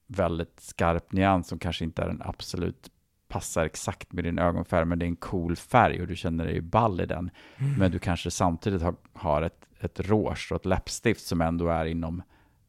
väldigt 0.07 0.59
skarp 0.59 1.11
nyans 1.11 1.47
som 1.47 1.59
kanske 1.59 1.83
inte 1.83 2.01
är 2.01 2.09
en 2.09 2.21
absolut 2.25 2.91
passar 3.33 3.65
exakt 3.65 4.13
med 4.13 4.23
din 4.23 4.39
ögonfärg, 4.39 4.85
men 4.85 4.99
det 4.99 5.05
är 5.05 5.07
en 5.07 5.15
cool 5.15 5.55
färg 5.55 6.01
och 6.01 6.07
du 6.07 6.15
känner 6.15 6.45
dig 6.45 6.61
ball 6.61 7.01
i 7.01 7.05
den. 7.05 7.31
Mm. 7.57 7.79
Men 7.79 7.91
du 7.91 7.99
kanske 7.99 8.31
samtidigt 8.31 8.81
har, 8.81 8.95
har 9.13 9.41
ett, 9.41 9.65
ett 9.79 9.99
rouge 9.99 10.51
och 10.51 10.55
ett 10.55 10.65
läppstift 10.65 11.25
som 11.25 11.41
ändå 11.41 11.67
är 11.67 11.85
inom 11.85 12.23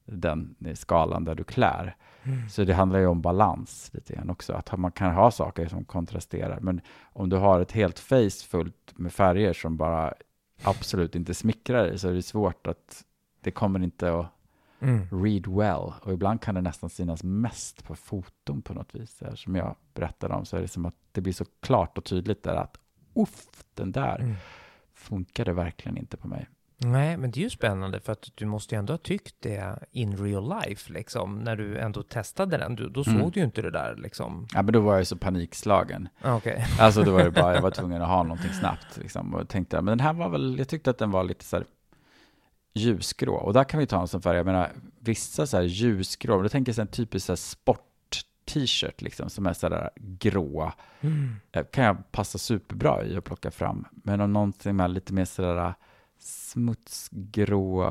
den 0.05 0.57
skalan 0.75 1.25
där 1.25 1.35
du 1.35 1.45
klär. 1.45 1.97
Mm. 2.23 2.49
Så 2.49 2.65
det 2.65 2.75
handlar 2.75 2.99
ju 2.99 3.07
om 3.07 3.23
balans 3.23 3.91
lite 3.95 4.15
grann 4.15 4.31
också, 4.31 4.53
att 4.53 4.79
man 4.79 4.93
kan 4.93 5.15
ha 5.15 5.31
saker 5.31 5.69
som 5.69 5.85
kontrasterar. 5.85 6.61
Men 6.61 6.81
om 7.13 7.29
du 7.29 7.37
har 7.37 7.61
ett 7.61 7.73
helt 7.73 7.99
face 7.99 8.45
fullt 8.49 8.93
med 8.97 9.13
färger 9.13 9.53
som 9.53 9.77
bara 9.77 10.15
absolut 10.63 11.15
inte 11.15 11.35
smickrar 11.35 11.87
dig 11.87 11.99
så 11.99 12.09
är 12.09 12.15
det 12.15 12.23
svårt 12.23 12.67
att 12.67 13.05
det 13.41 13.51
kommer 13.51 13.83
inte 13.83 14.19
att 14.19 14.34
Mm. 14.89 15.25
read 15.25 15.47
well. 15.47 15.93
Och 16.03 16.13
ibland 16.13 16.41
kan 16.41 16.55
det 16.55 16.61
nästan 16.61 16.91
synas 16.91 17.23
mest 17.23 17.85
på 17.85 17.95
foton 17.95 18.63
på 18.63 18.75
något 18.75 18.95
vis. 18.95 19.21
Här, 19.21 19.35
som 19.35 19.57
jag 19.57 19.77
berättade 19.95 20.35
om 20.35 20.45
så 20.45 20.57
är 20.57 20.61
det 20.61 20.69
som 20.69 20.87
att 20.87 20.95
det 21.13 21.21
blir 21.21 21.33
så 21.33 21.45
klart 21.63 21.99
och 21.99 22.05
tydligt 22.05 22.43
där 22.43 22.55
att 22.55 22.77
uff, 23.15 23.47
den 23.75 23.93
där 23.93 24.19
Mm. 24.21 24.35
funkade 24.95 25.53
verkligen 25.53 25.99
inte 25.99 26.17
på 26.17 26.29
mig. 26.29 26.49
Nej, 26.77 27.17
men 27.17 27.31
det 27.31 27.41
är 27.41 27.43
ju 27.43 27.51
spännande 27.51 28.01
för 28.01 28.13
att 28.13 28.29
du 28.35 28.47
måste 28.47 28.75
ju 28.75 28.79
ändå 28.79 28.93
ha 28.93 28.99
tyckt 28.99 29.35
det 29.41 29.79
in 29.93 30.17
real 30.17 30.49
life, 30.67 30.93
liksom. 30.93 31.39
När 31.39 31.57
du 31.57 31.79
ändå 31.79 32.03
testade 32.03 32.57
den, 32.57 32.77
du, 32.77 32.89
då 32.89 33.05
såg 33.05 33.15
Mm. 33.15 33.31
du 33.31 33.41
ju 33.41 33.47
inte 33.47 33.63
det 33.63 33.71
där, 33.71 33.97
liksom. 33.97 34.47
Ja, 34.55 34.63
men 34.63 34.73
då 34.73 34.81
var 34.81 34.93
jag 34.93 35.01
ju 35.01 35.05
så 35.05 35.17
panikslagen. 35.17 36.09
Ah, 36.23 36.35
Okej. 36.37 36.65
Alltså 36.81 37.03
då 37.03 37.13
var 37.13 37.25
det 37.25 37.31
bara, 37.31 37.55
jag 37.55 37.63
var 37.63 37.71
tvungen 37.81 38.03
att 38.03 38.09
ha 38.09 38.23
någonting 38.23 38.53
snabbt 38.53 38.97
liksom. 38.99 39.35
Och 39.35 39.49
tänkte, 39.49 39.77
men 39.77 39.87
den 39.99 40.01
här 40.01 40.13
var 40.13 40.29
väl, 40.29 40.59
jag 40.59 40.69
tyckte 40.69 40.91
att 40.91 40.99
den 40.99 41.11
var 41.11 41.25
lite 41.25 41.45
så 41.45 41.57
här 41.57 41.67
ljusgrå. 42.75 43.35
Och 43.35 43.53
där 43.53 43.65
kan 43.65 43.81
vi 43.81 43.87
ta 43.87 44.01
en 44.01 44.09
sån 44.09 44.23
färg, 44.23 44.37
jag 44.37 44.47
menar, 44.47 44.73
vissa 44.99 45.47
så 45.47 45.57
här 45.57 45.65
ljusgrå, 45.65 46.43
då 46.43 46.49
tänker 46.49 46.73
jag 46.73 46.79
en 46.79 46.87
typisk 46.87 47.27
så 47.27 47.33
här 47.33 47.37
sport-t-shirt 47.37 49.03
liksom, 49.03 49.31
som 49.31 49.47
är 49.47 49.53
så 49.53 49.69
där 49.69 49.91
grå. 49.97 50.73
Mm. 51.01 51.37
Eh, 51.53 51.65
kan 51.65 51.85
jag 51.85 52.13
passa 52.13 52.39
superbra 52.39 53.05
i 53.05 53.17
att 53.17 53.25
plocka 53.25 53.51
fram. 53.51 53.85
Men 53.93 54.21
om 54.21 54.33
någonting 54.33 54.77
med 54.77 54.91
lite 54.91 55.13
mer 55.13 55.25
sådär 55.25 55.75
smutsgrå, 56.19 57.83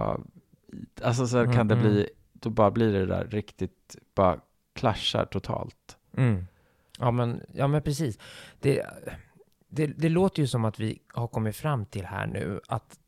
alltså 1.02 1.28
så 1.28 1.38
här 1.38 1.54
kan 1.54 1.68
det 1.68 1.76
Mm, 1.76 1.86
bli, 1.86 2.10
då 2.34 2.50
bara 2.50 2.72
blir 2.72 2.94
det 2.94 3.06
där 3.06 3.28
riktigt, 3.28 3.96
bara 4.16 4.40
clashar 4.74 5.26
totalt. 5.26 5.98
Mm. 6.18 6.48
Ja, 7.00 7.12
men, 7.12 7.42
ja, 7.54 7.68
men 7.68 7.82
precis. 7.82 8.20
Det, 8.60 8.86
det, 9.70 9.88
det 9.88 10.10
låter 10.10 10.42
ju 10.42 10.48
som 10.48 10.66
att 10.66 10.80
vi 10.80 11.00
har 11.08 11.28
kommit 11.28 11.56
fram 11.56 11.86
till 11.86 12.06
här 12.06 12.28
nu 12.28 12.60
att 12.68 13.00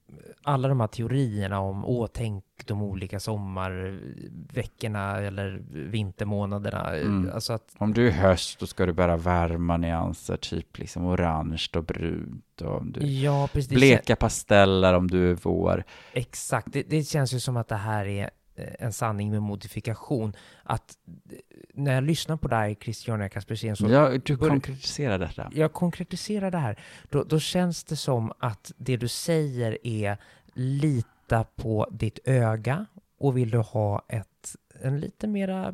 alla 0.43 0.67
de 0.67 0.79
här 0.79 0.87
teorierna 0.87 1.59
om 1.59 1.85
åh, 1.85 2.07
tänk 2.13 2.43
de 2.65 2.81
olika 2.81 3.19
sommarveckorna 3.19 5.17
eller 5.17 5.63
vintermånaderna. 5.71 6.95
Mm. 6.95 7.31
Alltså 7.33 7.53
att, 7.53 7.75
Om 7.77 7.93
du 7.93 8.07
är 8.07 8.11
höst, 8.11 8.59
då 8.59 8.67
ska 8.67 8.85
du 8.85 8.93
bära 8.93 9.17
varma 9.17 9.77
nyanser, 9.77 10.37
typ 10.37 10.77
liksom 10.77 11.05
orange 11.05 11.67
och 11.75 11.83
brunt. 11.83 12.61
Och 12.61 12.77
om 12.77 12.91
du 12.91 13.05
ja, 13.05 13.49
precis. 13.53 13.73
Bleka 13.73 14.15
pasteller 14.15 14.93
om 14.93 15.07
du 15.07 15.31
är 15.31 15.37
vår. 15.41 15.83
Exakt. 16.13 16.67
Det, 16.73 16.83
det 16.89 17.03
känns 17.03 17.33
ju 17.33 17.39
som 17.39 17.57
att 17.57 17.67
det 17.67 17.75
här 17.75 18.05
är 18.05 18.29
en 18.55 18.93
sanning 18.93 19.31
med 19.31 19.41
modifikation. 19.41 20.33
Att 20.63 20.97
eh, 21.31 21.37
när 21.73 21.93
jag 21.93 22.03
lyssnar 22.03 22.37
på 22.37 22.47
dig, 22.47 22.77
Christiania 22.81 23.29
Kaspersen, 23.29 23.75
så 23.75 23.87
Ja, 23.89 24.17
du 24.17 24.37
konkretiserar 24.37 25.19
detta. 25.19 25.51
jag 25.53 25.73
konkretiserar 25.73 26.51
det 26.51 26.57
här, 26.57 26.79
då, 27.09 27.23
då 27.23 27.39
känns 27.39 27.83
det 27.83 27.95
som 27.95 28.31
att 28.39 28.71
det 28.77 28.97
du 28.97 29.07
säger 29.07 29.77
är 29.83 30.17
lita 30.53 31.43
på 31.43 31.87
ditt 31.91 32.19
öga 32.25 32.85
och 33.17 33.37
vill 33.37 33.49
du 33.49 33.57
ha 33.57 34.01
ett, 34.07 34.55
en 34.81 34.99
lite 34.99 35.27
mera 35.27 35.67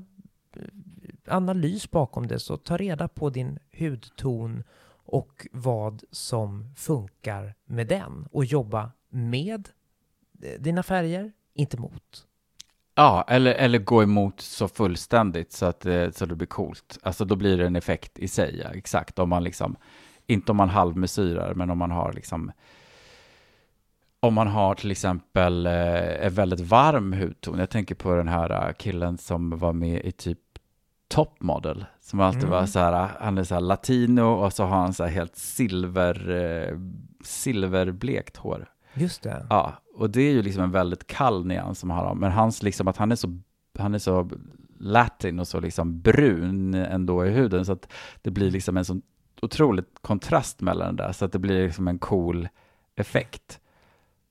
eh, 0.56 0.62
analys 1.28 1.92
bakom 1.92 2.28
det 2.28 2.40
så 2.40 2.58
ta 2.58 2.78
reda 2.78 3.08
på 3.08 3.30
din 3.30 3.60
hudton 3.80 4.64
och 5.06 5.48
vad 5.52 6.04
som 6.12 6.74
funkar 6.76 7.56
med 7.66 7.88
den 7.88 8.28
och 8.32 8.46
jobba 8.46 8.92
med 9.10 9.70
eh, 10.44 10.62
dina 10.62 10.84
färger, 10.84 11.32
inte 11.54 11.78
mot. 11.78 12.28
Ja, 13.02 13.26
eller, 13.28 13.54
eller 13.54 13.80
gå 13.80 14.04
emot 14.04 14.42
så 14.42 14.68
fullständigt 14.68 15.52
så 15.52 15.66
att, 15.66 15.86
eh, 15.86 16.10
så 16.12 16.26
det 16.26 16.36
blir 16.36 16.48
coolt. 16.48 16.98
Alltså 17.04 17.26
då 17.26 17.36
blir 17.36 17.58
det 17.58 17.66
en 17.66 17.76
effekt 17.76 18.20
i 18.20 18.28
sig, 18.28 18.62
ja, 18.64 18.70
exakt. 18.74 19.20
Om 19.20 19.30
man 19.30 19.44
liksom, 19.44 19.76
inte 20.28 20.52
om 20.52 20.58
man 20.58 20.70
halvmesyrar, 20.70 21.54
men 21.54 21.70
om 21.70 21.78
man 21.78 21.92
har 21.92 22.14
liksom, 22.14 22.52
om 24.20 24.34
man 24.34 24.48
har 24.48 24.76
till 24.76 24.92
exempel 24.92 25.66
eh, 25.66 26.26
en 26.26 26.34
väldigt 26.34 26.60
varm 26.60 27.14
hudton. 27.14 27.60
Jag 27.60 27.70
tänker 27.70 27.96
på 27.96 28.16
den 28.16 28.28
här 28.28 28.68
eh, 28.68 28.74
killen 28.74 29.18
som 29.18 29.58
var 29.58 29.74
med 29.74 30.06
i 30.06 30.12
typ 30.12 30.40
Top 31.08 31.42
Model, 31.42 31.86
som 32.02 32.20
alltid 32.20 32.44
Mm. 32.44 32.52
var 32.52 32.66
så 32.66 32.80
här, 32.80 33.10
han 33.20 33.38
är 33.38 33.44
så 33.44 33.54
här 33.54 33.62
latino 33.62 34.22
och 34.22 34.54
så 34.54 34.64
har 34.64 34.78
han 34.78 34.94
så 34.94 35.04
här 35.04 35.12
helt 35.12 35.36
silver, 35.36 36.30
eh, 36.30 36.78
silverblekt 37.24 38.38
hår. 38.38 38.68
Just 38.94 39.24
det. 39.24 39.46
Ja, 39.50 39.74
och 39.96 40.10
det 40.10 40.22
är 40.22 40.32
ju 40.32 40.42
liksom 40.42 40.64
en 40.64 40.72
väldigt 40.72 41.08
kall 41.08 41.46
nyans 41.46 41.80
som 41.80 41.90
han 41.90 42.06
har. 42.06 42.16
Men 42.16 42.32
hans 42.32 42.64
liksom 42.64 42.88
att 42.88 42.98
han 42.98 43.12
är 43.12 43.16
så, 43.16 43.40
han 43.80 43.94
är 43.94 44.00
så 44.00 44.30
latin 44.80 45.40
och 45.40 45.48
så 45.48 45.60
liksom 45.60 46.02
brun 46.02 46.74
ändå 46.74 47.26
i 47.26 47.30
huden. 47.30 47.66
Så 47.66 47.72
att 47.72 47.92
det 48.22 48.32
blir 48.32 48.52
liksom 48.52 48.78
en 48.78 48.86
sån 48.86 49.02
otrolig 49.42 49.86
kontrast 50.02 50.62
mellan 50.62 50.96
det 50.96 51.04
där. 51.04 51.12
Så 51.12 51.26
att 51.26 51.32
det 51.32 51.40
blir 51.40 51.66
liksom 51.66 51.88
en 51.88 52.00
cool 52.00 52.50
effekt. 52.96 53.60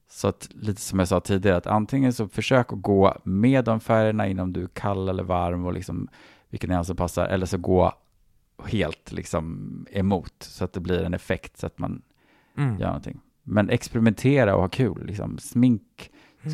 Så 0.08 0.28
att 0.28 0.48
lite 0.54 0.80
som 0.80 0.98
jag 0.98 1.08
sa 1.08 1.20
tidigare, 1.20 1.56
att 1.56 1.66
antingen 1.66 2.12
så 2.12 2.28
försök 2.28 2.72
att 2.72 2.82
gå 2.82 3.16
med 3.24 3.64
de 3.64 3.80
färgerna 3.80 4.26
innan 4.28 4.52
du 4.52 4.62
är 4.62 4.68
kall 4.68 5.08
eller 5.08 5.22
varm 5.22 5.64
och 5.66 5.72
liksom 5.72 6.08
vilken 6.48 6.70
nyans 6.70 6.86
som 6.86 6.96
passar. 6.96 7.26
Eller 7.26 7.46
så 7.46 7.58
gå 7.58 7.92
helt 8.64 9.12
liksom 9.12 9.86
emot 9.90 10.34
så 10.38 10.64
att 10.64 10.72
det 10.72 10.80
blir 10.80 11.04
en 11.04 11.14
effekt 11.14 11.58
så 11.58 11.66
att 11.66 11.78
man 11.78 12.02
Mm. 12.56 12.78
göra 12.78 12.88
någonting. 12.88 13.20
Men 13.42 13.70
experimentera 13.70 14.54
och 14.54 14.60
ha 14.60 14.68
kul. 14.68 15.06
Liksom. 15.06 15.38
Smink 15.38 15.82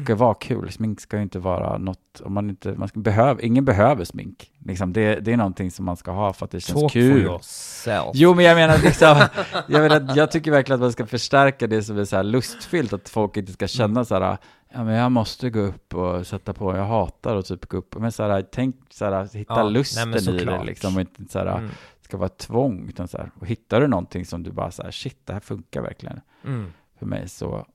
ska 0.05 0.15
vara 0.15 0.35
kul. 0.35 0.73
Smink 0.73 1.01
ska 1.01 1.21
inte 1.21 1.39
vara 1.39 1.79
något, 1.79 2.21
om 2.25 2.35
man 2.35 2.51
inte, 2.51 2.73
man 2.73 2.89
ska, 2.89 3.01
behöv, 3.01 3.39
ingen 3.43 3.65
behöver 3.65 4.05
smink. 4.05 4.51
Liksom, 4.65 4.93
det, 4.93 5.21
det 5.21 5.33
är 5.33 5.37
någonting 5.37 5.71
som 5.71 5.85
man 5.85 5.97
ska 5.97 6.11
ha 6.11 6.33
för 6.33 6.45
att 6.45 6.51
det 6.51 6.61
känns 6.61 6.81
Talk 6.81 6.93
for 6.93 7.01
kul. 7.01 7.23
yourself. 7.23 8.11
Jo, 8.15 8.35
men 8.35 8.45
jag 8.45 8.55
menar 8.55 8.79
liksom, 8.79 9.17
jag, 9.69 9.81
menar, 9.81 10.17
jag 10.17 10.31
tycker 10.31 10.51
verkligen 10.51 10.75
att 10.75 10.81
man 10.81 10.93
ska 10.93 11.07
förstärka 11.07 11.67
det 11.67 11.83
som 11.83 11.99
är 11.99 12.05
så 12.05 12.17
här 12.17 12.23
lustfyllt, 12.23 12.93
att 12.93 13.09
folk 13.09 13.37
inte 13.37 13.53
ska 13.53 13.67
känna 13.67 14.05
så 14.05 14.15
här, 14.21 14.39
ja 14.73 14.85
men 14.85 14.95
jag 14.95 15.13
måste 15.13 15.51
gå 15.51 15.61
upp 15.61 15.95
och 15.95 16.27
sätta 16.27 16.53
på, 16.53 16.77
jag 16.77 16.85
hatar 16.85 17.37
att 17.37 17.47
typ 17.47 17.67
gå 17.67 17.77
upp, 17.77 17.97
men 17.99 18.13
så 18.13 18.23
här, 18.23 18.47
tänk 18.53 18.77
så 18.91 19.05
här, 19.05 19.29
hitta 19.39 19.55
Ja, 19.55 19.63
nej, 19.63 19.73
lusten 19.73 20.11
men 20.11 20.19
i 20.29 20.45
det 20.45 20.65
liksom, 20.65 20.95
och 20.95 21.01
inte 21.01 21.33
så 21.33 21.39
här, 21.39 21.59
Mm. 21.59 21.71
Ska 22.07 22.17
vara 22.17 22.27
ett 22.27 22.39
tvång, 22.39 22.89
utan 22.89 23.09
så 23.09 23.19
här, 23.19 23.31
och 23.41 23.47
hittar 23.47 23.81
du 23.81 23.87
någonting 23.87 24.25
som 24.25 24.43
du 24.43 24.51
bara 24.53 24.71
så 24.71 24.83
här, 24.83 24.91
shit, 24.91 25.27
det 25.27 25.33
här 25.33 25.41
funkar 25.41 25.83
verkligen 25.83 26.21
Mm. 26.45 26.73
för 26.99 27.07
mig, 27.07 27.29
så 27.29 27.67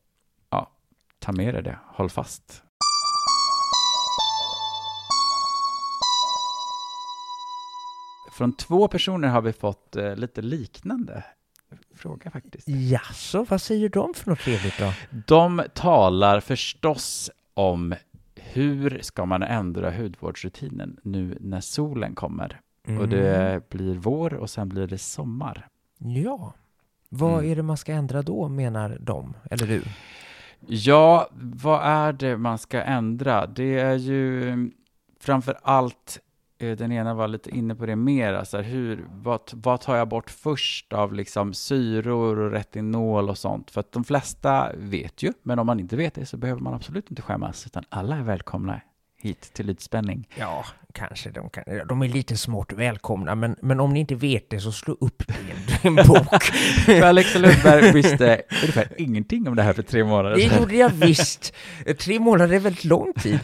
ja, 0.49 0.71
ta 1.19 1.31
med 1.31 1.53
dig 1.53 1.63
det, 1.63 1.79
håll 1.87 2.09
fast. 2.09 2.63
Från 8.37 8.53
två 8.53 8.87
personer 8.87 9.27
har 9.27 9.41
vi 9.41 9.53
fått 9.53 9.95
eh, 9.95 10.15
lite 10.15 10.41
liknande 10.41 11.23
fråga 11.95 12.31
faktiskt. 12.31 12.67
Jaså, 12.69 13.45
vad 13.49 13.61
säger 13.61 13.89
de 13.89 14.13
för 14.13 14.29
något 14.29 14.39
trevligt 14.39 14.79
då? 14.79 14.93
De 15.27 15.63
talar 15.75 16.39
förstås 16.39 17.31
om 17.53 17.95
hur 18.35 18.99
ska 19.01 19.25
man 19.25 19.43
ändra 19.43 19.91
hudvårdsrutinen 19.91 20.97
nu 21.03 21.37
när 21.41 21.61
solen 21.61 22.15
kommer 22.15 22.61
och 22.83 22.89
Mm. 22.89 23.09
det 23.09 23.69
blir 23.69 23.95
vår 23.95 24.33
och 24.33 24.49
sen 24.49 24.69
blir 24.69 24.87
det 24.87 24.97
sommar. 24.97 25.67
Ja. 25.99 26.53
Vad 27.09 27.33
Mm. 27.39 27.51
är 27.51 27.55
det 27.55 27.63
man 27.63 27.77
ska 27.77 27.93
ändra 27.93 28.21
då, 28.21 28.47
menar 28.47 28.97
de? 29.01 29.33
Eller 29.51 29.67
du? 29.67 29.83
Ja, 30.67 31.27
vad 31.33 31.81
är 31.83 32.13
det 32.13 32.37
man 32.37 32.57
ska 32.57 32.81
ändra? 32.81 33.47
Det 33.47 33.79
är 33.79 33.95
ju 33.95 34.49
mm, 34.49 34.71
framför 35.19 35.57
allt, 35.63 36.19
eh, 36.57 36.77
den 36.77 36.91
ena 36.91 37.13
var 37.13 37.27
lite 37.27 37.49
inne 37.49 37.75
på 37.75 37.85
det 37.85 37.95
mer, 37.95 38.33
alltså 38.33 38.57
hur, 38.61 39.05
vad, 39.11 39.39
vad 39.53 39.81
tar 39.81 39.95
jag 39.95 40.07
bort 40.07 40.29
först 40.29 40.93
av 40.93 41.13
liksom 41.13 41.53
syror 41.53 42.39
och 42.39 42.51
retinol 42.51 43.29
och 43.29 43.37
sånt? 43.37 43.71
För 43.71 43.79
att 43.79 43.91
de 43.91 44.03
flesta 44.03 44.71
vet 44.77 45.23
ju, 45.23 45.33
men 45.43 45.59
om 45.59 45.65
man 45.65 45.79
inte 45.79 45.95
vet 45.95 46.13
det 46.13 46.25
så 46.25 46.37
behöver 46.37 46.61
man 46.61 46.73
absolut 46.73 47.09
inte 47.09 47.21
skämmas, 47.21 47.65
utan 47.65 47.83
alla 47.89 48.15
är 48.17 48.23
välkomna 48.23 48.81
hit 49.23 49.53
till 49.53 49.69
Ytspänning. 49.69 50.27
Ja, 50.35 50.65
kanske 50.93 51.29
de 51.31 51.49
kan. 51.49 51.63
De 51.87 52.01
är 52.01 52.07
lite 52.07 52.37
smått 52.37 52.73
välkomna, 52.73 53.35
men, 53.35 53.55
men 53.61 53.79
om 53.79 53.93
ni 53.93 53.99
inte 53.99 54.15
vet 54.15 54.49
det 54.49 54.59
så 54.59 54.71
slå 54.71 54.97
upp 54.99 55.23
det 55.27 55.87
en 55.87 55.95
bok. 56.07 56.43
För 56.85 57.01
Alexa 57.01 57.39
Lundberg 57.39 57.91
visste 57.91 58.41
ungefär 58.61 58.87
ingenting 58.97 59.47
om 59.47 59.55
det 59.55 59.63
här 59.63 59.73
för 59.73 59.83
tre 59.83 60.03
månader 60.03 60.35
Det 60.35 60.49
sedan. 60.49 60.59
gjorde 60.61 60.75
jag 60.75 60.89
visst. 60.89 61.53
Tre 61.99 62.19
månader 62.19 62.55
är 62.55 62.59
väldigt 62.59 62.85
lång 62.85 63.13
tid. 63.13 63.39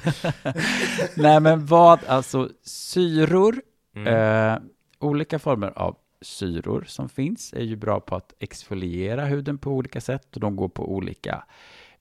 Nej, 1.16 1.40
men 1.40 1.66
vad, 1.66 2.00
alltså 2.08 2.50
syror, 2.66 3.62
Mm. 3.96 4.14
Eh, 4.54 4.60
olika 5.00 5.40
former 5.40 5.74
av 5.76 5.96
syror 6.22 6.84
som 6.88 7.10
finns 7.10 7.54
är 7.54 7.64
ju 7.64 7.76
bra 7.76 8.00
på 8.00 8.16
att 8.16 8.34
exfoliera 8.40 9.26
huden 9.26 9.58
på 9.58 9.72
olika 9.72 10.02
sätt 10.02 10.36
och 10.36 10.40
de 10.42 10.56
går 10.56 10.70
på 10.70 10.92
olika, 10.96 11.44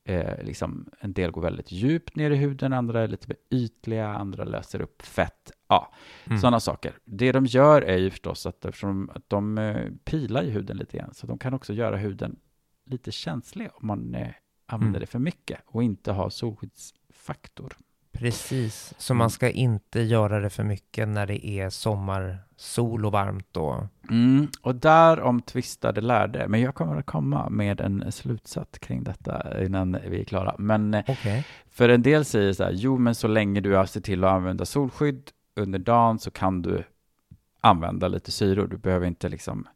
eh, 0.09 0.45
liksom, 0.45 0.91
en 1.01 1.13
del 1.13 1.31
går 1.31 1.43
väldigt 1.43 1.73
djupt 1.73 2.17
ner 2.17 2.31
i 2.31 2.37
huden, 2.37 2.73
andra 2.73 3.03
är 3.03 3.09
lite 3.09 3.29
mer 3.29 3.37
ytliga, 3.51 4.09
andra 4.09 4.45
löser 4.45 4.81
upp 4.83 5.03
fett, 5.03 5.51
ja, 5.69 5.93
Mm. 6.27 6.39
sådana 6.39 6.61
saker. 6.61 6.99
Det 7.05 7.33
de 7.33 7.47
gör 7.47 7.83
är 7.83 7.97
ju 7.99 8.11
förstås 8.11 8.47
att 8.47 8.65
eftersom 8.65 9.11
att 9.15 9.29
de 9.31 9.59
eh, 9.59 9.91
pilar 10.05 10.43
ju 10.43 10.51
huden 10.51 10.77
lite 10.77 10.97
grann, 10.99 11.15
så 11.15 11.27
de 11.27 11.39
kan 11.39 11.55
också 11.55 11.73
göra 11.73 11.97
huden 11.97 12.37
lite 12.85 13.13
känslig 13.13 13.69
om 13.75 13.87
man 13.87 14.15
eh, 14.15 14.29
använder 14.67 14.99
Mm. 14.99 15.01
det 15.01 15.07
för 15.07 15.19
mycket 15.19 15.61
och 15.67 15.83
inte 15.83 16.13
har 16.13 16.31
solskyddsfaktor. 16.31 17.77
Precis, 18.19 18.95
så 18.99 19.15
man 19.15 19.31
ska 19.31 19.51
inte 19.51 20.01
göra 20.01 20.41
det 20.41 20.51
för 20.51 20.65
mycket 20.65 21.09
när 21.09 21.27
det 21.27 21.47
är 21.47 21.71
sommar, 21.71 22.39
sol 22.57 23.07
och 23.07 23.13
varmt 23.13 23.57
och... 23.57 23.85
Mm, 24.11 24.49
och 24.63 24.75
därom 24.75 25.43
tvistade 25.43 26.01
lärde, 26.01 26.49
men 26.49 26.61
jag 26.61 26.75
kommer 26.75 26.97
att 26.97 27.07
komma 27.07 27.49
med 27.49 27.81
en 27.81 28.13
slutsats 28.13 28.79
kring 28.79 29.05
detta 29.05 29.65
innan 29.65 29.99
vi 30.09 30.21
är 30.21 30.25
klara. 30.25 30.55
Men 30.59 30.95
eh, 30.95 31.05
Okej. 31.09 31.47
för 31.71 31.89
en 31.89 32.03
del 32.03 32.25
säger 32.25 32.53
så 32.53 32.65
här, 32.65 32.73
jo 32.75 32.99
men 32.99 33.15
så 33.15 33.29
länge 33.29 33.61
du 33.61 33.85
ser 33.87 34.01
till 34.01 34.25
att 34.25 34.33
använda 34.33 34.65
solskydd 34.65 35.31
under 35.57 35.79
dagen 35.79 36.19
så 36.19 36.31
kan 36.31 36.63
du 36.63 36.85
använda 37.61 38.09
lite 38.09 38.33
syror. 38.33 38.67
Du 38.67 38.77
behöver 38.77 39.07
inte 39.07 39.29
liksom 39.29 39.69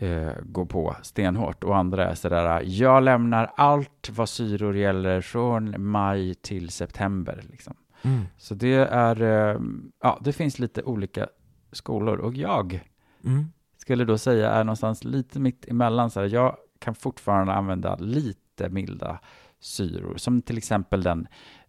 eh, 0.00 0.32
går 0.42 0.66
på 0.66 0.96
stenhårt 1.02 1.64
och 1.64 1.76
andra 1.76 2.10
är 2.10 2.14
sådär, 2.14 2.62
jag 2.64 3.02
lämnar 3.02 3.52
allt 3.56 4.10
vad 4.10 4.28
syror 4.28 4.76
gäller 4.76 5.20
från 5.20 5.74
maj 5.90 6.34
till 6.34 6.70
september. 6.70 7.44
Liksom. 7.50 7.74
Mm. 8.02 8.24
Så 8.36 8.54
det 8.54 8.74
är, 8.74 9.22
eh, 9.22 9.60
ja, 10.02 10.18
det 10.20 10.32
finns 10.32 10.58
lite 10.58 10.82
olika 10.82 11.26
skolor 11.72 12.18
och 12.18 12.34
jag 12.34 12.80
Mm. 13.24 13.44
skulle 13.76 14.04
då 14.04 14.18
säga 14.18 14.50
är 14.50 14.64
någonstans 14.64 15.04
lite 15.04 15.40
mitt 15.40 15.68
emellan. 15.68 16.10
Så 16.10 16.26
jag 16.26 16.56
kan 16.78 16.94
fortfarande 16.94 17.52
använda 17.52 17.96
lite 17.96 18.68
milda 18.68 19.18
syror, 19.60 20.16
som 20.16 20.42
till 20.42 20.58
exempel 20.58 21.02
den 21.02 21.26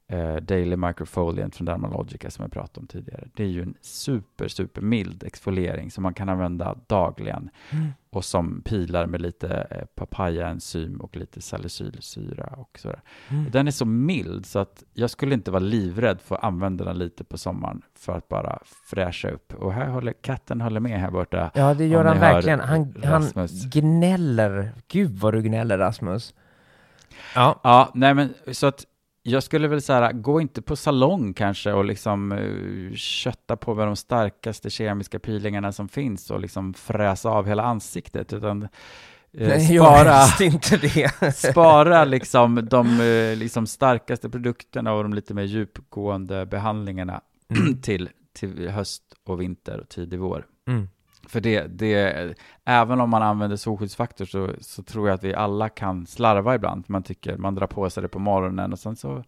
eh, 0.10 0.36
Daily 0.36 0.76
Microfoliant 0.76 1.56
från 1.56 1.66
Dermalogica 1.66 2.32
som 2.32 2.44
jag 2.44 2.52
pratade 2.52 2.80
om 2.80 2.88
tidigare. 2.88 3.28
Det 3.34 3.44
är 3.44 3.48
ju 3.48 3.62
en 3.62 3.74
super, 3.82 4.48
super 4.48 4.82
mild 4.82 5.24
exfoliering 5.24 5.92
som 5.92 6.04
man 6.04 6.14
kan 6.14 6.30
använda 6.30 6.76
dagligen 6.88 7.50
Mm. 7.72 7.88
och 8.12 8.26
som 8.26 8.62
pilar 8.62 9.06
med 9.08 9.22
lite 9.22 9.68
eh, 9.72 9.86
papayaenzym 9.96 11.02
och 11.02 11.16
lite 11.18 11.42
salicylsyra 11.42 12.46
och 12.58 12.80
sådär. 12.80 13.02
Mm. 13.30 13.46
Och 13.46 13.52
Den 13.52 13.68
är 13.68 13.72
så 13.72 13.86
mild 13.86 14.46
så 14.46 14.60
att 14.60 14.84
jag 14.94 15.10
skulle 15.10 15.34
inte 15.34 15.52
vara 15.52 15.60
livrädd 15.64 16.22
för 16.22 16.36
att 16.36 16.44
använda 16.44 16.86
den 16.86 16.98
lite 16.98 17.24
på 17.24 17.38
sommaren 17.38 17.82
för 17.96 18.18
att 18.18 18.28
bara 18.28 18.60
fräscha 18.90 19.30
upp. 19.30 19.54
Och 19.54 19.74
här 19.74 19.88
håller 19.88 20.14
katten 20.14 20.62
håller 20.62 20.80
med 20.80 21.00
här 21.00 21.12
borta. 21.12 21.52
Ja, 21.54 21.74
det 21.74 21.86
gör 21.88 22.06
han 22.06 22.20
verkligen. 22.20 22.60
Han, 22.60 22.94
han 23.04 23.48
gnäller. 23.72 24.72
Gud 24.88 25.12
vad 25.20 25.34
du 25.34 25.42
gnäller 25.42 25.78
Rasmus. 25.78 26.34
Ja. 27.36 27.60
Ja, 27.64 27.92
nej 27.94 28.14
men 28.14 28.34
så 28.52 28.68
att 28.68 28.86
jag 29.30 29.44
skulle 29.44 29.68
väl 29.68 29.82
säga, 29.82 30.12
gå 30.12 30.42
inte 30.42 30.62
på 30.62 30.76
salong 30.76 31.34
kanske 31.34 31.72
och 31.72 31.86
liksom 31.86 32.32
uh, 32.32 32.94
kötta 32.96 33.58
på 33.58 33.76
med 33.76 33.88
de 33.88 33.96
starkaste 33.96 34.70
kemiska 34.70 35.20
peelingarna 35.20 35.72
som 35.72 35.90
finns 35.90 36.32
och 36.32 36.40
liksom 36.40 36.74
fräsa 36.74 37.30
av 37.30 37.48
hela 37.48 37.64
ansiktet, 37.64 38.34
utan 38.34 38.64
eh, 38.64 39.48
Nej, 39.48 39.78
spara, 39.78 40.46
inte 40.46 40.78
det. 40.78 41.36
spara 41.36 42.06
liksom 42.06 42.68
de 42.70 43.02
eh, 43.02 43.38
liksom 43.38 43.68
starkaste 43.68 44.30
produkterna 44.30 44.94
och 44.94 45.04
de 45.04 45.14
lite 45.14 45.34
mer 45.34 45.44
djupgående 45.44 46.46
behandlingarna 46.46 47.22
till, 47.82 48.10
till 48.34 48.70
höst 48.70 49.04
och 49.24 49.42
vinter 49.42 49.80
och 49.80 49.90
tidig 49.90 50.20
vår. 50.20 50.46
Mm. 50.68 50.88
För 51.30 51.42
det, 51.42 51.68
det, 51.68 52.36
även 52.66 53.02
om 53.02 53.10
man 53.10 53.24
använder 53.24 53.58
solskyddsfaktor 53.58 54.26
så, 54.26 54.50
så 54.62 54.84
tror 54.84 55.08
jag 55.08 55.16
att 55.16 55.24
vi 55.24 55.34
alla 55.34 55.70
kan 55.70 56.08
slarva 56.08 56.56
ibland. 56.56 56.84
Man 56.88 57.04
tycker 57.04 57.38
man 57.38 57.56
drar 57.56 57.68
på 57.68 57.90
sig 57.90 58.04
det 58.04 58.10
på 58.10 58.20
morgonen 58.20 58.74
och 58.74 58.80
sen 58.80 58.96
så 58.96 59.24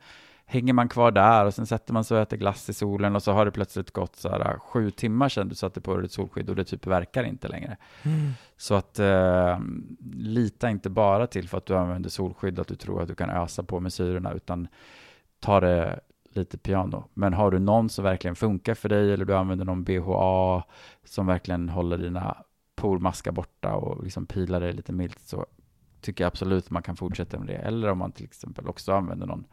hänger 0.46 0.74
man 0.74 0.90
kvar 0.90 1.12
där 1.12 1.46
och 1.46 1.54
sen 1.54 1.66
sätter 1.66 1.94
man 1.94 2.04
sig 2.04 2.18
och 2.18 2.22
äter 2.22 2.38
glass 2.38 2.70
i 2.70 2.74
solen 2.74 3.16
och 3.16 3.24
så 3.24 3.32
har 3.32 3.46
det 3.46 3.52
plötsligt 3.52 3.92
gått 3.92 4.16
så 4.16 4.30
här 4.30 4.60
sju 4.60 4.92
timmar 4.92 5.30
sedan 5.30 5.50
du 5.50 5.56
satte 5.56 5.82
på 5.82 5.98
dig 5.98 6.06
ett 6.06 6.12
solskydd 6.12 6.50
och 6.50 6.56
det 6.56 6.64
typ 6.64 6.88
verkar 6.88 7.24
inte 7.24 7.48
längre. 7.48 7.78
Mm. 8.04 8.32
Så 8.58 8.76
att 8.76 9.00
eh, 9.00 9.60
lita 10.14 10.70
inte 10.70 10.90
bara 10.90 11.28
till 11.28 11.50
för 11.50 11.58
att 11.58 11.66
du 11.66 11.76
använder 11.76 12.10
solskydd 12.10 12.60
att 12.60 12.68
du 12.68 12.76
tror 12.76 13.02
att 13.02 13.08
du 13.08 13.16
kan 13.16 13.30
ösa 13.30 13.64
på 13.64 13.80
med 13.80 13.94
syrorna 13.94 14.34
utan 14.34 14.68
ta 15.40 15.60
det 15.60 16.00
lite 16.36 16.58
piano. 16.58 17.04
Men 17.14 17.34
har 17.34 17.52
du 17.52 17.60
någon 17.60 17.90
som 17.90 18.04
verkligen 18.04 18.36
funkar 18.36 18.74
för 18.74 18.90
dig 18.90 19.14
eller 19.14 19.26
du 19.26 19.36
använder 19.36 19.66
någon 19.66 19.84
BHA 19.84 20.64
som 21.06 21.26
verkligen 21.28 21.70
håller 21.70 21.98
dina 21.98 22.38
pormaskar 22.76 23.32
borta 23.32 23.74
och 23.76 24.04
liksom 24.04 24.26
pilar 24.26 24.60
dig 24.60 24.74
lite 24.74 24.94
milt 24.94 25.20
så 25.20 25.46
tycker 26.02 26.24
jag 26.24 26.28
absolut 26.28 26.70
man 26.70 26.84
kan 26.84 26.96
fortsätta 26.96 27.40
med 27.40 27.48
det. 27.48 27.56
Eller 27.58 27.92
om 27.92 27.98
man 27.98 28.12
till 28.12 28.24
exempel 28.26 28.68
också 28.68 28.94
använder 28.94 29.28
någon 29.28 29.44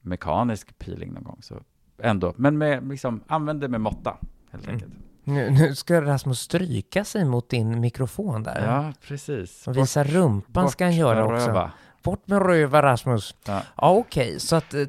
mekanisk 0.00 0.78
peeling 0.78 1.12
någon 1.12 1.24
gång. 1.24 1.38
Så 1.42 1.54
ändå, 2.02 2.32
men 2.36 2.58
med, 2.58 2.88
liksom, 2.88 3.20
använd 3.26 3.60
det 3.60 3.68
med 3.68 3.80
måtta 3.80 4.16
helt 4.50 4.64
Mm. 4.64 4.74
enkelt. 4.74 4.92
Nu, 5.24 5.50
nu 5.50 5.74
ska 5.74 6.02
Rasmus 6.02 6.40
stryka 6.40 7.04
sig 7.04 7.24
mot 7.24 7.48
din 7.48 7.80
mikrofon 7.80 8.42
där. 8.42 8.66
Ja, 8.66 8.92
precis. 9.08 9.68
Och 9.68 9.76
visa 9.76 10.04
rumpan 10.04 10.68
ska 10.70 10.84
han 10.84 10.96
göra 10.96 11.24
också. 11.24 11.46
röva. 11.48 11.72
Bort 12.02 12.28
med 12.28 12.42
röva 12.46 12.82
Rasmus. 12.82 13.34
Ja. 13.46 13.62
Ja, 13.76 13.90
okej. 13.90 14.40
Så 14.40 14.56
att 14.56 14.74
eh, 14.74 14.80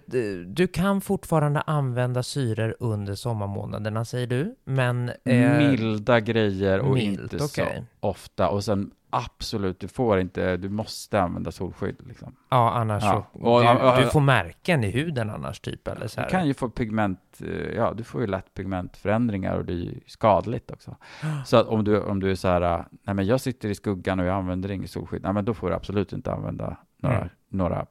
du 0.46 0.68
kan 0.68 1.02
fortfarande 1.02 1.62
använda 1.62 2.24
syror 2.24 2.76
under 2.80 3.16
sommarmånaderna, 3.16 4.06
säger 4.06 4.28
du. 4.28 4.56
Men... 4.64 5.10
eh, 5.26 5.58
Milda 5.58 6.20
grejer 6.20 6.80
och 6.80 6.94
milt, 6.94 7.22
inte 7.34 7.36
okej. 7.36 7.84
så 8.02 8.08
ofta. 8.08 8.50
Och 8.50 8.64
sen 8.64 8.92
absolut, 9.14 9.80
du 9.80 9.88
får 9.88 10.20
inte, 10.20 10.58
du 10.58 10.70
måste 10.70 11.22
använda 11.22 11.52
solskydd. 11.52 11.96
Liksom. 12.08 12.36
Ja, 12.50 12.72
annars 12.72 13.04
Ja. 13.04 13.26
så... 13.34 13.40
Och- 13.40 13.62
du, 13.62 13.68
och- 13.70 13.98
du 13.98 14.06
får 14.10 14.20
märken 14.22 14.84
i 14.84 14.90
huden 14.92 15.30
annars, 15.30 15.60
typ, 15.60 15.88
eller 15.88 16.08
så 16.08 16.16
Du 16.20 16.22
här. 16.24 16.30
kan 16.30 16.48
ju 16.48 16.54
få 16.54 16.70
pigment, 16.70 17.20
eh, 17.44 17.50
ja 17.76 17.94
du 17.98 18.04
får 18.04 18.22
ju 18.22 18.28
lätt 18.28 18.54
pigmentförändringar 18.54 19.56
och 19.58 19.66
det 19.66 19.74
är 19.74 19.78
ju 19.78 20.00
skadligt 20.08 20.72
också. 20.72 20.96
Så 21.46 21.58
att 21.58 21.68
om 21.68 21.84
du, 21.84 22.02
om 22.02 22.20
du 22.20 22.32
är 22.32 22.36
så 22.36 22.48
här, 22.48 22.62
äh, 22.62 22.86
nej 23.04 23.16
men 23.16 23.26
jag 23.26 23.42
sitter 23.42 23.70
i 23.70 23.76
skuggan 23.76 24.20
och 24.20 24.26
jag 24.26 24.36
använder 24.36 24.72
inget 24.72 24.92
solskydd, 24.92 25.24
nej 25.24 25.34
men 25.34 25.46
då 25.46 25.54
får 25.54 25.70
du 25.70 25.76
absolut 25.76 26.14
inte 26.14 26.32
använda 26.32 26.78
några, 27.02 27.18
Mm. 27.18 27.30
några 27.50 27.86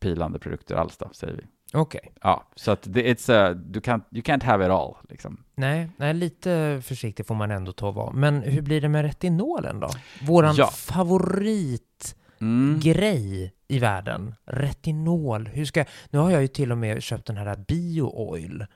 pilande 0.00 0.38
produkter 0.38 0.74
alls 0.74 0.96
då, 0.96 1.08
säger 1.12 1.34
vi. 1.34 1.42
Okej. 1.74 2.12
Ja, 2.22 2.44
så 2.56 2.70
att 2.70 2.82
det, 2.82 3.02
it's 3.14 3.32
a, 3.32 3.54
du 3.54 3.80
kan, 3.80 4.02
you 4.10 4.22
can't 4.22 4.44
have 4.44 4.64
it 4.64 4.70
all, 4.70 4.94
liksom. 5.08 5.44
Nej, 5.54 5.88
nej, 5.96 6.14
lite 6.14 6.80
försiktig 6.84 7.26
får 7.26 7.34
man 7.34 7.50
ändå 7.50 7.72
ta 7.72 7.88
och 7.88 7.94
vara. 7.94 8.12
Men 8.12 8.42
hur 8.42 8.62
blir 8.62 8.80
det 8.80 8.88
med 8.88 9.02
retinolen 9.04 9.80
då? 9.80 9.88
Våran 10.26 10.54
Ja. 10.56 10.66
favoritgrej 10.66 12.14
Mm. 12.40 13.50
i 13.68 13.78
världen. 13.78 14.34
Retinol. 14.46 15.46
Hur 15.48 15.64
ska... 15.64 15.84
Nu 16.10 16.18
har 16.18 16.30
jag 16.30 16.42
ju 16.42 16.48
till 16.48 16.72
och 16.72 16.78
med 16.78 17.02
köpt 17.02 17.26
den 17.26 17.36
här 17.36 17.56
bio-oil. 17.68 18.58
Just 18.60 18.70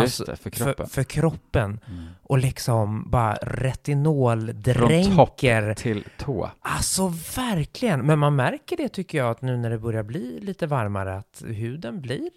Alltså, 0.00 0.24
det, 0.24 0.36
för 0.36 0.50
kroppen. 0.50 0.86
För, 0.86 0.94
för 0.94 1.04
kroppen. 1.04 1.80
Mm. 1.88 2.04
Och 2.22 2.38
liksom 2.38 3.10
bara 3.10 3.34
retinol 3.34 4.62
Från 4.64 5.16
topp 5.16 5.38
till 5.76 6.04
tå. 6.18 6.50
Alltså 6.60 7.08
verkligen. 7.36 8.06
Men 8.06 8.18
man 8.18 8.36
märker 8.36 8.76
det 8.76 8.88
tycker 8.88 9.18
jag 9.18 9.30
att 9.30 9.42
nu 9.42 9.56
när 9.56 9.70
det 9.70 9.78
börjar 9.78 10.02
bli 10.02 10.40
lite 10.40 10.66
varmare 10.66 11.16
att 11.16 11.42
huden 11.46 12.00
blir 12.00 12.30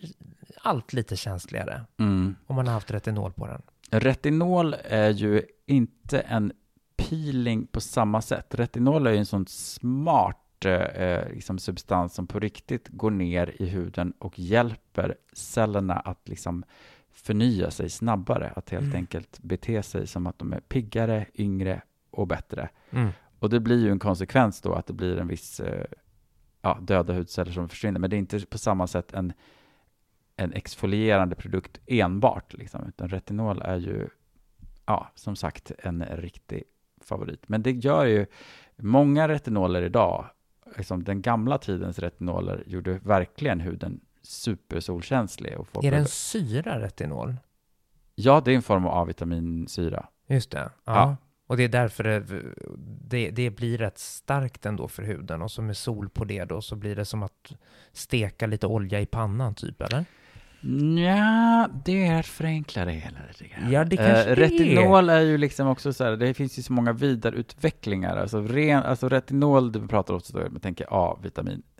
allt 0.61 0.93
lite 0.93 1.15
känsligare. 1.15 1.81
Mm. 1.99 2.35
Om 2.47 2.55
man 2.55 2.67
har 2.67 2.73
haft 2.73 2.91
retinol 2.91 3.33
på 3.33 3.47
den. 3.47 3.61
Retinol 3.91 4.75
är 4.83 5.09
ju 5.09 5.41
inte 5.65 6.19
en 6.19 6.51
peeling 6.97 7.67
på 7.67 7.81
samma 7.81 8.21
sätt. 8.21 8.55
Retinol 8.55 9.07
är 9.07 9.11
ju 9.11 9.17
en 9.17 9.25
sån 9.25 9.47
smart 9.47 10.65
eh, 10.65 11.29
liksom 11.29 11.59
substans 11.59 12.13
som 12.13 12.27
på 12.27 12.39
riktigt 12.39 12.87
går 12.87 13.11
ner 13.11 13.61
i 13.61 13.65
huden 13.65 14.13
och 14.19 14.39
hjälper 14.39 15.15
cellerna 15.33 15.93
att 15.93 16.29
liksom 16.29 16.63
förnya 17.15 17.71
sig 17.71 17.89
snabbare, 17.89 18.49
att 18.55 18.69
helt 18.69 18.83
Mm. 18.83 18.95
enkelt 18.95 19.39
bete 19.39 19.83
sig 19.83 20.07
som 20.07 20.27
att 20.27 20.39
de 20.39 20.53
är 20.53 20.59
piggare, 20.59 21.25
yngre 21.35 21.81
och 22.09 22.27
bättre. 22.27 22.69
Mm. 22.91 23.09
Och 23.39 23.49
det 23.49 23.59
blir 23.59 23.83
ju 23.83 23.91
en 23.91 23.99
konsekvens 23.99 24.61
då 24.61 24.73
att 24.73 24.85
det 24.87 24.93
blir 24.93 25.17
en 25.17 25.27
viss 25.27 25.59
eh, 25.59 25.85
ja, 26.61 26.77
döda 26.81 27.13
hudceller 27.13 27.51
som 27.51 27.69
försvinner, 27.69 27.99
men 27.99 28.09
det 28.09 28.15
är 28.15 28.17
inte 28.17 28.45
på 28.45 28.57
samma 28.57 28.87
sätt 28.87 29.13
en, 29.13 29.33
en 30.35 30.53
exfolierande 30.53 31.35
produkt 31.35 31.79
enbart, 31.87 32.53
liksom, 32.53 32.85
utan 32.87 33.09
retinol 33.09 33.61
är 33.61 33.77
ju, 33.77 34.07
ja, 34.85 35.11
som 35.15 35.35
sagt, 35.35 35.71
en 35.79 36.05
riktig 36.05 36.63
favorit. 37.01 37.49
Men 37.49 37.63
det 37.63 37.71
gör 37.71 38.05
ju 38.05 38.25
många 38.75 39.27
retinoler 39.27 39.81
idag, 39.81 40.25
liksom 40.77 41.03
den 41.03 41.21
gamla 41.21 41.57
tidens 41.57 41.99
retinoler 41.99 42.63
gjorde 42.67 42.99
verkligen 43.03 43.59
huden 43.59 44.01
supersolkänslig. 44.25 45.57
Och 45.57 45.67
folk 45.67 45.85
Är 45.85 45.91
det 45.91 45.97
en 45.97 46.03
blev- 46.03 46.09
syra 46.09 46.79
retinol? 46.81 47.35
Ja, 48.15 48.41
det 48.45 48.51
är 48.51 48.55
en 48.55 48.61
form 48.61 48.85
av 48.85 48.97
A-vitaminsyra. 49.01 50.05
Just 50.27 50.51
det. 50.51 50.57
Ja. 50.59 50.69
Ja. 50.85 51.17
Och 51.47 51.57
det 51.57 51.63
är 51.63 51.69
därför 51.69 52.03
det, 52.03 52.23
det, 53.07 53.29
det 53.31 53.49
blir 53.49 53.77
rätt 53.77 53.97
starkt 53.97 54.65
ändå 54.65 54.87
för 54.87 55.03
huden. 55.03 55.41
Och 55.41 55.51
så 55.51 55.61
med 55.61 55.77
sol 55.77 56.09
på 56.09 56.25
det 56.25 56.45
då 56.45 56.61
så 56.61 56.75
blir 56.75 56.95
det 56.95 57.05
som 57.05 57.23
att 57.23 57.51
steka 57.91 58.47
lite 58.47 58.67
olja 58.67 59.01
i 59.01 59.05
pannan 59.05 59.55
typ, 59.55 59.81
eller? 59.81 60.05
Ja, 61.05 61.69
det 61.85 62.07
är 62.07 62.19
att 62.19 62.25
förenkla 62.25 62.85
det 62.85 62.91
hela 62.91 63.17
lite 63.27 63.47
grann. 63.47 63.71
Ja, 63.71 63.83
det 63.85 63.97
kanske 63.97 64.13
Eh, 64.19 64.25
det 64.25 64.31
är. 64.31 64.35
retinol 64.35 65.09
är 65.09 65.21
ju 65.21 65.37
liksom 65.37 65.67
också 65.67 65.93
så 65.93 66.03
här, 66.03 66.11
det 66.11 66.33
finns 66.33 66.59
ju 66.59 66.63
så 66.63 66.73
många 66.73 66.93
vidareutvecklingar. 66.93 68.17
Alltså, 68.17 68.41
ren, 68.41 68.83
alltså 68.83 69.09
retinol, 69.09 69.71
vi 69.71 69.87
pratar 69.87 70.13
också 70.13 70.37
om, 70.37 70.51
man 70.51 70.59
tänker 70.61 70.85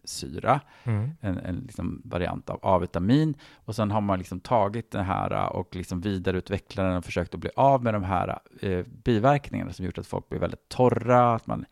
A-vitaminsyra, 0.06 0.62
Mm. 0.84 1.12
en, 1.22 1.38
en 1.38 1.56
liksom 1.56 2.02
variant 2.06 2.50
av 2.50 2.60
A-vitamin. 2.62 3.36
Och 3.66 3.76
sen 3.76 3.92
har 3.92 4.02
man 4.02 4.20
liksom 4.20 4.40
tagit 4.40 4.92
den 4.92 5.06
här 5.06 5.54
och 5.54 5.76
liksom 5.76 6.02
vidareutvecklat 6.02 6.86
den 6.86 6.98
och 6.98 7.06
försökt 7.06 7.34
att 7.34 7.40
bli 7.40 7.50
av 7.56 7.84
med 7.84 7.94
de 7.94 8.04
här 8.04 8.40
eh, 8.62 8.86
biverkningarna 9.04 9.74
som 9.74 9.86
gjort 9.86 9.98
att 9.98 10.08
folk 10.08 10.30
blir 10.30 10.40
väldigt 10.40 10.70
torra, 10.70 11.36
att 11.36 11.48
man 11.48 11.66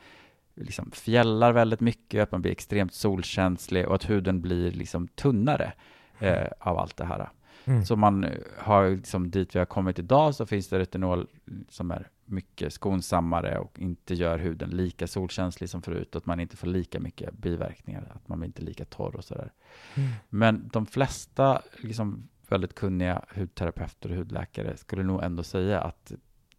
liksom 0.55 0.91
fjällar 0.91 1.51
väldigt 1.51 1.79
mycket, 1.79 2.23
att 2.23 2.31
man 2.31 2.41
blir 2.41 2.51
extremt 2.51 2.93
solkänslig 2.93 3.87
och 3.87 3.95
att 3.95 4.09
huden 4.09 4.41
blir 4.41 4.71
liksom 4.71 5.07
tunnare 5.07 5.73
eh, 6.19 6.47
av 6.59 6.77
allt 6.77 6.97
det 6.97 7.05
här. 7.05 7.29
Mm. 7.65 7.85
Så 7.85 7.95
man 7.95 8.23
eh, 8.23 8.31
har 8.57 8.89
liksom 8.89 9.31
dit 9.31 9.55
vi 9.55 9.59
har 9.59 9.65
kommit 9.65 9.99
idag 9.99 10.35
så 10.35 10.45
finns 10.45 10.69
det 10.69 10.79
retinol 10.79 11.27
som 11.69 11.91
är 11.91 12.09
mycket 12.25 12.73
skonsammare 12.73 13.57
och 13.59 13.79
inte 13.79 14.13
gör 14.13 14.37
huden 14.37 14.69
lika 14.69 15.07
solkänslig 15.07 15.69
som 15.69 15.81
förut, 15.81 16.15
att 16.15 16.25
man 16.25 16.39
inte 16.39 16.57
får 16.57 16.67
lika 16.67 16.99
mycket 16.99 17.33
biverkningar, 17.33 18.11
att 18.15 18.27
man 18.27 18.39
blir 18.39 18.47
inte 18.47 18.61
lika 18.61 18.85
torr 18.85 19.15
och 19.15 19.23
sådär. 19.23 19.51
Mm. 19.95 20.09
Men 20.29 20.69
de 20.73 20.85
flesta 20.85 21.61
liksom 21.77 22.29
väldigt 22.47 22.75
kunniga 22.75 23.25
hudterapeuter 23.35 24.11
och 24.11 24.15
hudläkare 24.17 24.77
skulle 24.77 25.03
nog 25.03 25.23
ändå 25.23 25.43
säga 25.43 25.81
att 25.81 26.11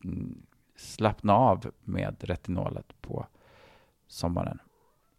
mm, 0.05 0.42
slappna 0.76 1.34
av 1.34 1.70
med 1.80 2.16
retinolet 2.20 2.92
på 3.00 3.26
sommaren. 4.09 4.59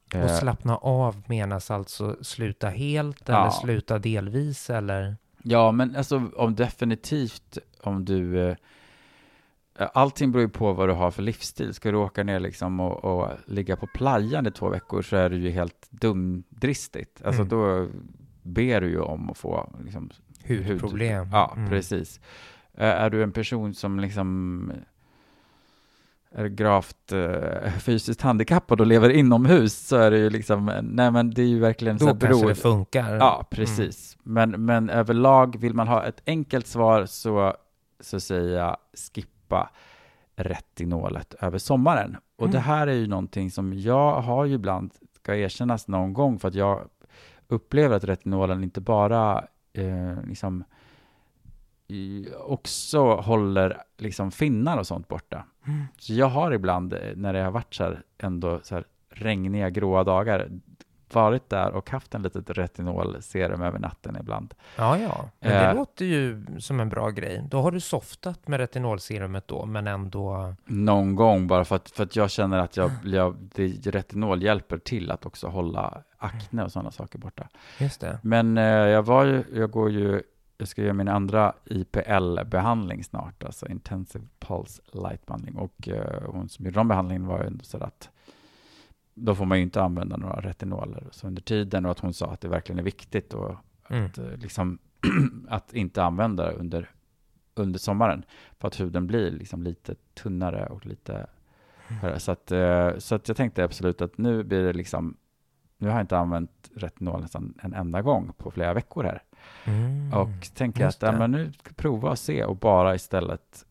Och 0.08 0.16
Eh, 0.16 0.40
slappna 0.40 0.78
av 0.78 1.24
menas 1.28 1.72
alltså 1.72 2.24
sluta 2.24 2.70
helt 2.70 3.24
Ja. 3.26 3.42
eller 3.42 3.50
sluta 3.52 4.00
delvis 4.00 4.70
eller? 4.70 5.18
Ja, 5.48 5.72
men 5.72 5.96
alltså 5.96 6.22
om 6.36 6.56
definitivt 6.56 7.58
om 7.82 8.06
du... 8.06 8.50
Eh, 8.50 8.56
allting 9.94 10.32
beror 10.32 10.42
ju 10.42 10.50
på 10.50 10.74
vad 10.74 10.90
du 10.90 10.94
har 10.94 11.12
för 11.12 11.22
livsstil. 11.24 11.74
Ska 11.74 11.92
du 11.92 11.98
åka 11.98 12.24
ner 12.24 12.40
liksom 12.40 12.80
och, 12.80 13.06
och 13.06 13.30
ligga 13.48 13.76
på 13.76 13.88
playan 13.96 14.48
i 14.48 14.52
två 14.52 14.70
veckor 14.70 15.02
så 15.02 15.16
är 15.16 15.30
det 15.30 15.38
ju 15.38 15.50
helt 15.50 15.88
dumdristigt. 15.92 17.22
Alltså 17.26 17.42
Mm. 17.42 17.50
då 17.50 17.88
ber 18.44 18.82
du 18.82 18.88
ju 18.90 19.00
om 19.00 19.30
att 19.30 19.38
få 19.38 19.70
liksom, 19.86 20.10
Hudproblem. 20.48 21.30
Ja, 21.32 21.54
Mm. 21.58 21.70
precis. 21.70 22.20
Eh, 22.74 22.86
är 22.90 23.10
du 23.10 23.24
en 23.24 23.32
person 23.32 23.74
som 23.74 24.00
liksom 24.00 24.72
är 26.38 26.46
gravt 26.48 27.12
eh, 27.12 27.72
fysiskt 27.80 28.22
handikappad 28.22 28.82
och 28.82 28.88
lever 28.88 29.10
inomhus 29.10 29.88
så 29.88 29.96
är 29.96 30.12
det 30.12 30.18
ju 30.18 30.30
liksom, 30.30 30.66
nej 30.84 31.12
men 31.12 31.32
det 31.32 31.42
är 31.42 31.46
ju 31.48 31.60
verkligen 31.60 32.00
så 32.00 32.06
Då 32.06 32.12
här 32.14 32.20
kanske 32.20 32.38
beror- 32.40 32.50
det 32.50 32.56
funkar. 32.56 33.16
Ja, 33.16 33.48
precis. 33.50 34.18
Men, 34.24 34.66
men 34.66 34.90
överlag, 34.90 35.58
vill 35.60 35.74
man 35.74 35.88
ha 35.88 36.04
ett 36.04 36.22
enkelt 36.26 36.68
svar 36.68 37.06
så, 37.06 37.54
så 38.00 38.20
säger 38.20 38.58
jag 38.58 38.78
skippa 39.14 39.70
retinolet 40.36 41.34
över 41.40 41.58
sommaren. 41.58 42.18
Och 42.36 42.44
Mm. 42.46 42.52
det 42.52 42.60
här 42.60 42.88
är 42.88 42.94
ju 42.94 43.08
någonting 43.08 43.52
som 43.52 43.74
jag 43.80 44.22
har 44.22 44.46
ju 44.46 44.54
ibland, 44.54 44.92
ska 45.16 45.36
erkännas 45.36 45.88
någon 45.88 46.14
gång, 46.14 46.40
för 46.40 46.48
att 46.48 46.56
jag 46.56 46.82
upplever 47.48 47.96
att 47.96 48.04
retinolen 48.04 48.64
inte 48.64 48.82
bara 48.82 49.46
eh, 49.74 50.24
liksom 50.28 50.64
också 52.40 53.16
håller 53.16 53.78
liksom 53.98 54.32
finnar 54.32 54.78
och 54.78 54.88
sånt 54.88 55.08
borta. 55.08 55.44
Mm. 55.68 55.84
Så 55.98 56.14
jag 56.14 56.28
har 56.28 56.52
ibland, 56.52 56.94
eh, 56.94 57.00
när 57.16 57.34
det 57.34 57.40
har 57.44 57.52
varit 57.52 57.74
så 57.74 57.84
här, 57.84 58.02
ändå 58.18 58.60
så 58.64 58.76
här 58.76 58.84
regniga, 59.10 59.70
gråa 59.70 60.04
dagar, 60.04 60.50
varit 61.14 61.50
där 61.50 61.72
och 61.72 61.90
haft 61.90 62.16
en 62.16 62.22
litet 62.22 62.50
retinolserum 62.50 63.62
över 63.62 63.80
natten 63.80 64.18
ibland. 64.20 64.54
Ja, 64.78 64.98
ja. 64.98 65.30
Men 65.40 65.52
det 65.52 65.68
Eh. 65.70 65.76
låter 65.76 66.06
ju 66.06 66.46
som 66.60 66.80
en 66.80 66.90
bra 66.90 67.10
grej. 67.10 67.44
Då 67.50 67.62
har 67.62 67.72
du 67.72 67.80
softat 67.80 68.48
med 68.48 68.60
retinolserumet 68.60 69.48
då, 69.48 69.66
men 69.66 69.88
ändå... 69.88 70.56
Någon 70.66 71.16
gång 71.16 71.48
bara 71.48 71.66
för 71.66 71.76
att, 71.76 71.90
för 71.90 72.04
att 72.04 72.16
jag 72.16 72.32
känner 72.32 72.58
att 72.58 72.78
jag, 72.78 72.92
jag, 73.04 73.36
det, 73.56 73.68
retinol 73.88 74.44
hjälper 74.44 74.78
till 74.78 75.12
att 75.12 75.26
också 75.26 75.48
hålla 75.48 76.02
akne 76.18 76.64
och 76.64 76.72
sådana 76.72 76.92
saker 76.92 77.20
borta. 77.20 77.48
Just 77.80 78.02
det. 78.02 78.20
Men 78.24 78.58
eh, 78.58 78.64
jag 78.66 79.04
var 79.04 79.26
ju, 79.26 79.44
jag 79.54 79.72
går 79.72 79.92
ju, 79.92 80.22
jag 80.58 80.68
ska 80.68 80.82
göra 80.82 80.94
min 80.94 81.08
andra 81.08 81.54
IPL-behandling 81.66 83.04
snart, 83.04 83.44
alltså 83.44 83.68
Intensive 83.68 84.26
Pulse 84.40 84.82
Light-behandling. 84.92 85.56
Och 85.56 85.88
eh, 85.90 86.24
hon 86.32 86.50
som 86.50 86.66
gjorde 86.66 86.80
den 86.80 86.88
behandlingen 86.88 87.26
var 87.28 87.42
ju 87.42 87.48
ändå 87.48 87.64
så 87.64 87.78
att 87.78 88.10
då 89.14 89.36
får 89.36 89.46
man 89.46 89.58
ju 89.58 89.64
inte 89.64 89.82
använda 89.82 90.18
några 90.18 90.42
retinoler 90.42 91.08
så 91.12 91.28
under 91.28 91.42
tiden 91.42 91.86
och 91.86 91.92
att 91.92 92.00
hon 92.00 92.14
sa 92.14 92.32
att 92.32 92.42
det 92.42 92.48
verkligen 92.48 92.80
är 92.80 92.84
viktigt 92.84 93.34
och 93.34 93.56
Mm. 93.90 94.06
att, 94.06 94.18
eh, 94.18 94.38
liksom, 94.38 94.80
att 95.50 95.74
inte 95.74 96.04
använda 96.04 96.46
det 96.46 96.52
under, 96.52 96.90
under 97.56 97.80
sommaren 97.80 98.26
för 98.60 98.68
att 98.68 98.80
huden 98.80 99.08
blir 99.08 99.32
liksom 99.32 99.64
lite 99.64 99.96
tunnare 100.14 100.66
och 100.66 100.86
lite 100.86 101.28
Mm. 102.04 102.20
så 102.20 102.32
att, 102.32 102.52
eh, 102.52 102.98
så 102.98 103.16
att 103.16 103.28
jag 103.28 103.38
tänkte 103.38 103.64
absolut 103.64 104.02
att 104.02 104.18
nu 104.18 104.44
blir 104.44 104.64
det 104.64 104.74
liksom 104.74 105.18
nu 105.78 105.88
har 105.88 105.96
jag 105.96 106.04
inte 106.04 106.18
använt 106.18 106.72
retinol 106.76 107.22
nästan 107.22 107.54
en 107.62 107.74
enda 107.74 108.02
gång 108.02 108.32
på 108.38 108.52
flera 108.52 108.74
veckor 108.74 109.04
här. 109.04 109.24
Mm. 109.66 110.14
Och 110.14 110.48
tänker 110.54 110.86
att 110.86 111.02
ja, 111.02 111.12
men 111.12 111.32
nu 111.32 111.52
prova 111.76 112.10
och 112.10 112.20
se 112.20 112.46
och 112.46 112.56
bara 112.56 112.96
istället 112.96 113.66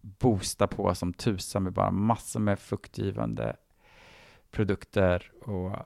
boosta 0.00 0.66
på 0.66 0.94
som 0.94 1.12
tusan 1.12 1.62
med 1.62 1.72
bara 1.72 1.90
massor 1.90 2.40
med 2.40 2.58
fuktgivande 2.58 3.56
produkter 4.50 5.32
och 5.42 5.76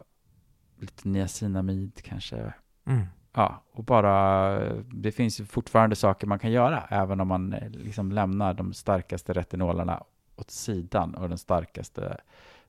lite 0.81 1.09
niacinamid 1.09 2.01
kanske. 2.05 2.53
Mm. 2.85 3.07
Ja, 3.33 3.63
och 3.73 3.85
bara, 3.85 4.59
det 4.83 5.13
finns 5.13 5.41
ju 5.41 5.45
fortfarande 5.45 5.97
saker 5.97 6.27
man 6.27 6.39
kan 6.39 6.53
göra, 6.53 6.87
även 6.91 7.21
om 7.21 7.29
man 7.29 7.53
eh, 7.53 7.71
liksom 7.71 8.13
lämnar 8.13 8.55
de 8.55 8.73
starkaste 8.73 9.33
retinolerna 9.33 10.05
åt 10.37 10.51
sidan 10.51 11.15
och 11.15 11.29
den 11.29 11.39
starkaste 11.39 12.17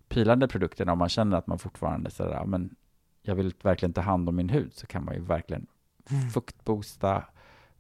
pilande 0.08 0.48
produkterna. 0.48 0.92
Om 0.92 1.00
man 1.00 1.10
känner 1.10 1.38
att 1.38 1.48
man 1.48 1.60
fortfarande 1.60 2.10
så 2.10 2.24
där, 2.24 2.34
ja, 2.34 2.46
men 2.46 2.76
jag 3.22 3.36
vill 3.36 3.54
verkligen 3.64 3.94
ta 3.94 4.02
hand 4.02 4.30
om 4.30 4.36
min 4.36 4.50
hud, 4.50 4.74
så 4.74 4.88
kan 4.88 5.06
man 5.06 5.16
ju 5.16 5.22
verkligen 5.22 5.68
Mm. 6.12 6.30
fuktboosta, 6.30 7.24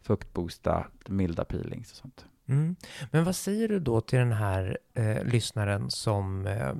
fuktboosta, 0.01 0.87
milda 1.07 1.45
peelings 1.45 1.91
och 1.91 1.97
sånt. 1.97 2.25
Mm. 2.45 2.75
Men 3.11 3.23
vad 3.23 3.35
säger 3.35 3.67
du 3.67 3.79
då 3.79 4.01
till 4.01 4.19
den 4.19 4.31
här 4.31 4.77
eh, 4.93 5.23
lyssnaren 5.23 5.91
som 5.91 6.47
eh, 6.47 6.73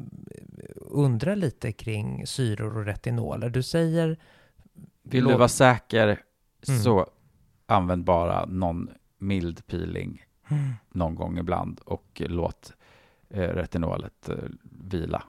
undrar 0.76 1.36
lite 1.36 1.72
kring 1.72 2.28
syror 2.28 2.78
och 2.78 2.86
retinoler? 2.86 3.50
Du 3.50 3.64
säger... 3.64 4.18
Vill 5.04 5.24
du 5.24 5.34
vara 5.38 5.48
säker, 5.48 6.22
Mm. 6.68 6.80
så 6.80 7.08
använd 7.66 8.04
bara 8.04 8.46
någon 8.46 8.90
mild 9.18 9.68
peeling 9.68 10.26
Mm. 10.50 10.74
någon 10.92 11.16
gång 11.16 11.38
ibland 11.38 11.80
och 11.80 12.22
låt 12.26 12.74
eh, 13.30 13.40
retinolet 13.50 14.30
eh, 14.30 14.36
vila. 14.64 15.24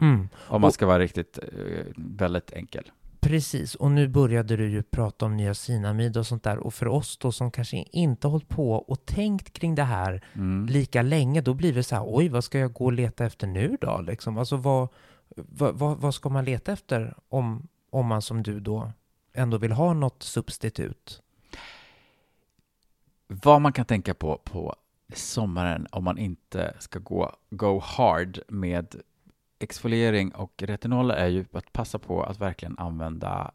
Mm. 0.00 0.28
Om 0.34 0.60
man 0.60 0.72
ska 0.72 0.86
vara 0.86 0.98
riktigt 0.98 1.38
eh, 1.38 1.86
väldigt 1.96 2.52
enkel. 2.52 2.90
Precis, 3.28 3.74
och 3.74 3.90
nu 3.90 4.08
började 4.08 4.56
du 4.56 4.70
ju 4.70 4.82
prata 4.82 5.26
om 5.26 5.36
niacinamid 5.36 6.16
och 6.16 6.26
sånt 6.26 6.42
där. 6.42 6.58
Och 6.58 6.74
för 6.74 6.88
oss 6.88 7.16
då 7.16 7.32
som 7.32 7.50
kanske 7.50 7.76
inte 7.76 8.26
har 8.26 8.30
hållit 8.30 8.48
på 8.48 8.72
och 8.72 9.06
tänkt 9.06 9.52
kring 9.52 9.74
det 9.74 9.82
här 9.82 10.24
Mm. 10.32 10.66
lika 10.66 11.02
länge, 11.02 11.40
då 11.40 11.54
blir 11.54 11.74
det 11.74 11.82
så 11.82 11.96
här, 11.96 12.04
oj, 12.06 12.28
vad 12.28 12.44
ska 12.44 12.58
jag 12.58 12.72
gå 12.72 12.84
och 12.84 12.92
leta 12.92 13.26
efter 13.26 13.46
nu 13.46 13.76
då? 13.80 14.00
Liksom? 14.00 14.38
Alltså 14.38 14.56
vad, 14.56 14.88
vad, 15.36 15.74
vad, 15.74 15.98
vad 15.98 16.14
ska 16.14 16.28
man 16.28 16.44
leta 16.44 16.72
efter 16.72 17.14
om, 17.28 17.68
om 17.90 18.06
man 18.06 18.22
som 18.22 18.42
du 18.42 18.60
då 18.60 18.92
ändå 19.32 19.58
vill 19.58 19.72
ha 19.72 19.92
något 19.92 20.22
substitut? 20.22 21.22
Vad 23.26 23.60
man 23.60 23.72
kan 23.72 23.84
tänka 23.84 24.14
på 24.14 24.40
på 24.44 24.74
sommaren 25.14 25.86
om 25.90 26.04
man 26.04 26.18
inte 26.18 26.74
ska 26.78 26.98
gå 26.98 27.36
go 27.50 27.80
hard 27.84 28.38
med 28.48 28.94
exfoliering 29.58 30.34
och 30.34 30.62
retinoler 30.66 31.14
är 31.14 31.26
ju 31.26 31.44
att 31.52 31.72
passa 31.72 31.98
på 31.98 32.22
att 32.22 32.40
verkligen 32.40 32.78
använda 32.78 33.52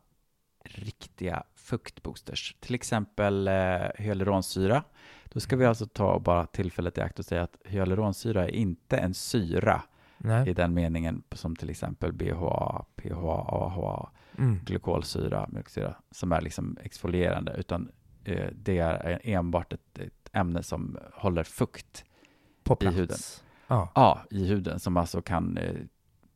riktiga 0.63 1.43
fuktboosters. 1.55 2.55
Till 2.59 2.75
exempel 2.75 3.47
eh, 3.47 3.53
hyaluronsyra. 3.95 4.83
Då 5.25 5.39
ska 5.39 5.55
vi 5.55 5.65
alltså 5.65 5.85
ta 5.85 6.19
bara 6.19 6.45
tillfället 6.45 6.97
i 6.97 7.01
akt 7.01 7.19
och 7.19 7.25
säga 7.25 7.43
att 7.43 7.57
hyaluronsyra 7.65 8.43
är 8.43 8.55
inte 8.55 8.97
en 8.97 9.13
syra 9.13 9.81
i 10.17 10.27
Nej? 10.27 10.53
den 10.53 10.73
meningen 10.73 11.23
som 11.31 11.55
till 11.55 11.69
exempel 11.69 12.13
BHA, 12.13 12.85
PHA, 12.95 13.45
AHA, 13.47 14.09
Mm. 14.37 14.59
glykolsyra, 14.65 15.47
mjölksyra, 15.51 15.95
som 16.11 16.31
är 16.31 16.41
liksom 16.41 16.77
exfolierande, 16.83 17.53
utan 17.57 17.91
eh, 18.23 18.47
det 18.53 18.77
är 18.77 19.19
enbart 19.23 19.73
ett, 19.73 19.99
ett 19.99 20.29
ämne 20.33 20.63
som 20.63 20.97
håller 21.13 21.43
fukt 21.43 22.05
i 22.81 22.85
huden. 22.85 23.17
Ja. 23.67 23.91
ja, 23.95 24.21
i 24.29 24.45
huden, 24.45 24.79
som 24.79 24.97
alltså 24.97 25.21
kan 25.21 25.57
eh, 25.57 25.75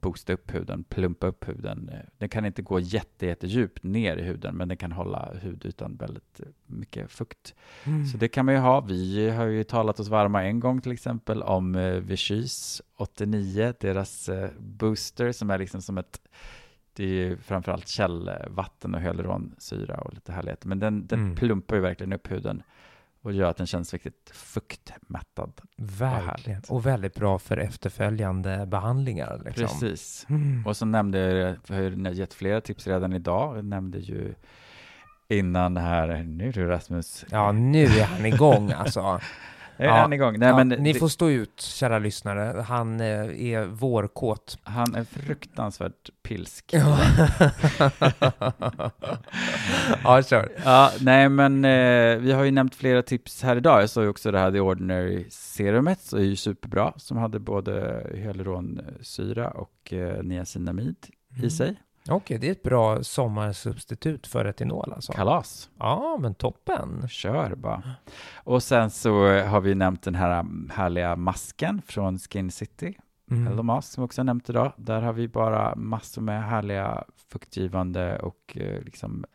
boosta 0.07 0.33
upp 0.33 0.53
huden, 0.53 0.83
plumpa 0.83 1.27
upp 1.27 1.47
huden. 1.47 1.91
Den 2.17 2.29
kan 2.29 2.45
inte 2.45 2.61
gå 2.61 2.79
jätte, 2.79 3.25
jättedjupt 3.25 3.83
ner 3.83 4.17
i 4.17 4.21
huden, 4.23 4.55
men 4.55 4.67
den 4.67 4.77
kan 4.77 4.91
hålla 4.91 5.33
hudytan 5.41 5.95
väldigt 5.95 6.41
mycket 6.65 7.11
fukt. 7.11 7.55
Mm. 7.83 8.05
Så 8.05 8.17
det 8.17 8.27
kan 8.27 8.45
man 8.45 8.53
ju 8.53 8.59
ha. 8.59 8.81
Vi 8.81 9.29
har 9.29 9.45
ju 9.45 9.63
talat 9.63 9.99
oss 9.99 10.07
varma 10.07 10.43
en 10.43 10.59
gång 10.59 10.81
till 10.81 10.91
exempel 10.91 11.43
om 11.43 11.75
eh, 11.75 11.91
Vichys 11.93 12.81
89, 12.97 13.73
deras 13.79 14.29
eh, 14.29 14.49
booster 14.59 15.31
som 15.31 15.49
är 15.49 15.57
liksom 15.57 15.81
som 15.81 15.97
ett 15.97 16.21
det 16.93 17.03
är 17.03 17.07
ju 17.07 17.37
framförallt 17.37 17.87
källvatten 17.87 18.95
och 18.95 19.01
hyaluronsyra 19.01 19.95
och 19.97 20.13
lite 20.13 20.31
härlighet. 20.31 20.65
Men 20.65 20.79
den, 20.79 21.07
den 21.07 21.19
Mm. 21.19 21.35
plumpar 21.35 21.75
ju 21.75 21.81
verkligen 21.81 22.13
upp 22.13 22.31
huden 22.31 22.63
och 23.27 23.33
gör 23.33 23.49
att 23.49 23.57
den 23.57 23.67
känns 23.67 23.93
riktigt 23.93 24.31
fuktmättad. 24.33 25.61
Verkligen. 25.77 26.25
härligt. 26.25 26.69
Och 26.69 26.85
väldigt 26.85 27.15
bra 27.15 27.39
för 27.39 27.57
efterföljande 27.57 28.65
behandlingar. 28.65 29.41
Liksom. 29.45 29.67
Precis. 29.67 30.25
Mm. 30.29 30.67
Och 30.67 30.77
så 30.77 30.85
nämnde 30.85 31.19
jag, 31.19 31.57
jag 31.67 31.75
har 31.75 31.81
ju 31.81 32.13
gett 32.13 32.33
flera 32.33 32.61
tips 32.61 32.87
redan 32.87 33.13
idag. 33.13 33.57
Jag 33.57 33.65
nämnde 33.65 33.97
ju 33.97 34.33
innan 35.27 35.77
här, 35.77 36.23
nu 36.23 36.51
du 36.51 36.65
Rasmus, 36.65 37.25
Ja, 37.31 37.51
nu 37.51 37.83
är 37.83 38.05
han 38.05 38.25
igång 38.25 38.71
alltså. 38.71 39.19
är 39.77 39.85
ja. 39.85 39.93
han 39.93 40.13
igång? 40.13 40.39
Nej, 40.39 40.53
men 40.53 40.67
ni 40.69 40.93
det- 40.93 40.99
får 40.99 41.07
stå 41.07 41.29
ut, 41.29 41.61
kära 41.61 41.99
lyssnare. 41.99 42.61
Han 42.61 42.99
eh, 43.01 43.41
är 43.53 43.65
vårkåt. 43.65 44.57
han 44.63 44.95
är 44.95 45.03
fruktansvärt 45.03 46.09
pilsk. 46.23 46.73
Ja, 50.03 50.21
kör. 50.29 50.49
Ja, 50.65 50.91
nej 51.01 51.29
men 51.29 51.65
eh, 51.65 52.17
vi 52.17 52.31
har 52.31 52.43
ju 52.43 52.51
nämnt 52.51 52.75
flera 52.75 53.01
tips 53.01 53.43
här 53.43 53.55
idag. 53.55 53.81
Jag 53.81 53.89
sa 53.89 54.01
ju 54.01 54.07
också 54.07 54.31
det 54.31 54.39
här 54.39 54.51
The 54.51 54.59
Ordinary 54.59 55.25
Serumet, 55.29 56.01
så 56.01 56.17
är 56.17 56.21
ju 56.21 56.35
superbra, 56.35 56.93
som 56.97 57.17
hade 57.17 57.39
både 57.39 58.03
hyaluronsyra 58.13 59.49
och 59.49 59.93
eh, 59.93 60.23
niacinamid 60.23 60.95
i 61.43 61.49
sig. 61.49 61.75
Okej, 62.09 62.37
det 62.37 62.47
är 62.47 62.51
ett 62.51 62.63
bra 62.63 63.03
sommarsubstitut 63.03 64.27
för 64.27 64.43
retinol 64.43 64.93
alltså. 64.93 65.13
Kalas, 65.13 65.69
Ja, 65.79 66.17
men 66.21 66.35
toppen. 66.35 67.07
kör 67.09 67.55
bara. 67.55 67.83
Och 68.35 68.63
sen 68.63 68.89
så 68.89 69.41
har 69.41 69.61
vi 69.61 69.75
nämnt 69.75 70.03
den 70.03 70.15
här 70.15 70.45
härliga 70.71 71.15
masken 71.15 71.81
från 71.85 72.19
Skin 72.19 72.51
City. 72.51 72.97
Mm. 73.31 73.65
Musk 73.65 73.87
som 73.87 74.03
också 74.03 74.21
har 74.21 74.25
nämnt 74.25 74.49
idag. 74.49 74.73
Där 74.77 75.01
har 75.01 75.13
vi 75.13 75.27
bara 75.27 75.75
massor 75.75 76.21
med 76.21 76.43
härliga 76.43 77.03
fuktgivande 77.31 78.19
och 78.19 78.57
eh, 78.57 78.81
liksom 78.81 79.25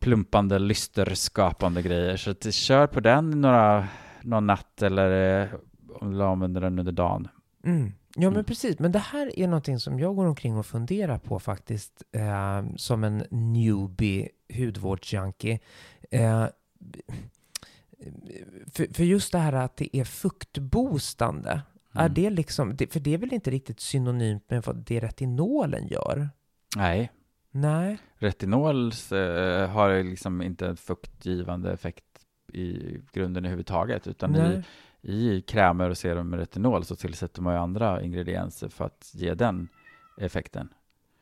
plumpande, 0.00 0.58
lysterskapande 0.58 1.82
grejer. 1.82 2.16
Så 2.16 2.30
att, 2.30 2.54
kör 2.54 2.86
på 2.86 3.00
den 3.00 3.30
några, 3.40 3.88
någon 4.22 4.46
natt 4.46 4.82
eller 4.82 5.42
eh, 5.42 5.48
om 5.94 6.12
du 6.12 6.22
använder 6.22 6.60
den 6.60 6.78
under 6.78 6.92
dagen. 6.92 7.28
Mm. 7.64 7.92
Ja, 8.14 8.20
men 8.22 8.32
Mm. 8.32 8.44
precis. 8.44 8.78
Men 8.78 8.92
det 8.92 8.98
här 8.98 9.38
är 9.38 9.46
någonting 9.46 9.78
som 9.78 9.98
jag 10.00 10.16
går 10.16 10.26
omkring 10.26 10.56
och 10.56 10.66
funderar 10.66 11.18
på 11.18 11.38
faktiskt, 11.40 12.02
eh, 12.12 12.62
som 12.76 13.04
en 13.04 13.24
newbie 13.30 14.28
hudvårdsjunkie. 14.56 15.58
Eh, 16.10 16.46
för, 18.72 18.94
för 18.94 19.04
just 19.04 19.32
det 19.32 19.38
här 19.38 19.52
att 19.52 19.76
det 19.76 19.96
är 19.96 20.04
fuktboostande, 20.04 21.60
är 21.92 22.00
Mm. 22.00 22.14
det 22.14 22.30
liksom, 22.30 22.76
det, 22.76 22.92
för 22.92 23.00
det 23.00 23.14
är 23.14 23.18
väl 23.18 23.32
inte 23.34 23.50
riktigt 23.50 23.80
synonymt 23.80 24.50
med 24.50 24.62
vad 24.62 24.76
det 24.76 25.00
retinolen 25.00 25.86
gör? 25.88 26.28
Nej, 26.76 27.10
Nej. 27.50 27.98
retinol 28.18 28.86
eh, 29.12 29.68
har 29.70 30.02
liksom 30.04 30.42
inte 30.42 30.66
en 30.66 30.76
fuktgivande 30.76 31.72
effekt 31.72 32.04
i 32.52 32.96
grunden 33.12 33.44
överhuvudtaget, 33.44 34.06
utan 34.06 34.32
Nej. 34.32 34.56
i 34.58 34.62
krämer 35.46 35.90
och 35.90 35.98
serum 35.98 36.30
med 36.30 36.38
retinol 36.38 36.84
så 36.84 36.96
tillsätter 36.96 37.42
man 37.42 37.54
ju 37.54 37.60
andra 37.60 38.02
ingredienser 38.02 38.68
för 38.68 38.84
att 38.84 39.10
ge 39.14 39.34
den 39.34 39.68
effekten. 40.18 40.68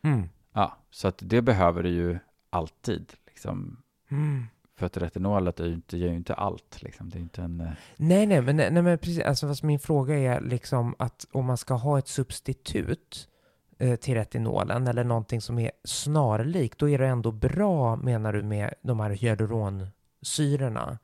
Mm. 0.03 0.29
Ja, 0.53 0.77
så 0.91 1.09
att 1.09 1.19
det 1.23 1.43
behöver 1.43 1.83
du 1.83 1.89
ju 1.89 2.19
alltid, 2.51 3.13
liksom. 3.27 3.83
Mm. 4.11 4.45
För 4.77 4.87
att 4.87 4.97
retinolet 4.97 5.61
är 5.61 5.67
ju 5.67 5.75
inte, 5.75 5.99
ger 5.99 6.09
ju 6.09 6.17
inte 6.17 6.35
allt, 6.35 6.83
liksom. 6.83 7.11
Det 7.11 7.19
är 7.19 7.21
inte 7.21 7.43
en... 7.43 7.61
eh, 7.61 7.71
Nej, 7.97 8.27
nej, 8.27 8.41
men, 8.43 8.57
nej, 8.57 8.83
men 8.83 8.99
precis. 8.99 9.25
Alltså, 9.25 9.67
min 9.67 9.79
fråga 9.79 10.19
är 10.19 10.41
liksom 10.41 10.95
att 10.99 11.27
om 11.33 11.47
man 11.47 11.57
ska 11.57 11.75
ha 11.75 11.99
ett 11.99 12.09
substitut 12.09 13.29
eh, 13.79 13.97
till 13.97 14.15
retinolen 14.15 14.87
eller 14.87 15.05
någonting 15.05 15.41
som 15.41 15.59
är 15.59 15.71
snarlikt, 15.85 16.79
då 16.79 16.89
är 16.89 16.99
det 16.99 17.07
ändå 17.07 17.33
bra, 17.33 17.97
menar 17.97 18.33
du, 18.33 18.43
med 18.43 18.75
de 18.83 19.01
här 19.01 19.11
hyaluronsyrorna? 19.11 20.99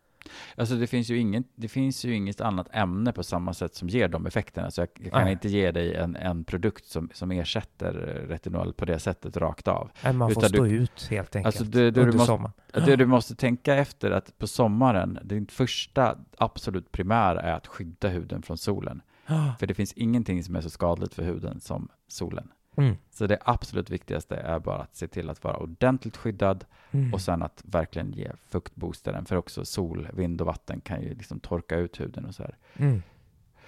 Alltså 0.57 0.75
det 0.75 0.87
finns, 0.87 1.11
ju 1.11 1.19
ingen, 1.19 1.45
det 1.55 1.69
finns 1.69 2.05
ju 2.05 2.15
inget 2.15 2.41
annat 2.41 2.69
ämne 2.73 3.13
på 3.13 3.23
samma 3.23 3.55
sätt 3.55 3.75
som 3.75 3.89
ger 3.89 4.09
de 4.09 4.27
effekterna. 4.27 4.71
Så 4.71 4.81
jag, 4.81 4.89
jag 4.99 5.13
kan 5.13 5.23
Nej. 5.23 5.33
inte 5.33 5.49
ge 5.49 5.71
dig 5.73 5.95
en, 5.95 6.17
en 6.17 6.45
produkt 6.45 6.85
som, 6.87 7.11
som 7.15 7.31
ersätter 7.31 7.93
retinol 8.29 8.73
på 8.73 8.85
det 8.85 8.99
sättet 8.99 9.37
rakt 9.37 9.69
av. 9.69 9.91
Nej, 10.05 10.13
man 10.13 10.31
får 10.35 10.43
Utan 10.43 10.49
stå 10.51 10.65
du- 10.65 10.71
ut 10.71 11.07
helt 11.11 11.37
enkelt 11.37 11.47
Alltså 11.47 11.65
det, 11.65 11.79
det, 11.85 11.91
du 11.91 12.01
under 12.01 12.13
måste, 12.13 12.27
sommaren. 12.27 12.53
det 12.73 12.97
du 12.97 13.07
måste 13.07 13.35
tänka 13.35 13.75
efter 13.75 14.11
att 14.11 14.39
på 14.39 14.47
sommaren, 14.47 15.19
din 15.25 15.47
första 15.47 16.19
absolut 16.39 16.93
primära 16.93 17.41
är 17.41 17.53
att 17.53 17.67
skydda 17.67 18.09
huden 18.09 18.43
från 18.43 18.59
solen. 18.59 19.03
För 19.59 19.67
det 19.67 19.75
finns 19.75 19.93
ingenting 19.93 20.43
som 20.45 20.57
är 20.57 20.61
så 20.61 20.71
skadligt 20.71 21.15
för 21.15 21.23
huden 21.23 21.61
som 21.61 21.89
solen. 22.09 22.49
Mm. 22.77 22.97
Så 23.11 23.27
det 23.27 23.39
absolut 23.45 23.91
viktigaste 23.91 24.37
är 24.37 24.59
bara 24.59 24.79
att 24.79 24.97
se 24.97 25.09
till 25.09 25.31
att 25.31 25.45
vara 25.45 25.57
ordentligt 25.57 26.17
skyddad 26.17 26.65
Mm. 26.91 27.15
och 27.15 27.21
sen 27.21 27.43
att 27.43 27.63
verkligen 27.65 28.13
ge 28.13 28.31
fuktboostaren. 28.49 29.25
För 29.25 29.37
också 29.37 29.65
sol, 29.65 30.09
vind 30.13 30.41
och 30.41 30.47
vatten 30.47 30.81
kan 30.81 31.03
ju 31.03 31.15
liksom 31.15 31.41
torka 31.41 31.77
ut 31.77 32.01
huden 32.01 32.25
och 32.25 32.35
så 32.35 32.43
här. 32.43 32.57
Mm. 32.77 33.03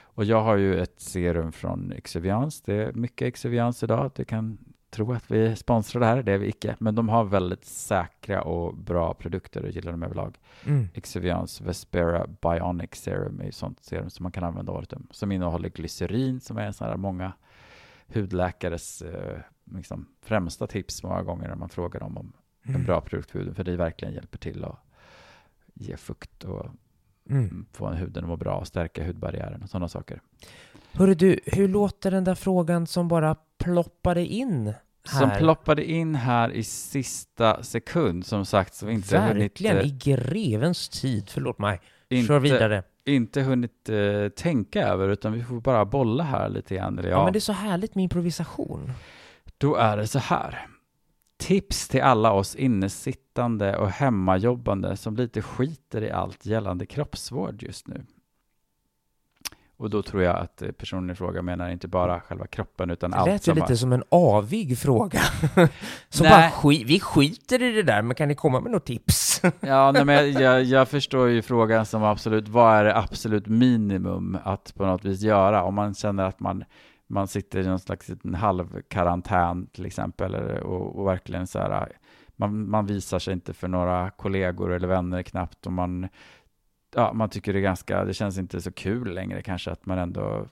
Och 0.00 0.24
jag 0.24 0.42
har 0.42 0.56
ju 0.56 0.80
ett 0.80 1.00
serum 1.00 1.52
från 1.52 1.92
Exuviance. 1.92 2.62
Det 2.66 2.74
är 2.74 2.92
mycket 2.92 3.28
Exuviance 3.28 3.86
idag. 3.86 4.10
Du 4.14 4.24
kan 4.24 4.58
tro 4.90 5.12
att 5.12 5.30
vi 5.30 5.56
sponsrar 5.56 6.00
det 6.00 6.06
här, 6.06 6.22
det 6.22 6.32
är 6.32 6.38
vi 6.38 6.48
icke. 6.48 6.76
Men 6.78 6.94
de 6.94 7.08
har 7.08 7.24
väldigt 7.24 7.64
säkra 7.64 8.42
och 8.42 8.76
bra 8.76 9.14
produkter 9.14 9.62
och 9.62 9.70
gillar 9.70 9.92
dem 9.92 10.02
överlag. 10.02 10.38
Mm. 10.66 10.88
Exuviance 10.94 11.64
Vespera 11.64 12.26
Bionic 12.26 12.94
Serum 12.94 13.40
är 13.40 13.44
ju 13.44 13.52
sånt 13.52 13.84
serum 13.84 14.10
som 14.10 14.22
man 14.22 14.32
kan 14.32 14.44
använda 14.44 14.72
året 14.72 14.92
om. 14.92 15.06
Som 15.10 15.32
innehåller 15.32 15.68
glycerin 15.68 16.40
som 16.40 16.58
är 16.58 16.66
en 16.66 16.72
sån 16.74 16.88
här 16.88 16.96
många 16.96 17.32
hudläkares 18.14 19.02
eh, 19.02 19.38
liksom, 19.74 20.06
främsta 20.22 20.66
tips 20.66 21.02
många 21.02 21.22
gånger 21.22 21.48
när 21.48 21.54
man 21.56 21.68
frågar 21.68 22.00
dem 22.00 22.18
om 22.18 22.32
en 22.62 22.74
Mm. 22.74 22.86
bra 22.86 23.00
produkt 23.00 23.30
för 23.30 23.38
huden. 23.38 23.54
För 23.54 23.64
det 23.64 23.76
verkligen 23.76 24.14
hjälper 24.14 24.38
till 24.38 24.64
att 24.64 24.78
ge 25.74 25.96
fukt 25.96 26.44
och 26.44 26.66
Mm. 27.30 27.66
få 27.72 27.88
huden 27.90 28.24
att 28.24 28.28
må 28.28 28.36
bra 28.36 28.54
och 28.54 28.66
stärka 28.66 29.06
hudbarriären 29.06 29.62
och 29.62 29.68
sådana 29.70 29.88
saker. 29.88 30.20
Hörru 30.92 31.14
du, 31.14 31.40
hur 31.46 31.68
låter 31.68 32.10
den 32.10 32.24
där 32.24 32.34
frågan 32.34 32.86
som 32.86 33.08
bara 33.08 33.36
ploppade 33.58 34.26
in 34.26 34.72
Som 35.04 35.30
här? 35.30 35.38
ploppade 35.38 35.84
in 35.90 36.14
här 36.14 36.50
i 36.50 36.62
sista 36.64 37.62
sekund, 37.62 38.26
som 38.26 38.46
sagt, 38.46 38.74
som 38.74 38.88
inte 38.90 39.18
hunnit, 39.18 39.42
Verkligen, 39.42 39.76
eh, 39.76 39.86
i 39.86 39.90
grevens 39.90 40.88
tid. 40.88 41.28
Förlåt 41.30 41.58
mig. 41.58 41.80
Kör 42.26 42.38
vidare. 42.40 42.82
Inte 43.14 43.42
hunnit 43.42 43.88
eh, 43.88 44.28
tänka 44.28 44.88
över, 44.88 45.08
utan 45.08 45.32
vi 45.32 45.42
får 45.44 45.60
bara 45.60 45.84
bolla 45.84 46.24
här 46.24 46.48
lite 46.48 46.74
grann. 46.74 46.98
Eller 46.98 47.08
Ja. 47.08 47.16
ja, 47.16 47.24
men 47.24 47.32
det 47.32 47.38
är 47.38 47.40
så 47.40 47.52
härligt 47.52 47.94
med 47.94 48.02
improvisation. 48.02 48.92
Då 49.58 49.76
är 49.76 49.96
det 49.96 50.06
så 50.06 50.18
här. 50.18 50.66
Tips 51.38 51.88
till 51.88 52.02
alla 52.02 52.32
oss 52.32 52.54
innesittande 52.54 53.76
och 53.76 53.90
hemmajobbande 53.90 54.96
som 54.96 55.16
lite 55.16 55.42
skiter 55.42 56.02
i 56.02 56.10
allt 56.10 56.46
gällande 56.46 56.86
kroppsvård 56.86 57.62
just 57.62 57.88
nu. 57.88 58.04
Och 59.78 59.90
då 59.90 60.02
tror 60.02 60.22
jag 60.22 60.36
att 60.36 60.62
eh, 60.62 60.70
personen 60.70 61.10
i 61.10 61.14
fråga 61.14 61.42
menar 61.42 61.70
inte 61.70 61.88
bara 61.88 62.20
själva 62.20 62.46
kroppen 62.46 62.90
utan 62.90 63.10
Det 63.10 63.16
allt 63.16 63.26
lät 63.28 63.48
ju 63.48 63.52
som 63.52 63.54
lite 63.54 63.76
som 63.76 63.92
en 63.92 64.02
avig 64.08 64.78
fråga. 64.78 65.20
Så 66.08 66.22
Nej. 66.22 66.32
bara 66.32 66.50
skit, 66.50 66.86
vi 66.86 67.00
skiter 67.00 67.62
i 67.62 67.72
det 67.72 67.82
där, 67.82 68.02
men 68.02 68.14
kan 68.14 68.28
ni 68.28 68.34
komma 68.34 68.60
med 68.60 68.72
något 68.72 68.84
tips? 68.84 69.42
Ja, 69.60 69.92
nej, 69.92 70.04
men 70.04 70.32
jag, 70.32 70.64
jag, 70.64 70.88
förstår 70.88 71.28
ju 71.28 71.42
frågan 71.42 71.86
som 71.86 72.04
absolut, 72.04 72.48
vad 72.48 72.76
är 72.76 72.84
det 72.84 72.96
absolut 72.96 73.46
minimum 73.46 74.38
att 74.44 74.74
på 74.74 74.86
något 74.86 75.04
vis 75.04 75.20
göra? 75.20 75.62
Om 75.62 75.74
man 75.74 75.94
känner 75.94 76.24
att 76.24 76.40
man, 76.40 76.64
man 77.06 77.28
sitter 77.28 77.58
i 77.58 77.66
någon 77.66 77.78
slags 77.78 78.10
halvkarantän 78.36 79.66
till 79.66 79.86
exempel, 79.86 80.34
och, 80.34 80.98
och 80.98 81.06
verkligen 81.06 81.46
så 81.46 81.58
här, 81.58 81.92
man, 82.36 82.70
man 82.70 82.86
visar 82.86 83.18
sig 83.18 83.34
inte 83.34 83.54
för 83.54 83.68
några 83.68 84.10
kollegor 84.10 84.72
eller 84.72 84.88
vänner 84.88 85.22
knappt, 85.22 85.66
och 85.66 85.72
man, 85.72 86.08
ja, 86.94 87.12
man 87.12 87.28
tycker 87.28 87.52
det 87.52 87.58
är 87.58 87.62
ganska, 87.62 88.04
det 88.04 88.14
känns 88.14 88.38
inte 88.38 88.60
så 88.60 88.72
kul 88.72 89.14
längre 89.14 89.42
kanske 89.42 89.70
att 89.70 89.86
man 89.86 89.98
ändå, 89.98 90.46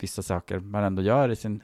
vissa 0.00 0.22
saker 0.22 0.58
man 0.60 0.84
ändå 0.84 1.02
gör 1.02 1.28
i 1.28 1.36
sin 1.36 1.62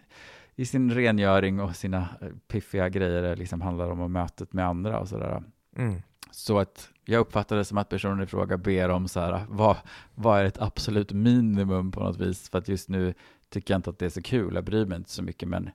i 0.55 0.67
sin 0.67 0.93
rengöring 0.93 1.61
och 1.61 1.77
sina 1.77 2.09
eh, 2.21 2.29
piffiga 2.49 2.89
grejer 2.89 3.37
liksom 3.37 3.61
handlar 3.61 3.91
om 3.91 4.13
mötet 4.13 4.53
med 4.53 4.67
andra 4.67 5.01
och 5.01 5.09
sådär. 5.09 5.43
Mm. 5.77 6.03
Så 6.31 6.59
att 6.59 6.91
jag 7.05 7.21
uppfattar 7.21 7.57
det 7.57 7.65
som 7.65 7.79
att 7.79 7.89
personen 7.89 8.23
i 8.23 8.27
fråga 8.27 8.57
ber 8.57 8.89
om 8.89 9.09
så 9.09 9.21
här, 9.21 9.45
vad, 9.49 9.77
vad 10.15 10.41
är 10.41 10.45
ett 10.45 10.63
absolut 10.63 11.13
minimum 11.13 11.93
på 11.93 12.01
något 12.01 12.17
vis? 12.21 12.51
För 12.51 12.59
att 12.59 12.69
just 12.69 12.89
nu 12.89 13.15
tycker 13.49 13.75
jag 13.75 13.79
inte 13.79 13.91
att 13.91 13.99
det 13.99 14.07
är 14.07 14.11
så 14.11 14.23
kul, 14.23 14.55
jag 14.55 14.65
bryr 14.65 14.87
mig 14.87 14.97
inte 14.99 15.11
så 15.11 15.23
mycket, 15.23 15.49
men 15.49 15.71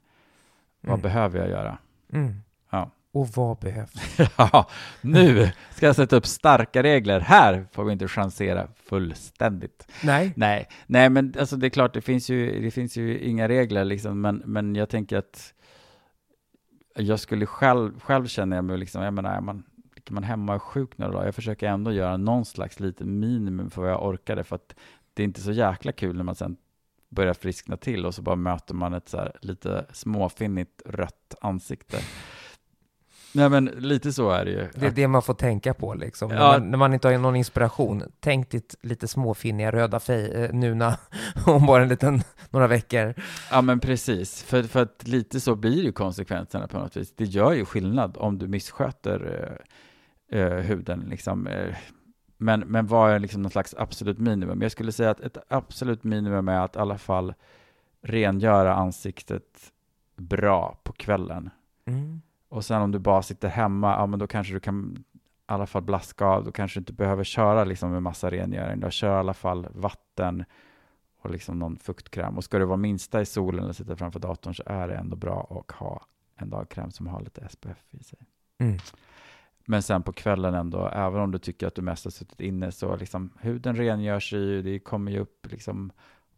vad 0.81 0.89
Mm. 0.93 1.01
behöver 1.01 1.39
jag 1.39 1.49
göra? 1.49 1.77
Mm. 2.13 2.33
Ja. 2.69 2.91
Och 3.14 3.28
vad 3.28 3.57
behövs? 3.57 4.18
Ja, 4.38 4.70
nu 5.01 5.51
ska 5.72 5.86
jag 5.86 5.95
sätta 5.95 6.16
upp 6.16 6.26
starka 6.26 6.84
regler. 6.84 7.20
Här 7.20 7.68
får 7.72 7.84
vi 7.84 7.93
inte 7.93 8.07
chansera 8.07 8.68
fullständigt. 8.76 9.88
Nej. 10.03 10.34
Nej, 10.36 10.68
nej 10.86 11.09
men 11.09 11.34
alltså 11.39 11.55
det 11.55 11.68
är 11.68 11.70
klart, 11.70 11.93
det 11.93 12.01
finns 12.01 12.30
ju, 12.30 12.61
det 12.61 12.72
finns 12.72 12.97
ju 12.97 13.20
inga 13.20 13.47
regler 13.47 13.86
liksom, 13.86 14.22
men, 14.22 14.43
men 14.45 14.76
jag 14.76 14.89
tänker 14.89 15.18
att 15.18 15.53
jag 16.95 17.20
skulle 17.20 17.45
själv, 17.45 17.99
själv 17.99 18.28
känner 18.28 18.57
jag 18.57 18.66
mig 18.66 18.78
liksom, 18.78 19.03
jag 19.03 19.14
menar, 19.14 19.41
man, 19.41 19.64
ligger 19.95 20.14
man 20.14 20.24
hemma 20.24 20.51
och 20.51 20.55
är 20.55 20.59
sjuk 20.59 20.97
några 20.97 21.14
dagar, 21.14 21.26
jag 21.26 21.36
försöker 21.36 21.68
ändå 21.68 21.91
göra 21.91 22.18
någon 22.18 22.45
slags 22.45 22.80
liten 22.80 23.20
minimum 23.20 23.72
för 23.72 23.82
vad 23.82 23.91
jag 23.91 24.05
orkade, 24.05 24.43
för 24.43 24.55
att 24.55 24.76
det 25.14 25.24
är 25.24 25.26
inte 25.26 25.41
så 25.41 25.51
jäkla 25.51 25.91
kul 25.91 26.18
när 26.18 26.24
man 26.24 26.36
sen 26.36 26.57
börjar 27.09 27.34
friskna 27.34 27.78
till 27.78 28.05
och 28.05 28.16
så 28.16 28.22
bara 28.22 28.36
möter 28.36 28.74
man 28.74 28.93
ett 28.93 29.09
så 29.09 29.18
här 29.18 29.38
lite 29.41 29.86
småfinnigt 29.91 30.82
rött 30.86 31.36
ansikte. 31.41 31.97
Nej 33.36 33.49
men 33.49 33.65
lite 33.65 34.13
så 34.13 34.29
är 34.29 34.45
det 34.45 34.51
ju. 34.51 34.67
Det 34.75 34.86
är 34.86 34.91
det 34.91 35.07
man 35.07 35.21
får 35.21 35.34
tänka 35.34 35.73
på 35.73 35.93
liksom. 35.93 36.29
När, 36.29 36.36
Ja. 36.36 36.51
man, 36.51 36.71
när 36.71 36.77
man 36.77 36.93
inte 36.93 37.07
har 37.07 37.17
någon 37.17 37.36
inspiration. 37.36 38.03
Tänk 38.19 38.49
ditt 38.49 38.75
lite 38.81 39.07
småfinniga 39.07 39.71
röda 39.71 39.99
fej 39.99 40.31
eh, 40.34 40.53
nu 40.53 40.75
när, 40.75 40.95
om 41.45 41.65
bara 41.65 41.81
en 41.84 41.89
liten, 41.89 42.21
några 42.49 42.67
veckor. 42.67 43.13
Ja 43.51 43.61
men 43.61 43.79
precis, 43.79 44.43
för, 44.43 44.63
för 44.63 44.81
att 44.81 45.07
lite 45.07 45.39
så 45.39 45.55
blir 45.55 45.84
ju 45.84 45.91
konsekvenserna 45.91 46.67
på 46.67 46.77
något 46.79 46.97
vis. 46.97 47.13
Det 47.15 47.25
gör 47.25 47.53
ju 47.53 47.65
skillnad 47.65 48.17
om 48.19 48.38
du 48.38 48.47
missköter 48.47 49.47
eh, 50.29 50.39
eh, 50.39 50.53
huden 50.53 51.05
liksom. 51.09 51.47
Eh, 51.47 51.75
men, 52.38 52.59
men 52.59 52.88
vad 52.88 53.11
är 53.11 53.19
liksom 53.19 53.41
någon 53.41 53.51
slags 53.51 53.75
absolut 53.77 54.19
minimum? 54.19 54.61
Jag 54.61 54.71
skulle 54.71 54.91
säga 54.91 55.09
att 55.09 55.19
ett 55.19 55.38
absolut 55.47 56.03
minimum 56.03 56.47
är 56.47 56.59
att 56.59 56.75
i 56.75 56.79
alla 56.79 56.97
fall 56.97 57.34
rengöra 58.01 58.75
ansiktet 58.75 59.71
bra 60.17 60.77
på 60.84 60.93
kvällen. 60.93 61.49
Mm. 61.86 62.21
Och 62.53 62.65
sen 62.65 62.81
om 62.81 62.91
du 62.91 62.99
bara 62.99 63.21
sitter 63.21 63.47
hemma, 63.47 63.91
ja 63.91 64.05
men 64.05 64.19
då 64.19 64.27
kanske 64.27 64.53
du 64.53 64.59
kan 64.59 64.97
i 64.97 65.21
alla 65.45 65.65
fall 65.65 65.81
blaska 65.81 66.25
av, 66.25 66.43
då 66.43 66.51
kanske 66.51 66.79
du 66.79 66.81
inte 66.81 66.93
behöver 66.93 67.23
köra 67.23 67.63
liksom 67.63 67.91
med 67.91 68.03
massa 68.03 68.31
rengöring, 68.31 68.79
då 68.79 68.89
kör 68.89 69.15
i 69.15 69.19
alla 69.19 69.33
fall 69.33 69.67
vatten 69.71 70.45
och 71.21 71.29
liksom 71.29 71.59
någon 71.59 71.77
fuktkräm. 71.77 72.37
Och 72.37 72.43
ska 72.43 72.59
du 72.59 72.65
vara 72.65 72.77
minsta 72.77 73.21
i 73.21 73.25
solen 73.25 73.63
eller 73.63 73.73
sitta 73.73 73.95
framför 73.95 74.19
datorn 74.19 74.55
så 74.55 74.63
är 74.65 74.87
det 74.87 74.95
ändå 74.95 75.15
bra 75.15 75.63
att 75.67 75.75
ha 75.75 76.05
en 76.35 76.49
dagkräm 76.49 76.91
som 76.91 77.07
har 77.07 77.21
lite 77.21 77.49
SPF 77.49 77.83
i 77.91 78.03
sig. 78.03 78.19
Mm. 78.57 78.77
Men 79.65 79.83
sen 79.83 80.03
på 80.03 80.13
kvällen 80.13 80.53
ändå, 80.53 80.87
även 80.87 81.21
om 81.21 81.31
du 81.31 81.39
tycker 81.39 81.67
att 81.67 81.75
du 81.75 81.81
mest 81.81 82.03
har 82.03 82.11
suttit 82.11 82.41
inne, 82.41 82.71
så 82.71 82.95
liksom 82.95 83.29
huden 83.39 83.75
rengör 83.75 84.19
sig 84.19 84.39
ju, 84.39 84.61
det 84.61 84.79
kommer 84.79 85.11
ju 85.11 85.19
upp 85.19 85.47
liksom 85.51 85.91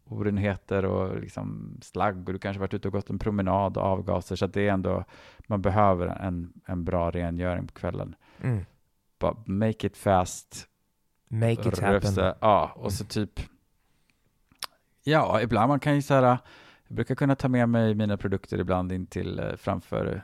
orenheter 0.08 0.84
och 0.84 1.20
liksom 1.20 1.78
slagg 1.82 2.28
och 2.28 2.32
du 2.32 2.38
kanske 2.38 2.60
varit 2.60 2.74
ute 2.74 2.88
och 2.88 2.92
gått 2.92 3.10
en 3.10 3.18
promenad 3.18 3.76
och 3.76 3.82
avgaser 3.82 4.36
så 4.36 4.44
att 4.44 4.52
det 4.54 4.68
är 4.68 4.72
ändå, 4.72 5.04
man 5.46 5.62
behöver 5.62 6.06
en, 6.06 6.52
en 6.66 6.84
bra 6.84 7.10
rengöring 7.10 7.66
på 7.66 7.74
kvällen. 7.74 8.14
Mm. 8.40 8.64
Bara 9.18 9.36
make 9.46 9.86
it 9.86 9.96
fast, 9.96 10.68
Make 11.28 11.52
it 11.52 11.78
happen. 11.78 11.92
rufsa, 11.94 12.34
ja, 12.40 12.72
och 12.74 12.92
så 12.92 13.04
typ, 13.04 13.40
ja, 15.04 15.40
ibland 15.40 15.68
man 15.68 15.80
kan 15.80 15.94
ju 15.94 16.02
så 16.02 16.14
här, 16.14 16.38
jag 16.86 16.96
brukar 16.96 17.14
kunna 17.14 17.34
ta 17.34 17.48
med 17.48 17.68
mig 17.68 17.94
mina 17.94 18.16
produkter 18.16 18.58
ibland 18.58 18.92
in 18.92 19.06
till 19.06 19.38
eh, 19.38 19.56
framför 19.56 20.22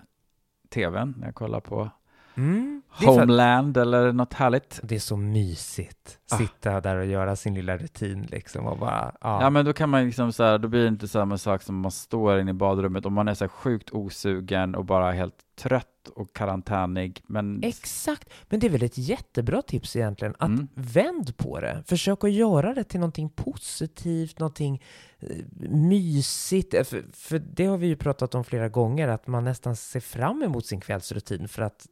tvn 0.68 1.14
när 1.18 1.26
jag 1.26 1.34
kollar 1.34 1.60
på 1.60 1.90
Mm. 2.36 2.82
Att 2.90 3.04
Homeland 3.04 3.76
eller 3.76 4.12
något 4.12 4.32
härligt. 4.32 4.80
det 4.82 4.94
är 4.94 4.98
så 4.98 5.16
mysigt. 5.16 6.18
Ah. 6.30 6.36
Sitta 6.38 6.80
där 6.80 6.96
och 6.96 7.06
göra 7.06 7.36
sin 7.36 7.54
lilla 7.54 7.76
rutin 7.76 8.26
liksom 8.30 8.66
och 8.66 8.78
bara, 8.78 9.12
ja. 9.20 9.42
Ja 9.42 9.50
men 9.50 9.64
då 9.64 9.72
kan 9.72 9.88
man 9.90 10.04
liksom 10.04 10.32
så 10.32 10.42
här, 10.42 10.58
då 10.58 10.68
blir 10.68 10.82
det 10.82 10.88
inte 10.88 11.08
samma 11.08 11.38
sak 11.38 11.62
som 11.62 11.80
man 11.80 11.90
står 11.90 12.40
inne 12.40 12.50
i 12.50 12.54
badrummet 12.54 13.06
och 13.06 13.12
man 13.12 13.28
är 13.28 13.34
så 13.34 13.44
här 13.44 13.48
sjukt 13.48 13.90
osugen 13.90 14.74
och 14.74 14.84
bara 14.84 15.12
helt 15.12 15.34
trött 15.58 15.88
och 16.14 16.32
karantänig. 16.32 17.22
Men 17.26 17.62
Exakt, 17.62 18.28
men 18.48 18.60
det 18.60 18.66
är 18.66 18.70
väl 18.70 18.82
ett 18.82 18.98
jättebra 18.98 19.62
tips 19.62 19.96
egentligen, 19.96 20.34
att 20.38 20.48
Mm. 20.48 20.68
vänd 20.74 21.36
på 21.36 21.60
det. 21.60 21.82
Försök 21.86 22.24
att 22.24 22.32
göra 22.32 22.74
det 22.74 22.84
till 22.84 23.00
någonting 23.00 23.28
positivt, 23.28 24.38
någonting 24.38 24.82
eh, 25.20 25.28
mysigt. 25.70 26.74
Eh, 26.74 26.84
För, 26.84 27.02
för 27.12 27.38
det 27.38 27.66
har 27.66 27.76
vi 27.78 27.86
ju 27.86 27.96
pratat 27.96 28.34
om 28.34 28.44
flera 28.44 28.68
gånger, 28.68 29.08
att 29.08 29.26
man 29.26 29.44
nästan 29.44 29.76
ser 29.76 30.00
fram 30.00 30.42
emot 30.42 30.66
sin 30.66 30.80
kvällsrutin 30.80 31.48
för 31.48 31.62
att 31.62 31.86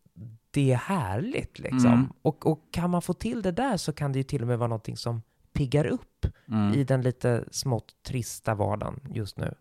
det 0.51 0.73
är 0.73 0.77
härligt 0.77 1.59
liksom. 1.59 1.93
Mm. 1.93 2.12
Och, 2.23 2.47
och 2.47 2.61
kan 2.71 2.91
man 2.91 3.03
få 3.03 3.12
till 3.12 3.43
det 3.43 3.53
där 3.53 3.77
så 3.77 3.93
kan 3.93 4.12
det 4.12 4.18
ju 4.18 4.23
till 4.23 4.43
och 4.43 4.49
med 4.49 4.59
vara 4.59 4.68
någonting 4.68 4.97
som 4.97 5.23
piggar 5.53 5.87
upp 5.87 6.27
mm. 6.49 6.75
i 6.75 6.85
den 6.85 7.03
lite 7.03 7.45
smått 7.51 7.95
trista 8.03 8.55
vardagen 8.55 9.01
just 9.14 9.37
nu. 9.37 9.55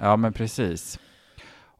Ja 0.00 0.16
men 0.16 0.32
precis. 0.32 0.98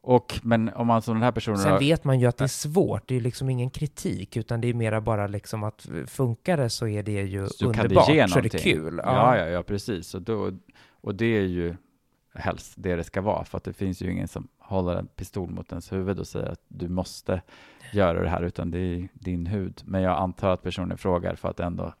Och 0.03 0.39
men 0.43 0.69
om 0.69 0.87
man 0.87 1.01
som 1.01 1.13
den 1.13 1.23
här 1.23 1.31
personen 1.31 1.57
Sen 1.57 1.71
har- 1.71 1.79
vet 1.79 2.03
man 2.03 2.19
ju 2.19 2.27
att 2.27 2.37
det 2.37 2.43
är 2.43 2.47
svårt, 2.47 3.07
det 3.07 3.13
är 3.13 3.17
ju 3.17 3.23
liksom 3.23 3.49
ingen 3.49 3.69
kritik, 3.69 4.37
utan 4.37 4.61
det 4.61 4.67
är 4.67 4.73
mera 4.73 5.01
bara 5.01 5.27
liksom 5.27 5.63
att 5.63 5.87
funkar 6.07 6.57
det 6.57 6.69
så 6.69 6.87
är 6.87 7.03
det 7.03 7.21
ju 7.21 7.47
Så 7.47 7.71
det 7.71 7.79
underbart, 7.79 8.09
ge 8.09 8.27
så 8.27 8.39
är 8.39 8.43
det 8.43 8.49
kul. 8.49 9.01
Ja, 9.03 9.37
ja, 9.37 9.45
ja, 9.45 9.63
precis. 9.63 10.13
Och, 10.13 10.21
då, 10.21 10.51
och 11.01 11.15
det 11.15 11.37
är 11.37 11.41
ju 11.41 11.75
helst 12.33 12.73
det 12.75 12.95
det 12.95 13.03
ska 13.03 13.21
vara, 13.21 13.45
för 13.45 13.57
att 13.57 13.63
det 13.63 13.73
finns 13.73 14.01
ju 14.01 14.11
ingen 14.11 14.27
som 14.27 14.47
håller 14.59 14.95
en 14.95 15.07
pistol 15.07 15.49
mot 15.49 15.71
ens 15.71 15.91
huvud 15.91 16.19
och 16.19 16.27
säger 16.27 16.47
att 16.47 16.61
du 16.67 16.89
måste 16.89 17.41
göra 17.91 18.21
det 18.23 18.29
här, 18.29 18.41
utan 18.41 18.71
det 18.71 18.79
är 18.79 19.07
din 19.13 19.45
hud. 19.45 19.81
Men 19.85 20.01
jag 20.01 20.17
antar 20.17 20.49
att 20.53 20.63
personen 20.63 20.97
frågar 20.97 21.35
för 21.35 21.49
att 21.49 21.59
ändå 21.59 21.93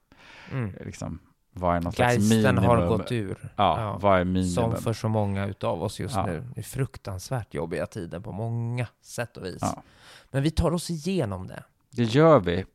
Mm. 0.51 0.73
liksom, 0.85 1.19
vad 1.53 1.75
är 1.75 1.81
någon 1.81 1.91
slags 1.91 2.13
Geisten 2.13 2.37
minimum? 2.55 2.63
har 2.65 2.87
gått 2.87 3.11
ur. 3.11 3.37
Ja, 3.55 3.81
Ja. 3.81 3.97
vad 4.01 4.19
är 4.19 4.23
minimum? 4.23 4.49
Som 4.49 4.75
för 4.75 4.93
så 4.93 5.07
många 5.09 5.45
utav 5.47 5.83
oss 5.83 5.99
just 5.99 6.15
Ja. 6.15 6.25
nu. 6.25 6.43
Det 6.55 6.61
är 6.61 6.63
fruktansvärt 6.63 7.53
jobbiga 7.53 7.85
tider 7.85 8.19
på 8.19 8.31
många 8.31 8.87
sätt 9.01 9.37
och 9.37 9.45
vis. 9.45 9.57
Ja. 9.61 9.83
Men 10.31 10.43
vi 10.43 10.51
tar 10.51 10.71
oss 10.73 10.89
igenom 10.89 11.47
det. 11.47 11.63
Det 11.91 12.03
gör 12.03 12.39
vi. 12.39 12.65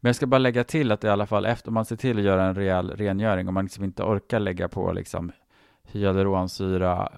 Men 0.00 0.08
jag 0.08 0.16
ska 0.16 0.26
bara 0.26 0.38
lägga 0.38 0.64
till 0.64 0.92
att 0.92 1.04
i 1.04 1.08
alla 1.08 1.26
fall 1.26 1.46
efter 1.46 1.70
man 1.70 1.84
ser 1.84 1.96
till 1.96 2.18
att 2.18 2.24
göra 2.24 2.44
en 2.44 2.54
rejäl 2.54 2.90
rengöring 2.96 3.48
och 3.48 3.54
man 3.54 3.64
liksom 3.64 3.84
inte 3.84 4.02
orkar 4.02 4.40
lägga 4.40 4.68
på 4.68 4.92
liksom 4.92 5.32
hyaluronsyra, 5.92 7.08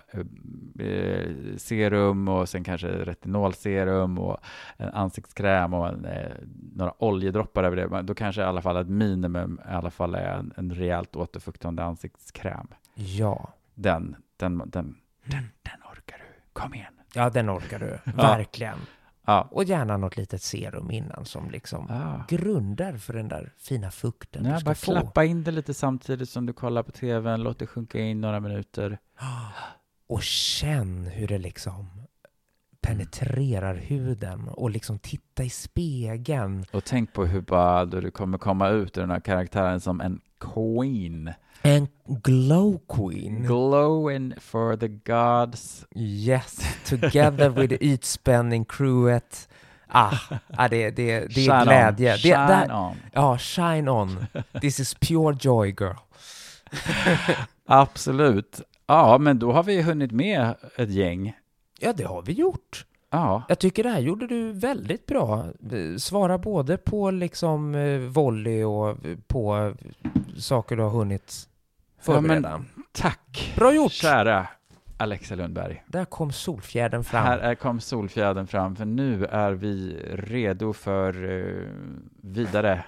eh, 0.78 1.56
serum 1.56 2.28
och 2.28 2.48
sen 2.48 2.64
kanske 2.64 2.88
retinolserum 2.88 4.18
och 4.18 4.36
en 4.76 4.88
ansiktskräm 4.88 5.74
och 5.74 5.88
en, 5.88 6.04
eh, 6.04 6.30
några 6.74 7.02
oljedroppar 7.02 7.64
över 7.64 7.76
det. 7.76 8.02
Då 8.02 8.14
kanske 8.14 8.40
i 8.40 8.44
alla 8.44 8.62
fall 8.62 8.76
ett 8.76 8.88
minimum 8.88 9.60
i 9.70 9.72
alla 9.72 9.90
fall 9.90 10.14
är 10.14 10.38
en, 10.38 10.52
en 10.56 10.74
rejält 10.74 11.16
återfuktande 11.16 11.84
ansiktskräm. 11.84 12.68
Ja. 12.94 13.48
Den, 13.74 14.16
den, 14.36 14.58
den, 14.58 14.96
den, 15.24 15.48
den 15.62 15.80
orkar 15.92 16.18
du. 16.18 16.40
Kom 16.52 16.74
igen. 16.74 16.94
Ja, 17.14 17.30
den 17.30 17.50
orkar 17.50 17.78
du. 17.78 17.98
Verkligen. 18.12 18.78
Ja. 18.78 19.01
Och 19.50 19.64
gärna 19.64 19.96
något 19.96 20.16
litet 20.16 20.42
serum 20.42 20.90
innan 20.90 21.24
som 21.24 21.50
liksom 21.50 21.86
Ah. 21.90 22.24
grunder 22.28 22.96
för 22.96 23.12
den 23.12 23.28
där 23.28 23.52
fina 23.58 23.90
fukten 23.90 24.42
Nej, 24.42 24.52
du 24.52 24.58
ska 24.58 24.64
bara 24.64 24.74
få. 24.74 24.92
klappa 24.92 25.24
in 25.24 25.42
det 25.44 25.50
lite 25.50 25.74
samtidigt 25.74 26.28
som 26.28 26.46
du 26.46 26.52
kollar 26.52 26.82
på 26.82 26.92
tvn, 26.92 27.42
låt 27.42 27.58
det 27.58 27.66
sjunka 27.66 27.98
in 27.98 28.20
några 28.20 28.40
minuter. 28.40 28.98
Och 30.06 30.22
känn 30.22 31.06
hur 31.06 31.28
det 31.28 31.38
liksom 31.38 31.86
penetrerar 32.80 33.74
huden 33.74 34.48
och 34.48 34.70
liksom 34.70 34.98
titta 34.98 35.42
i 35.44 35.50
spegeln. 35.50 36.64
Och 36.72 36.84
tänk 36.84 37.12
på 37.12 37.24
hur 37.24 37.40
bara 37.40 37.84
du 37.84 38.10
kommer 38.10 38.38
komma 38.38 38.68
ut 38.68 38.96
ur 38.98 39.00
den 39.00 39.10
här 39.10 39.20
karaktären 39.20 39.80
som 39.80 40.00
en 40.00 40.20
queen. 40.42 41.34
En 41.62 41.88
glow 42.22 42.80
queen. 42.88 43.46
Glowing 43.46 44.34
for 44.40 44.76
the 44.76 44.88
gods. 44.88 45.86
Yes, 45.94 46.60
together 46.84 47.50
with 47.56 47.70
the 47.70 47.78
ytspänning 47.78 48.64
crewet. 48.64 49.48
Ah, 49.88 50.18
ah 50.56 50.68
det, 50.68 50.90
det, 50.90 51.26
det 51.34 51.46
är 51.46 51.64
glädje. 51.64 52.12
On. 52.12 52.16
Det, 52.16 52.18
Shine 52.18 52.46
där, 52.46 52.72
on. 52.72 52.96
ja, 53.12 53.38
shine 53.38 53.88
on. 53.88 54.26
This 54.60 54.80
is 54.80 54.94
pure 54.94 55.36
joy 55.40 55.74
girl. 55.80 55.98
Absolut. 57.66 58.60
Ja, 58.86 59.18
men 59.18 59.38
då 59.38 59.52
har 59.52 59.62
vi 59.62 59.82
hunnit 59.82 60.12
med 60.12 60.54
ett 60.76 60.90
gäng. 60.90 61.32
Ja, 61.80 61.92
det 61.92 62.04
har 62.04 62.22
vi 62.22 62.32
gjort. 62.32 62.84
Ja, 63.14 63.42
Jag 63.48 63.58
tycker 63.58 63.82
det 63.82 63.88
här 63.90 64.00
gjorde 64.00 64.26
du 64.26 64.52
väldigt 64.52 65.06
bra. 65.06 65.44
Svara 65.98 66.38
både 66.38 66.76
på 66.76 67.10
liksom 67.10 67.72
volley 68.12 68.64
och 68.64 68.96
på 69.26 69.74
saker 70.38 70.76
du 70.76 70.82
har 70.82 70.90
hunnit 70.90 71.48
Ja, 72.06 72.12
men- 72.12 72.22
förbereda. 72.22 72.64
tack. 72.92 73.52
Bra 73.56 73.74
gjort! 73.74 73.92
Kära 73.92 74.46
Alexa 74.96 75.34
Lundberg. 75.34 75.82
Där 75.86 76.04
kom 76.04 76.32
solfjädern 76.32 77.04
fram. 77.04 77.24
Här 77.24 77.38
är, 77.38 77.54
kom 77.54 77.80
solfjädern 77.80 78.46
fram, 78.46 78.76
för 78.76 78.84
nu 78.84 79.24
är 79.24 79.52
vi 79.52 79.96
redo 80.12 80.72
för 80.72 81.38
eh, 81.40 81.68
vidare 82.22 82.84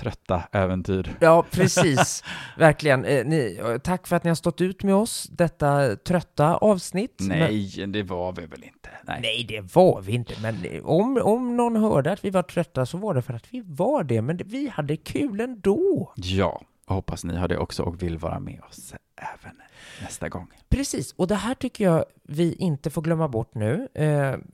trötta 0.00 0.42
äventyr. 0.52 1.16
Ja, 1.20 1.44
precis. 1.50 2.24
Verkligen. 2.58 3.04
Eh, 3.04 3.24
ni, 3.24 3.60
tack 3.82 4.06
för 4.06 4.16
att 4.16 4.24
ni 4.24 4.30
har 4.30 4.34
stått 4.34 4.60
ut 4.60 4.82
med 4.82 4.94
oss, 4.94 5.28
detta 5.30 5.96
trötta 5.96 6.56
avsnitt. 6.56 7.16
Men, 7.20 7.38
Nej, 7.38 7.86
det 7.86 8.02
var 8.02 8.32
vi 8.32 8.46
väl 8.46 8.64
inte. 8.64 8.90
Nej. 9.04 9.18
nej, 9.22 9.44
det 9.48 9.74
var 9.74 10.00
vi 10.00 10.12
inte. 10.12 10.34
Men 10.42 10.64
eh, 10.64 10.84
om, 10.84 11.20
om 11.22 11.56
någon 11.56 11.76
hörde 11.76 12.12
att 12.12 12.24
vi 12.24 12.30
var 12.30 12.42
trötta 12.42 12.86
så 12.86 12.98
var 12.98 13.14
det 13.14 13.22
för 13.22 13.34
att 13.34 13.54
vi 13.54 13.62
var 13.66 14.04
det. 14.04 14.22
Men 14.22 14.36
vi 14.36 14.68
hade 14.68 14.96
kul 14.96 15.40
ändå. 15.40 16.12
Ja, 16.16 16.62
och 16.86 16.94
hoppas 16.94 17.24
ni 17.24 17.36
har 17.36 17.48
det 17.48 17.58
också 17.58 17.82
och 17.82 18.02
vill 18.02 18.18
vara 18.18 18.38
med 18.38 18.60
oss 18.68 18.94
även 19.16 19.56
nästa 20.02 20.28
gång. 20.28 20.48
Precis, 20.68 21.12
och 21.12 21.26
det 21.26 21.34
här 21.34 21.54
tycker 21.54 21.84
jag 21.84 22.04
vi 22.22 22.54
inte 22.54 22.90
får 22.90 23.02
glömma 23.02 23.28
bort 23.28 23.54
nu. 23.54 23.88
Eh, 23.94 24.06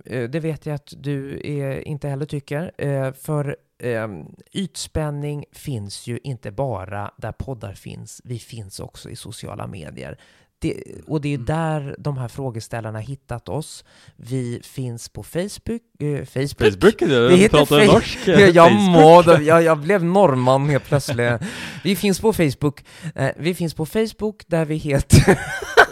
eh, 0.04 0.30
det 0.30 0.40
vet 0.40 0.66
jag 0.66 0.74
att 0.74 0.92
du 0.96 1.38
eh, 1.38 1.88
inte 1.88 2.08
heller 2.08 2.26
tycker. 2.26 2.72
Eh, 2.78 3.12
för 3.12 3.56
eh, 3.78 4.08
ytspänning 4.52 5.44
finns 5.52 6.06
ju 6.06 6.18
inte 6.22 6.50
bara 6.50 7.10
där 7.16 7.32
poddar 7.32 7.74
finns. 7.74 8.22
Vi 8.24 8.38
finns 8.38 8.80
också 8.80 9.10
i 9.10 9.16
sociala 9.16 9.66
medier. 9.66 10.18
Det, 10.58 10.82
och 11.06 11.20
det 11.20 11.34
är 11.34 11.38
där 11.38 11.96
de 11.98 12.18
här 12.18 12.28
frågeställarna 12.28 12.98
hittat 12.98 13.48
oss. 13.48 13.84
Vi 14.16 14.60
finns 14.64 15.08
på 15.08 15.22
Facebook. 15.22 15.82
Eh, 16.00 16.24
Facebook? 16.24 16.56
Vi 17.30 17.36
heter 17.36 17.58
Face- 17.66 18.18
Ja, 18.26 18.38
jag, 18.40 18.72
må, 18.72 19.22
jag, 19.42 19.62
jag 19.62 19.78
blev 19.78 20.04
norrman 20.04 20.68
helt 20.68 20.84
plötsligt. 20.84 21.32
Vi 21.84 21.96
finns 21.96 22.20
på 22.20 22.32
Facebook. 22.32 22.84
Eh, 23.14 23.30
vi 23.36 23.54
finns 23.54 23.74
på 23.74 23.86
Facebook 23.86 24.42
där 24.46 24.64
vi 24.64 24.76
heter... 24.76 25.38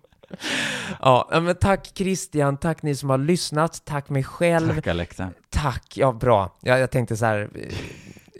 Ja, 1.00 1.28
men 1.42 1.54
tack 1.56 1.90
Christian, 1.94 2.56
tack 2.56 2.82
ni 2.82 2.94
som 2.96 3.10
har 3.10 3.18
lyssnat, 3.18 3.84
tack 3.84 4.08
mig 4.08 4.24
själv, 4.24 4.66
tack, 4.68 4.76
Tack 4.76 4.86
Alexa. 4.86 5.30
ja 5.94 6.12
bra. 6.12 6.56
Ja, 6.62 6.78
jag 6.78 6.90
tänkte 6.90 7.16
så 7.16 7.24
här, 7.26 7.50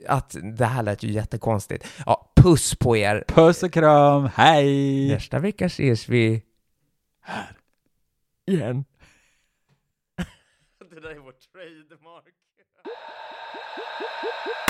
att 0.08 0.36
det 0.58 0.64
här 0.66 0.82
lät 0.82 1.02
ju 1.02 1.10
jättekonstigt. 1.12 1.86
Ja, 2.06 2.32
puss 2.36 2.74
på 2.74 2.96
er! 2.96 3.24
Puss 3.28 3.62
och 3.62 3.72
kram, 3.72 4.28
hej! 4.34 5.08
Nästa 5.08 5.38
vecka 5.38 5.66
ses 5.66 6.08
vi. 6.08 6.42
Här. 7.22 7.50
Igen. 8.46 8.84
det 10.90 11.00
där 11.00 11.10
är 11.10 11.18
vår 11.18 11.32
trademark. 11.56 12.34